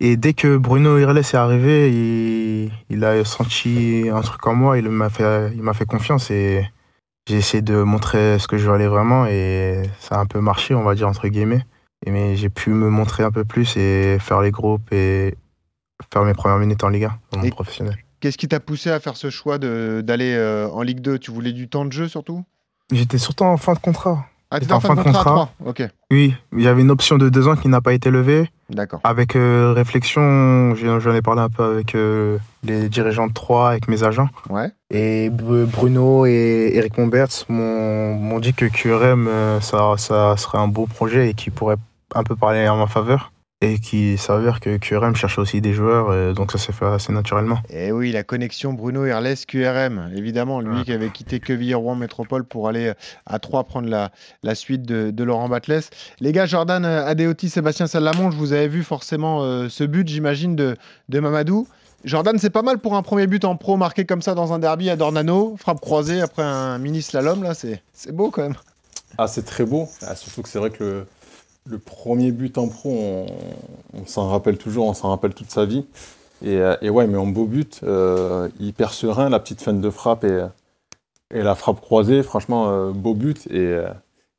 Et 0.00 0.16
dès 0.16 0.32
que 0.32 0.56
Bruno 0.56 0.98
Irles 0.98 1.18
est 1.18 1.34
arrivé, 1.34 2.70
il, 2.90 3.04
a 3.04 3.24
senti 3.24 4.06
un 4.12 4.22
truc 4.22 4.44
en 4.44 4.54
moi, 4.54 4.76
il 4.76 4.88
m'a 4.88 5.08
fait, 5.08 5.52
il 5.54 5.62
fait 5.74 5.86
confiance 5.86 6.32
et 6.32 6.64
j'ai 7.28 7.36
essayé 7.36 7.62
de 7.62 7.82
montrer 7.82 8.38
ce 8.38 8.48
que 8.48 8.56
je 8.56 8.68
valais 8.68 8.86
vraiment 8.86 9.26
et 9.26 9.82
ça 10.00 10.16
a 10.16 10.20
un 10.20 10.26
peu 10.26 10.40
marché, 10.40 10.74
on 10.74 10.82
va 10.82 10.94
dire, 10.94 11.06
entre 11.06 11.28
guillemets. 11.28 11.64
mais 12.06 12.36
j'ai 12.36 12.48
pu 12.48 12.70
me 12.70 12.88
montrer 12.88 13.22
un 13.22 13.30
peu 13.30 13.44
plus 13.44 13.76
et 13.76 14.18
faire 14.18 14.40
les 14.40 14.50
groupes 14.50 14.90
et 14.92 15.36
faire 16.12 16.24
mes 16.24 16.32
premières 16.32 16.58
minutes 16.58 16.82
en 16.84 16.88
Ligue 16.88 17.04
1 17.04 17.18
dans 17.32 17.40
mon 17.40 17.50
professionnel. 17.50 17.98
Qu'est-ce 18.20 18.38
qui 18.38 18.48
t'a 18.48 18.60
poussé 18.60 18.90
à 18.90 18.98
faire 18.98 19.16
ce 19.16 19.28
choix 19.28 19.58
d'aller 19.58 20.34
euh, 20.34 20.68
en 20.70 20.82
Ligue 20.82 21.00
2 21.00 21.18
Tu 21.18 21.30
voulais 21.30 21.52
du 21.52 21.68
temps 21.68 21.84
de 21.84 21.92
jeu 21.92 22.08
surtout? 22.08 22.44
J'étais 22.90 23.18
surtout 23.18 23.44
en 23.44 23.58
fin 23.58 23.74
de 23.74 23.78
contrat. 23.78 24.26
Ah, 24.50 24.58
en 24.70 24.80
fin 24.80 24.94
de 24.94 25.02
contrat, 25.02 25.50
Ok. 25.64 25.82
Oui, 26.10 26.34
il 26.56 26.62
y 26.62 26.68
avait 26.68 26.80
une 26.80 26.90
option 26.90 27.18
de 27.18 27.28
deux 27.28 27.48
ans 27.48 27.56
qui 27.56 27.68
n'a 27.68 27.82
pas 27.82 27.92
été 27.92 28.10
levée. 28.10 28.50
D'accord. 28.70 29.00
Avec 29.04 29.36
euh, 29.36 29.72
réflexion, 29.74 30.74
j'en 30.74 31.14
ai 31.14 31.22
parlé 31.22 31.42
un 31.42 31.50
peu 31.50 31.64
avec 31.64 31.94
euh, 31.94 32.38
les 32.64 32.88
dirigeants 32.88 33.26
de 33.26 33.32
Troyes, 33.32 33.68
avec 33.70 33.88
mes 33.88 34.04
agents. 34.04 34.28
Ouais. 34.48 34.70
Et 34.90 35.30
Bruno 35.30 36.24
et 36.24 36.72
Eric 36.74 36.96
Momberts 36.96 37.44
m'ont 37.48 38.40
dit 38.40 38.54
que 38.54 38.64
QRM, 38.64 39.28
euh, 39.28 39.60
ça, 39.60 39.94
ça 39.98 40.36
serait 40.38 40.58
un 40.58 40.68
beau 40.68 40.86
projet 40.86 41.30
et 41.30 41.34
qui 41.34 41.50
pourrait 41.50 41.76
un 42.14 42.22
peu 42.22 42.34
parler 42.36 42.68
en 42.68 42.78
ma 42.78 42.86
faveur 42.86 43.32
et 43.60 43.80
qui 43.80 44.16
s'avère 44.18 44.60
que 44.60 44.76
QRM 44.76 45.16
cherchait 45.16 45.40
aussi 45.40 45.60
des 45.60 45.72
joueurs, 45.72 46.10
euh, 46.10 46.32
donc 46.32 46.52
ça 46.52 46.58
s'est 46.58 46.72
fait 46.72 46.84
assez 46.84 47.12
naturellement. 47.12 47.58
Et 47.70 47.90
oui, 47.90 48.12
la 48.12 48.22
connexion 48.22 48.72
Bruno 48.72 49.04
Herles 49.04 49.34
QRM, 49.48 50.12
évidemment, 50.16 50.60
lui 50.60 50.84
qui 50.84 50.92
avait 50.92 51.10
quitté 51.10 51.40
Quevilly-Rouen 51.40 51.96
Métropole 51.96 52.44
pour 52.44 52.68
aller 52.68 52.92
à 53.26 53.38
Troyes 53.40 53.64
prendre 53.64 53.88
la, 53.88 54.12
la 54.44 54.54
suite 54.54 54.82
de, 54.82 55.24
Laurent 55.24 55.48
Batles. 55.48 55.82
Les 56.20 56.30
gars, 56.30 56.46
Jordan 56.46 56.84
Adeoti, 56.84 57.50
Sébastien 57.50 57.88
Salamon, 57.88 58.30
je 58.30 58.36
vous 58.36 58.52
avais 58.52 58.68
vu 58.68 58.84
forcément 58.84 59.42
euh, 59.42 59.68
ce 59.68 59.82
but, 59.82 60.06
j'imagine, 60.06 60.54
de, 60.54 60.76
de 61.08 61.20
Mamadou. 61.20 61.66
Jordan, 62.04 62.38
c'est 62.38 62.50
pas 62.50 62.62
mal 62.62 62.78
pour 62.78 62.94
un 62.94 63.02
premier 63.02 63.26
but 63.26 63.44
en 63.44 63.56
pro 63.56 63.76
marqué 63.76 64.04
comme 64.04 64.22
ça 64.22 64.34
dans 64.34 64.52
un 64.52 64.60
derby 64.60 64.88
à 64.88 64.94
Dornano, 64.94 65.56
frappe 65.58 65.80
croisée 65.80 66.20
après 66.20 66.44
un 66.44 66.78
mini 66.78 67.02
slalom, 67.02 67.42
là, 67.42 67.54
c'est 67.54 67.82
beau 68.12 68.30
quand 68.30 68.42
même. 68.42 68.54
Ah, 69.16 69.26
c'est 69.26 69.44
très 69.44 69.64
beau, 69.64 69.88
ah, 70.06 70.14
surtout 70.14 70.42
que 70.42 70.48
c'est 70.48 70.60
vrai 70.60 70.70
que 70.70 70.84
le 70.84 71.06
le 71.68 71.78
premier 71.78 72.32
but 72.32 72.56
en 72.58 72.68
pro, 72.68 73.26
on, 73.92 74.06
s'en 74.06 74.28
rappelle 74.28 74.58
toujours, 74.58 74.86
on 74.86 74.94
s'en 74.94 75.10
rappelle 75.10 75.34
toute 75.34 75.50
sa 75.50 75.64
vie. 75.64 75.84
Et, 76.42 76.56
euh, 76.56 76.76
ouais, 76.88 77.06
mais 77.06 77.18
en 77.18 77.26
beau 77.26 77.44
but, 77.44 77.80
euh, 77.82 78.48
hyper 78.60 78.92
serein, 78.92 79.28
la 79.28 79.40
petite 79.40 79.60
fin 79.60 79.72
de 79.72 79.90
frappe 79.90 80.24
et, 80.24 80.46
la 81.30 81.54
frappe 81.54 81.80
croisée, 81.80 82.22
franchement, 82.22 82.70
euh, 82.70 82.90
beau 82.90 83.14
but. 83.14 83.46
Et, 83.50 83.76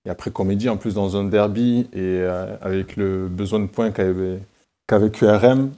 après, 0.09 0.31
comédie, 0.31 0.69
en 0.69 0.77
plus 0.77 0.95
dans 0.95 1.17
un 1.17 1.25
derby 1.25 1.87
et 1.93 2.23
avec 2.61 2.95
le 2.95 3.27
besoin 3.27 3.59
de 3.59 3.67
points 3.67 3.91
qu'avait 3.91 4.39
qu'avec 4.87 5.11
QRM, 5.11 5.69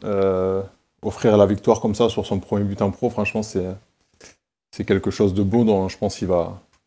offrir 1.01 1.35
la 1.35 1.45
victoire 1.45 1.81
comme 1.81 1.95
ça 1.95 2.07
sur 2.07 2.25
son 2.25 2.39
premier 2.39 2.63
but 2.63 2.81
en 2.81 2.91
pro, 2.91 3.09
franchement, 3.09 3.41
c'est 3.43 4.85
quelque 4.85 5.11
chose 5.11 5.33
de 5.33 5.43
beau 5.43 5.65
dont 5.65 5.89
je 5.89 5.97
pense 5.97 6.15
qu'il 6.15 6.29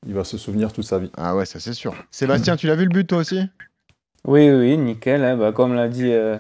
il 0.07 0.15
va 0.15 0.25
se 0.25 0.39
souvenir 0.39 0.73
toute 0.73 0.85
sa 0.85 0.99
vie. 0.99 1.11
Ah 1.19 1.37
ouais, 1.37 1.45
ça 1.45 1.61
c'est 1.61 1.75
sûr. 1.75 1.95
Sébastien, 2.11 2.57
tu 2.57 2.67
l'as 2.67 2.77
vu 2.77 2.85
le 2.85 2.91
but 2.91 3.07
toi 3.07 3.19
aussi? 3.19 3.41
Oui, 4.27 4.51
oui, 4.51 4.77
nickel. 4.79 5.23
Hein. 5.25 5.37
Bah, 5.37 5.53
comme 5.53 5.75
l'a 5.75 5.89
dit 5.89 6.13
euh, 6.13 6.39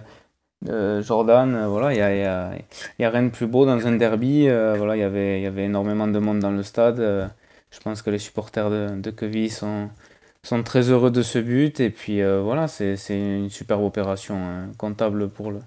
euh, 0.68 1.02
Jordan, 1.02 1.54
euh, 1.54 1.68
voilà, 1.68 1.92
il 1.92 1.96
n'y 1.96 2.02
a, 2.02 2.56
y 2.98 3.04
a, 3.04 3.10
rien 3.10 3.24
de 3.24 3.30
plus 3.30 3.46
beau 3.46 3.66
dans 3.66 3.86
un 3.86 3.92
derby. 3.96 4.48
voilà, 4.48 4.96
il 4.96 5.00
y 5.00 5.46
avait 5.46 5.64
énormément 5.64 6.08
de 6.08 6.18
monde 6.18 6.40
dans 6.40 6.50
le 6.50 6.62
stade. 6.62 6.98
je 7.70 7.80
pense 7.80 8.02
que 8.02 8.10
les 8.10 8.18
supporters 8.18 8.70
de, 8.70 9.00
de 9.00 9.10
Queville 9.10 9.52
sont, 9.52 9.90
sont 10.42 10.62
très 10.62 10.90
heureux 10.90 11.10
de 11.10 11.22
ce 11.22 11.38
but. 11.38 11.80
Et 11.80 11.90
puis 11.90 12.22
voilà, 12.22 12.68
c'est 12.68 12.96
une 13.10 13.50
superbe 13.50 13.82
opération 13.82 14.36
hein, 14.36 14.72
comptable 14.78 15.28
pour 15.28 15.52
le, 15.52 15.60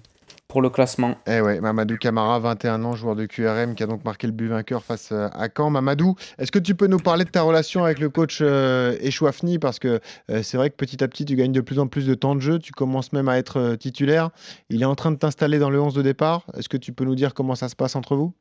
pour 0.48 0.62
le 0.62 0.70
classement. 0.70 1.16
Eh 1.26 1.42
ouais, 1.42 1.60
Mamadou 1.60 1.98
Camara, 1.98 2.38
21 2.38 2.82
ans, 2.84 2.94
joueur 2.94 3.14
de 3.14 3.26
QRM, 3.26 3.74
qui 3.74 3.82
a 3.82 3.86
donc 3.86 4.02
marqué 4.04 4.26
le 4.26 4.32
but 4.32 4.48
vainqueur 4.48 4.82
face 4.82 5.10
euh, 5.12 5.28
à 5.32 5.48
Caen. 5.54 5.68
Mamadou, 5.68 6.16
est-ce 6.38 6.50
que 6.50 6.58
tu 6.58 6.74
peux 6.74 6.86
nous 6.86 6.98
parler 6.98 7.26
de 7.26 7.30
ta 7.30 7.42
relation 7.42 7.84
avec 7.84 7.98
le 7.98 8.08
coach 8.08 8.38
euh, 8.40 8.96
Echouafni? 9.02 9.58
Parce 9.58 9.78
que 9.78 10.00
euh, 10.30 10.42
c'est 10.42 10.56
vrai 10.56 10.70
que 10.70 10.76
petit 10.76 11.04
à 11.04 11.08
petit, 11.08 11.26
tu 11.26 11.36
gagnes 11.36 11.52
de 11.52 11.60
plus 11.60 11.78
en 11.78 11.86
plus 11.86 12.06
de 12.06 12.14
temps 12.14 12.34
de 12.34 12.40
jeu, 12.40 12.58
tu 12.58 12.72
commences 12.72 13.12
même 13.12 13.28
à 13.28 13.36
être 13.36 13.58
euh, 13.58 13.76
titulaire. 13.76 14.30
Il 14.70 14.80
est 14.80 14.86
en 14.86 14.94
train 14.94 15.10
de 15.10 15.16
t'installer 15.16 15.58
dans 15.58 15.68
le 15.68 15.80
11 15.80 15.92
de 15.92 16.00
départ. 16.00 16.46
Est-ce 16.56 16.70
que 16.70 16.78
tu 16.78 16.92
peux 16.94 17.04
nous 17.04 17.14
dire 17.14 17.34
comment 17.34 17.54
ça 17.54 17.68
se 17.68 17.76
passe 17.76 17.94
entre 17.94 18.16
vous? 18.16 18.32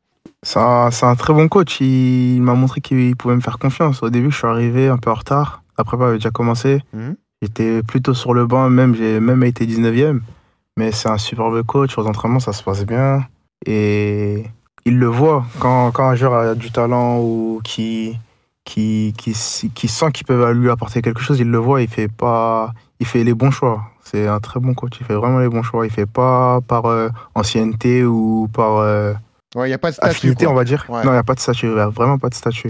C'est 0.44 0.60
un, 0.60 0.92
c'est 0.92 1.06
un 1.06 1.16
très 1.16 1.34
bon 1.34 1.50
coach. 1.50 1.82
Il, 1.82 2.36
il 2.36 2.42
m'a 2.42 2.54
montré 2.54 2.80
qu'il 2.80 3.18
pouvait 3.18 3.36
me 3.36 3.42
faire 3.42 3.60
confiance. 3.60 4.02
Au 4.02 4.10
début, 4.10 4.32
je 4.32 4.38
suis 4.38 4.48
arrivé 4.48 4.88
un 4.88 4.98
peu 4.98 5.12
en 5.12 5.16
retard. 5.16 5.62
La 5.78 5.84
prépa 5.84 6.08
avait 6.08 6.18
déjà 6.18 6.32
commencé. 6.32 6.82
Mhm. 6.94 7.18
J'étais 7.42 7.84
plutôt 7.84 8.14
sur 8.14 8.34
le 8.34 8.48
banc, 8.48 8.70
même 8.70 8.96
j'ai 8.96 9.20
même 9.20 9.44
été 9.44 9.68
19e. 9.68 10.22
Mais 10.78 10.92
c'est 10.94 11.10
un 11.10 11.18
superbe 11.18 11.62
coach. 11.64 11.98
Aux 11.98 12.08
entraînements, 12.08 12.40
ça 12.40 12.54
se 12.54 12.64
passe 12.64 12.86
bien. 12.86 13.26
Et 13.66 14.46
il 14.86 14.98
le 14.98 15.08
voit. 15.08 15.46
Quand, 15.60 15.92
quand 15.92 16.08
un 16.08 16.16
joueur 16.16 16.34
a 16.34 16.56
du 16.56 16.72
talent 16.72 17.20
ou 17.20 17.60
qui, 17.64 18.18
qui, 18.64 19.14
qui, 19.18 19.34
qui 19.74 19.88
sent 19.88 20.12
qu'il 20.14 20.26
peut 20.26 20.52
lui 20.54 20.70
apporter 20.70 21.02
quelque 21.02 21.22
chose, 21.22 21.40
il 21.40 21.50
le 21.50 21.58
voit. 21.58 21.82
Il 21.82 21.90
fait, 21.90 22.08
pas, 22.08 22.72
il 23.00 23.06
fait 23.06 23.24
les 23.24 23.34
bons 23.34 23.52
choix. 23.52 23.82
C'est 24.04 24.28
un 24.28 24.40
très 24.40 24.60
bon 24.60 24.74
coach. 24.74 24.94
Il 25.02 25.06
fait 25.06 25.16
vraiment 25.16 25.40
les 25.40 25.50
bons 25.50 25.64
choix. 25.64 25.86
Il 25.86 25.92
fait 25.92 26.06
pas 26.06 26.62
par 26.62 26.86
euh, 26.86 27.10
ancienneté 27.36 28.06
ou 28.06 28.48
par 28.54 28.78
euh, 28.78 29.14
Ouais, 29.56 29.66
il 29.68 29.72
n'y 29.72 29.74
a 29.74 29.78
pas 29.80 29.90
de 29.90 29.96
statut. 29.96 30.12
affinité, 30.12 30.46
on 30.48 30.54
va 30.54 30.64
dire. 30.64 30.86
Ouais. 30.90 31.04
Non, 31.04 31.10
il 31.10 31.14
n'y 31.14 31.20
a 31.20 31.24
pas 31.24 31.34
de 31.34 31.40
statut. 31.40 31.68
Il 31.68 31.76
y 31.76 31.80
a 31.80 31.88
vraiment 31.90 32.20
pas 32.20 32.30
de 32.30 32.36
statut. 32.36 32.70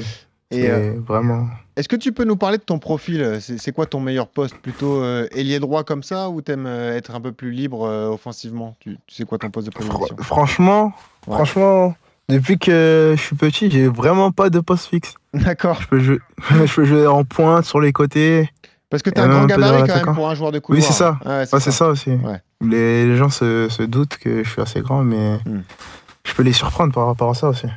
Et, 0.52 0.62
C'est 0.62 0.72
euh, 0.72 0.94
vraiment. 1.06 1.48
Est-ce 1.78 1.88
que 1.88 1.96
tu 1.96 2.12
peux 2.12 2.24
nous 2.26 2.36
parler 2.36 2.58
de 2.58 2.64
ton 2.64 2.80
profil 2.80 3.38
C'est 3.40 3.58
c'est 3.60 3.72
quoi 3.72 3.86
ton 3.86 4.00
meilleur 4.00 4.28
poste 4.28 4.56
Plutôt 4.58 5.02
euh, 5.02 5.28
ailier 5.32 5.60
droit 5.60 5.84
comme 5.84 6.04
ça 6.04 6.30
ou 6.30 6.42
t'aimes 6.42 6.66
euh, 6.66 6.98
être 6.98 7.14
un 7.16 7.22
peu 7.22 7.32
plus 7.32 7.52
libre 7.52 7.86
euh, 7.88 8.10
offensivement? 8.10 8.76
Tu, 8.80 8.98
tu 9.08 9.16
sais 9.16 9.24
quoi 9.26 9.38
ton 9.38 9.50
poste 9.52 9.68
de 9.68 9.72
prédilection? 9.72 10.18
Franchement, 10.22 10.92
Ouais. 11.28 11.36
franchement, 11.36 11.96
depuis 12.30 12.58
que 12.58 13.14
je 13.16 13.22
suis 13.22 13.36
petit, 13.36 13.70
j'ai 13.70 13.88
vraiment 13.88 14.32
pas 14.32 14.50
de 14.50 14.60
poste 14.60 14.88
fixe. 14.88 15.14
D'accord. 15.34 15.80
Je 15.82 15.88
peux 15.88 16.00
jouer, 16.00 16.20
je 16.66 16.74
peux 16.76 16.84
jouer 16.86 17.06
en 17.08 17.24
pointe, 17.24 17.64
sur 17.66 17.80
les 17.80 17.94
côtés. 17.94 18.50
Parce 18.90 19.04
que 19.04 19.10
t'as 19.10 19.26
un 19.26 19.28
grand 19.30 19.46
gabarit 19.46 19.88
quand 19.88 20.06
même 20.06 20.16
pour 20.16 20.30
un 20.30 20.34
joueur 20.36 20.52
de 20.54 20.60
couloir. 20.60 20.82
Oui, 20.82 20.86
c'est 20.88 20.94
ça. 20.98 21.20
Ouais, 21.26 21.40
Ouais, 21.52 21.60
c'est 21.60 21.72
ça. 21.72 21.90
aussi. 21.90 22.12
Les, 22.62 23.06
les 23.06 23.18
gens 23.18 23.30
se, 23.30 23.68
se 23.70 23.84
doutent 23.84 24.18
que 24.18 24.44
je 24.44 24.50
suis 24.50 24.62
assez 24.62 24.80
grand, 24.82 25.04
mais 25.04 25.38
Hmm. 25.46 25.62
je 26.26 26.34
peux 26.34 26.42
les 26.44 26.54
surprendre 26.54 26.94
par 26.94 27.06
rapport 27.06 27.30
à 27.30 27.34
ça 27.36 27.50
aussi. 27.50 27.68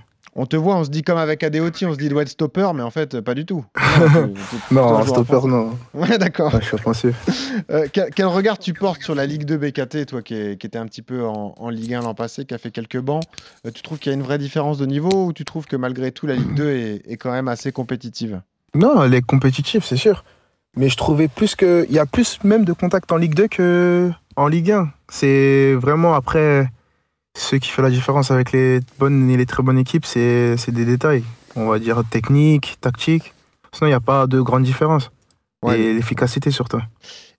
On 0.42 0.46
te 0.46 0.56
voit, 0.56 0.76
on 0.76 0.84
se 0.84 0.88
dit 0.88 1.02
comme 1.02 1.18
avec 1.18 1.42
Adeoti, 1.42 1.84
on 1.84 1.92
se 1.92 1.98
dit 1.98 2.06
il 2.06 2.08
doit 2.08 2.22
être 2.22 2.30
stopper, 2.30 2.70
mais 2.74 2.82
en 2.82 2.90
fait, 2.90 3.20
pas 3.20 3.34
du 3.34 3.44
tout. 3.44 3.62
Non, 4.70 5.04
stopper, 5.04 5.46
non. 5.46 5.76
Ouais, 5.92 6.16
d'accord. 6.16 6.52
Je 6.58 6.64
suis 6.64 6.74
offensif. 6.76 7.14
Euh, 7.70 7.86
quel, 7.92 8.26
regard 8.26 8.58
tu 8.58 8.72
portes 8.72 9.02
sur 9.02 9.14
la 9.14 9.26
Ligue 9.26 9.44
2 9.44 9.58
BKT, 9.58 10.06
toi 10.06 10.22
qui, 10.22 10.34
étais 10.34 10.78
un 10.78 10.86
petit 10.86 11.02
peu 11.02 11.26
en, 11.26 11.54
en 11.56 11.68
Ligue 11.68 11.92
1 11.92 12.00
l'an 12.00 12.14
passé, 12.14 12.46
qui 12.46 12.54
a 12.54 12.58
fait 12.58 12.70
quelques 12.70 12.98
bancs? 12.98 13.22
Euh, 13.66 13.70
Tu 13.72 13.82
trouves 13.82 13.98
qu'il 13.98 14.10
y 14.10 14.14
a 14.14 14.16
une 14.16 14.24
vraie 14.24 14.38
différence 14.38 14.78
de 14.78 14.86
niveau 14.86 15.26
ou 15.26 15.32
tu 15.34 15.44
trouves 15.44 15.66
que 15.66 15.76
malgré 15.76 16.10
tout 16.10 16.26
la 16.26 16.36
Ligue 16.36 16.54
2 16.54 16.70
est, 16.70 17.02
est 17.06 17.16
quand 17.16 17.30
même 17.30 17.48
assez 17.48 17.70
compétitive? 17.70 18.40
Non, 18.74 19.02
elle 19.04 19.12
est 19.12 19.20
compétitive, 19.20 19.84
c'est 19.84 19.98
sûr. 19.98 20.24
Mais 20.74 20.88
je 20.88 20.96
trouvais 20.96 21.28
plus 21.28 21.54
que. 21.54 21.84
Il 21.90 21.94
y 21.94 21.98
a 21.98 22.06
plus 22.06 22.42
même 22.42 22.64
de 22.64 22.72
contact 22.72 23.12
en 23.12 23.18
Ligue 23.18 23.34
2 23.34 23.48
que 23.48 24.10
en 24.36 24.48
Ligue 24.48 24.72
1. 24.72 24.90
C'est 25.10 25.74
vraiment 25.74 26.14
après. 26.14 26.70
Ce 27.36 27.56
qui 27.56 27.68
fait 27.70 27.82
la 27.82 27.90
différence 27.90 28.30
avec 28.30 28.52
les 28.52 28.80
bonnes 28.98 29.30
et 29.30 29.36
les 29.36 29.46
très 29.46 29.62
bonnes 29.62 29.78
équipes, 29.78 30.04
c'est 30.04 30.56
des 30.70 30.84
détails. 30.84 31.24
On 31.56 31.66
va 31.68 31.78
dire 31.78 32.02
technique, 32.08 32.76
tactique. 32.80 33.34
Sinon, 33.72 33.86
il 33.86 33.90
n'y 33.90 33.94
a 33.94 34.00
pas 34.00 34.26
de 34.26 34.40
grande 34.40 34.62
différence. 34.64 35.10
Ouais. 35.62 35.78
Et 35.78 35.94
l'efficacité 35.94 36.50
surtout. 36.50 36.80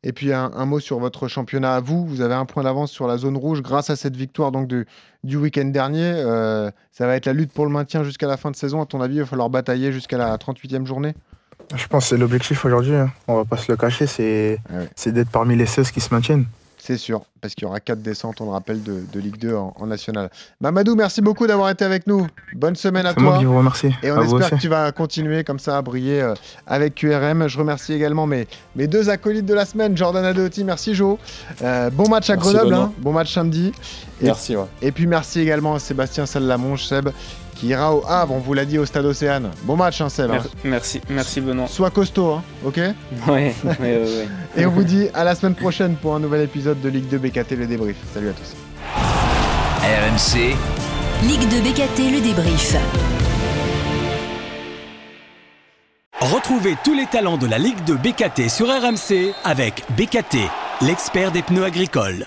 Et 0.04 0.14
puis 0.14 0.32
un, 0.34 0.52
un 0.56 0.66
mot 0.66 0.80
sur 0.80 1.00
votre 1.00 1.28
championnat 1.28 1.76
à 1.76 1.80
vous. 1.80 2.06
Vous 2.06 2.22
avez 2.22 2.34
un 2.36 2.46
point 2.46 2.64
d'avance 2.64 2.92
sur 2.92 3.08
la 3.08 3.18
zone 3.18 3.36
rouge 3.38 3.62
grâce 3.62 3.90
à 3.90 3.96
cette 3.96 4.16
victoire 4.16 4.52
donc 4.52 4.68
du, 4.68 4.86
du 5.24 5.38
week-end 5.38 5.66
dernier. 5.66 6.14
Euh, 6.16 6.72
ça 6.92 7.06
va 7.08 7.16
être 7.16 7.26
la 7.26 7.34
lutte 7.34 7.52
pour 7.52 7.66
le 7.66 7.72
maintien 7.72 8.04
jusqu'à 8.04 8.28
la 8.28 8.38
fin 8.38 8.52
de 8.52 8.56
saison. 8.56 8.82
À 8.82 8.86
ton 8.86 9.02
avis, 9.02 9.16
il 9.16 9.20
va 9.22 9.26
falloir 9.26 9.50
batailler 9.50 9.92
jusqu'à 9.92 10.18
la 10.18 10.36
38e 10.38 10.86
journée? 10.86 11.14
Je 11.76 11.88
pense 11.88 12.04
que 12.06 12.10
c'est 12.10 12.18
l'objectif 12.18 12.64
aujourd'hui. 12.66 12.96
hein. 12.96 13.12
On 13.28 13.36
va 13.38 13.46
pas 13.46 13.58
se 13.58 13.72
le 13.72 13.78
cacher, 13.78 14.06
c'est 14.08 14.60
c'est 14.96 15.12
d'être 15.12 15.30
parmi 15.30 15.56
les 15.56 15.66
16 15.66 15.92
qui 15.92 16.02
se 16.02 16.14
maintiennent. 16.14 16.46
C'est 16.84 16.98
sûr, 16.98 17.22
parce 17.42 17.54
qu'il 17.54 17.66
y 17.66 17.68
aura 17.68 17.80
quatre 17.80 18.02
descentes, 18.02 18.42
on 18.42 18.46
le 18.46 18.52
rappelle, 18.52 18.82
de, 18.82 19.04
de 19.14 19.20
Ligue 19.20 19.38
2 19.38 19.54
en, 19.56 19.72
en 19.80 19.86
national. 19.86 20.32
Mamadou, 20.62 20.96
merci 20.96 21.22
beaucoup 21.22 21.46
d'avoir 21.46 21.70
été 21.70 21.86
avec 21.86 22.08
nous. 22.08 22.26
Bonne 22.56 22.76
semaine 22.76 23.06
à 23.06 23.14
moi 23.20 23.34
toi. 23.34 23.38
qui 23.38 23.46
vous 23.46 23.56
remercie. 23.56 23.92
Et 24.02 24.12
on 24.12 24.18
À 24.20 24.24
espère 24.24 24.50
que 24.50 24.56
tu 24.56 24.68
vas 24.68 24.92
continuer 24.92 25.44
comme 25.44 25.60
ça 25.60 25.78
à 25.78 25.82
briller 25.84 26.22
euh, 26.24 26.34
avec 26.66 26.96
QRM. 26.96 27.48
Je 27.48 27.60
remercie 27.60 27.94
également 27.94 28.26
mes, 28.26 28.48
mes 28.76 28.88
deux 28.88 29.12
acolytes 29.12 29.46
de 29.46 29.54
la 29.54 29.66
semaine, 29.66 29.96
Jordan 29.96 30.26
Adeoti, 30.26 30.64
merci 30.64 30.96
Jo. 30.96 31.20
Euh, 31.62 31.92
bon 31.92 32.10
match 32.10 32.32
à 32.32 32.36
Merci, 32.36 32.52
Grenoble, 32.54 32.74
hein. 32.74 32.92
bon 32.98 33.14
match 33.14 33.32
samedi. 33.32 33.72
Et- 34.20 34.26
Merci, 34.26 34.56
ouais. 34.56 34.66
Et 34.82 34.92
puis 34.92 35.06
merci 35.06 35.40
également 35.40 35.76
à 35.76 35.80
Sébastien 35.80 36.26
Sallamonge, 36.26 36.84
Seb, 36.86 37.10
qui 37.62 37.68
ira 37.68 37.94
au 37.94 38.04
Havre, 38.08 38.34
on 38.34 38.40
vous 38.40 38.56
l'a 38.56 38.66
dit, 38.66 38.80
au 38.80 38.88
Stade 38.88 39.06
Océane. 39.06 39.52
Bon 39.66 39.76
match, 39.78 40.02
hein, 40.02 40.10
Seb. 40.10 40.32
hein. 40.32 40.34
Mer- 40.34 40.46
Merci, 40.64 41.00
merci 41.10 41.42
Benoît. 41.42 41.68
Sois 41.68 41.92
costaud, 41.92 42.32
hein, 42.32 42.44
ok 42.66 42.78
Ouais, 42.78 42.94
ouais, 43.28 43.54
ouais, 43.64 43.76
ouais. 43.80 44.28
Et 44.58 44.66
on 44.66 44.72
vous 44.72 44.84
dit 44.84 45.10
à 45.14 45.24
la 45.24 45.36
semaine 45.36 45.54
prochaine 45.54 45.96
pour 45.96 46.16
un 46.16 46.20
nouvel 46.20 46.42
épisode 46.42 46.82
de 46.82 46.90
Ligue 46.90 47.08
2 47.08 47.20
BKT 47.20 47.52
le 47.52 47.68
débrief. 47.68 47.98
Salut 48.16 48.30
à 48.30 48.34
tous. 48.34 48.56
RMC, 49.84 50.56
Ligue 51.28 51.48
2 51.50 51.60
BKT, 51.62 52.12
le 52.16 52.22
débrief. 52.22 52.76
Retrouvez 56.20 56.76
tous 56.84 56.96
les 56.96 57.06
talents 57.06 57.38
de 57.38 57.46
la 57.48 57.60
Ligue 57.60 57.84
de 57.84 57.94
BKT 57.94 58.50
sur 58.50 58.68
RMC 58.70 59.34
avec 59.44 59.84
BKT, 59.98 60.38
l'expert 60.82 61.32
des 61.32 61.44
pneus 61.44 61.64
agricoles. 61.66 62.26